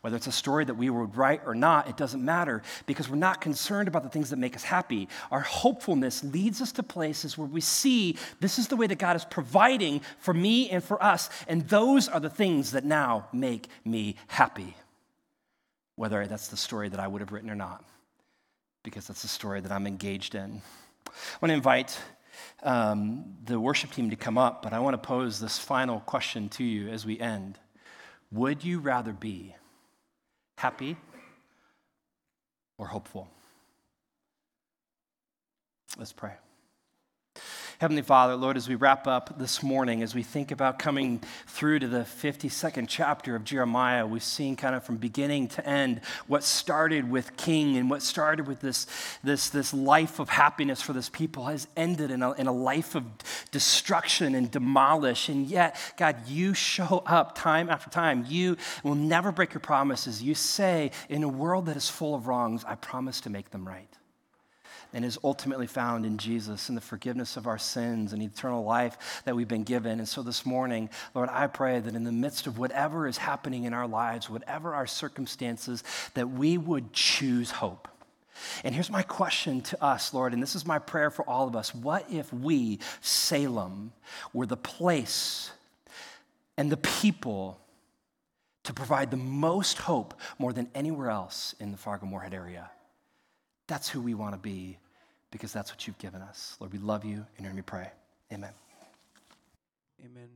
Whether 0.00 0.16
it's 0.16 0.26
a 0.26 0.32
story 0.32 0.64
that 0.64 0.74
we 0.74 0.90
would 0.90 1.16
write 1.16 1.42
or 1.46 1.54
not, 1.54 1.88
it 1.88 1.96
doesn't 1.96 2.24
matter 2.24 2.62
because 2.86 3.08
we're 3.08 3.16
not 3.16 3.40
concerned 3.40 3.88
about 3.88 4.02
the 4.02 4.08
things 4.08 4.30
that 4.30 4.36
make 4.36 4.56
us 4.56 4.62
happy. 4.62 5.08
Our 5.30 5.40
hopefulness 5.40 6.24
leads 6.24 6.60
us 6.60 6.72
to 6.72 6.82
places 6.82 7.36
where 7.36 7.46
we 7.46 7.60
see 7.60 8.16
this 8.40 8.58
is 8.58 8.68
the 8.68 8.76
way 8.76 8.86
that 8.86 8.98
God 8.98 9.16
is 9.16 9.24
providing 9.24 10.00
for 10.18 10.34
me 10.34 10.70
and 10.70 10.82
for 10.82 11.02
us, 11.02 11.30
and 11.48 11.68
those 11.68 12.08
are 12.08 12.20
the 12.20 12.30
things 12.30 12.72
that 12.72 12.84
now 12.84 13.28
make 13.32 13.68
me 13.84 14.16
happy. 14.28 14.74
Whether 15.96 16.26
that's 16.26 16.48
the 16.48 16.56
story 16.56 16.88
that 16.88 17.00
I 17.00 17.06
would 17.06 17.20
have 17.20 17.32
written 17.32 17.50
or 17.50 17.54
not, 17.54 17.84
because 18.82 19.06
that's 19.06 19.22
the 19.22 19.28
story 19.28 19.60
that 19.60 19.72
I'm 19.72 19.86
engaged 19.86 20.34
in. 20.34 20.60
I 21.06 21.10
want 21.40 21.50
to 21.50 21.54
invite 21.54 21.98
um, 22.62 23.36
the 23.44 23.58
worship 23.60 23.92
team 23.92 24.10
to 24.10 24.16
come 24.16 24.38
up, 24.38 24.62
but 24.62 24.72
I 24.72 24.80
want 24.80 24.94
to 24.94 24.98
pose 24.98 25.40
this 25.40 25.58
final 25.58 26.00
question 26.00 26.48
to 26.50 26.64
you 26.64 26.88
as 26.88 27.04
we 27.04 27.18
end. 27.18 27.58
Would 28.32 28.64
you 28.64 28.80
rather 28.80 29.12
be 29.12 29.54
happy 30.58 30.96
or 32.78 32.86
hopeful? 32.86 33.28
Let's 35.98 36.12
pray. 36.12 36.32
Heavenly 37.78 38.00
Father, 38.00 38.36
Lord, 38.36 38.56
as 38.56 38.70
we 38.70 38.74
wrap 38.74 39.06
up 39.06 39.38
this 39.38 39.62
morning, 39.62 40.02
as 40.02 40.14
we 40.14 40.22
think 40.22 40.50
about 40.50 40.78
coming 40.78 41.20
through 41.46 41.80
to 41.80 41.88
the 41.88 42.04
52nd 42.04 42.86
chapter 42.88 43.36
of 43.36 43.44
Jeremiah, 43.44 44.06
we've 44.06 44.22
seen 44.22 44.56
kind 44.56 44.74
of 44.74 44.82
from 44.82 44.96
beginning 44.96 45.48
to 45.48 45.68
end 45.68 46.00
what 46.26 46.42
started 46.42 47.10
with 47.10 47.36
King 47.36 47.76
and 47.76 47.90
what 47.90 48.00
started 48.00 48.46
with 48.46 48.60
this, 48.60 48.86
this, 49.22 49.50
this 49.50 49.74
life 49.74 50.18
of 50.20 50.30
happiness 50.30 50.80
for 50.80 50.94
this 50.94 51.10
people 51.10 51.44
has 51.44 51.68
ended 51.76 52.10
in 52.10 52.22
a, 52.22 52.32
in 52.32 52.46
a 52.46 52.52
life 52.52 52.94
of 52.94 53.04
destruction 53.50 54.34
and 54.34 54.50
demolish. 54.50 55.28
And 55.28 55.46
yet, 55.46 55.78
God, 55.98 56.26
you 56.26 56.54
show 56.54 57.02
up 57.04 57.34
time 57.36 57.68
after 57.68 57.90
time. 57.90 58.24
You 58.26 58.56
will 58.84 58.94
never 58.94 59.32
break 59.32 59.52
your 59.52 59.60
promises. 59.60 60.22
You 60.22 60.34
say, 60.34 60.92
in 61.10 61.22
a 61.24 61.28
world 61.28 61.66
that 61.66 61.76
is 61.76 61.90
full 61.90 62.14
of 62.14 62.26
wrongs, 62.26 62.64
I 62.64 62.76
promise 62.76 63.20
to 63.22 63.30
make 63.30 63.50
them 63.50 63.68
right 63.68 63.94
and 64.92 65.04
is 65.04 65.18
ultimately 65.24 65.66
found 65.66 66.06
in 66.06 66.18
Jesus 66.18 66.68
and 66.68 66.76
the 66.76 66.82
forgiveness 66.82 67.36
of 67.36 67.46
our 67.46 67.58
sins 67.58 68.12
and 68.12 68.22
eternal 68.22 68.64
life 68.64 69.22
that 69.24 69.36
we've 69.36 69.48
been 69.48 69.64
given. 69.64 69.98
And 69.98 70.08
so 70.08 70.22
this 70.22 70.46
morning, 70.46 70.90
Lord, 71.14 71.28
I 71.30 71.46
pray 71.46 71.80
that 71.80 71.94
in 71.94 72.04
the 72.04 72.12
midst 72.12 72.46
of 72.46 72.58
whatever 72.58 73.06
is 73.06 73.18
happening 73.18 73.64
in 73.64 73.72
our 73.72 73.86
lives, 73.86 74.30
whatever 74.30 74.74
our 74.74 74.86
circumstances, 74.86 75.82
that 76.14 76.30
we 76.30 76.58
would 76.58 76.92
choose 76.92 77.50
hope. 77.50 77.88
And 78.64 78.74
here's 78.74 78.90
my 78.90 79.02
question 79.02 79.60
to 79.62 79.82
us, 79.82 80.12
Lord, 80.12 80.32
and 80.32 80.42
this 80.42 80.54
is 80.54 80.66
my 80.66 80.78
prayer 80.78 81.10
for 81.10 81.28
all 81.28 81.48
of 81.48 81.56
us. 81.56 81.74
What 81.74 82.10
if 82.10 82.32
we, 82.32 82.80
Salem, 83.00 83.92
were 84.32 84.46
the 84.46 84.56
place 84.56 85.50
and 86.56 86.70
the 86.70 86.76
people 86.76 87.58
to 88.64 88.72
provide 88.72 89.10
the 89.10 89.16
most 89.16 89.78
hope 89.78 90.14
more 90.38 90.52
than 90.52 90.68
anywhere 90.74 91.10
else 91.10 91.54
in 91.60 91.70
the 91.72 91.78
Fargo 91.78 92.06
Moorhead 92.06 92.34
area? 92.34 92.70
That's 93.66 93.88
who 93.88 94.00
we 94.00 94.14
want 94.14 94.34
to 94.34 94.38
be 94.38 94.78
because 95.30 95.52
that's 95.52 95.70
what 95.70 95.86
you've 95.86 95.98
given 95.98 96.22
us. 96.22 96.56
Lord, 96.60 96.72
we 96.72 96.78
love 96.78 97.04
you 97.04 97.26
and 97.36 97.44
me 97.54 97.62
pray. 97.62 97.90
Amen. 98.32 98.52
Amen. 100.04 100.28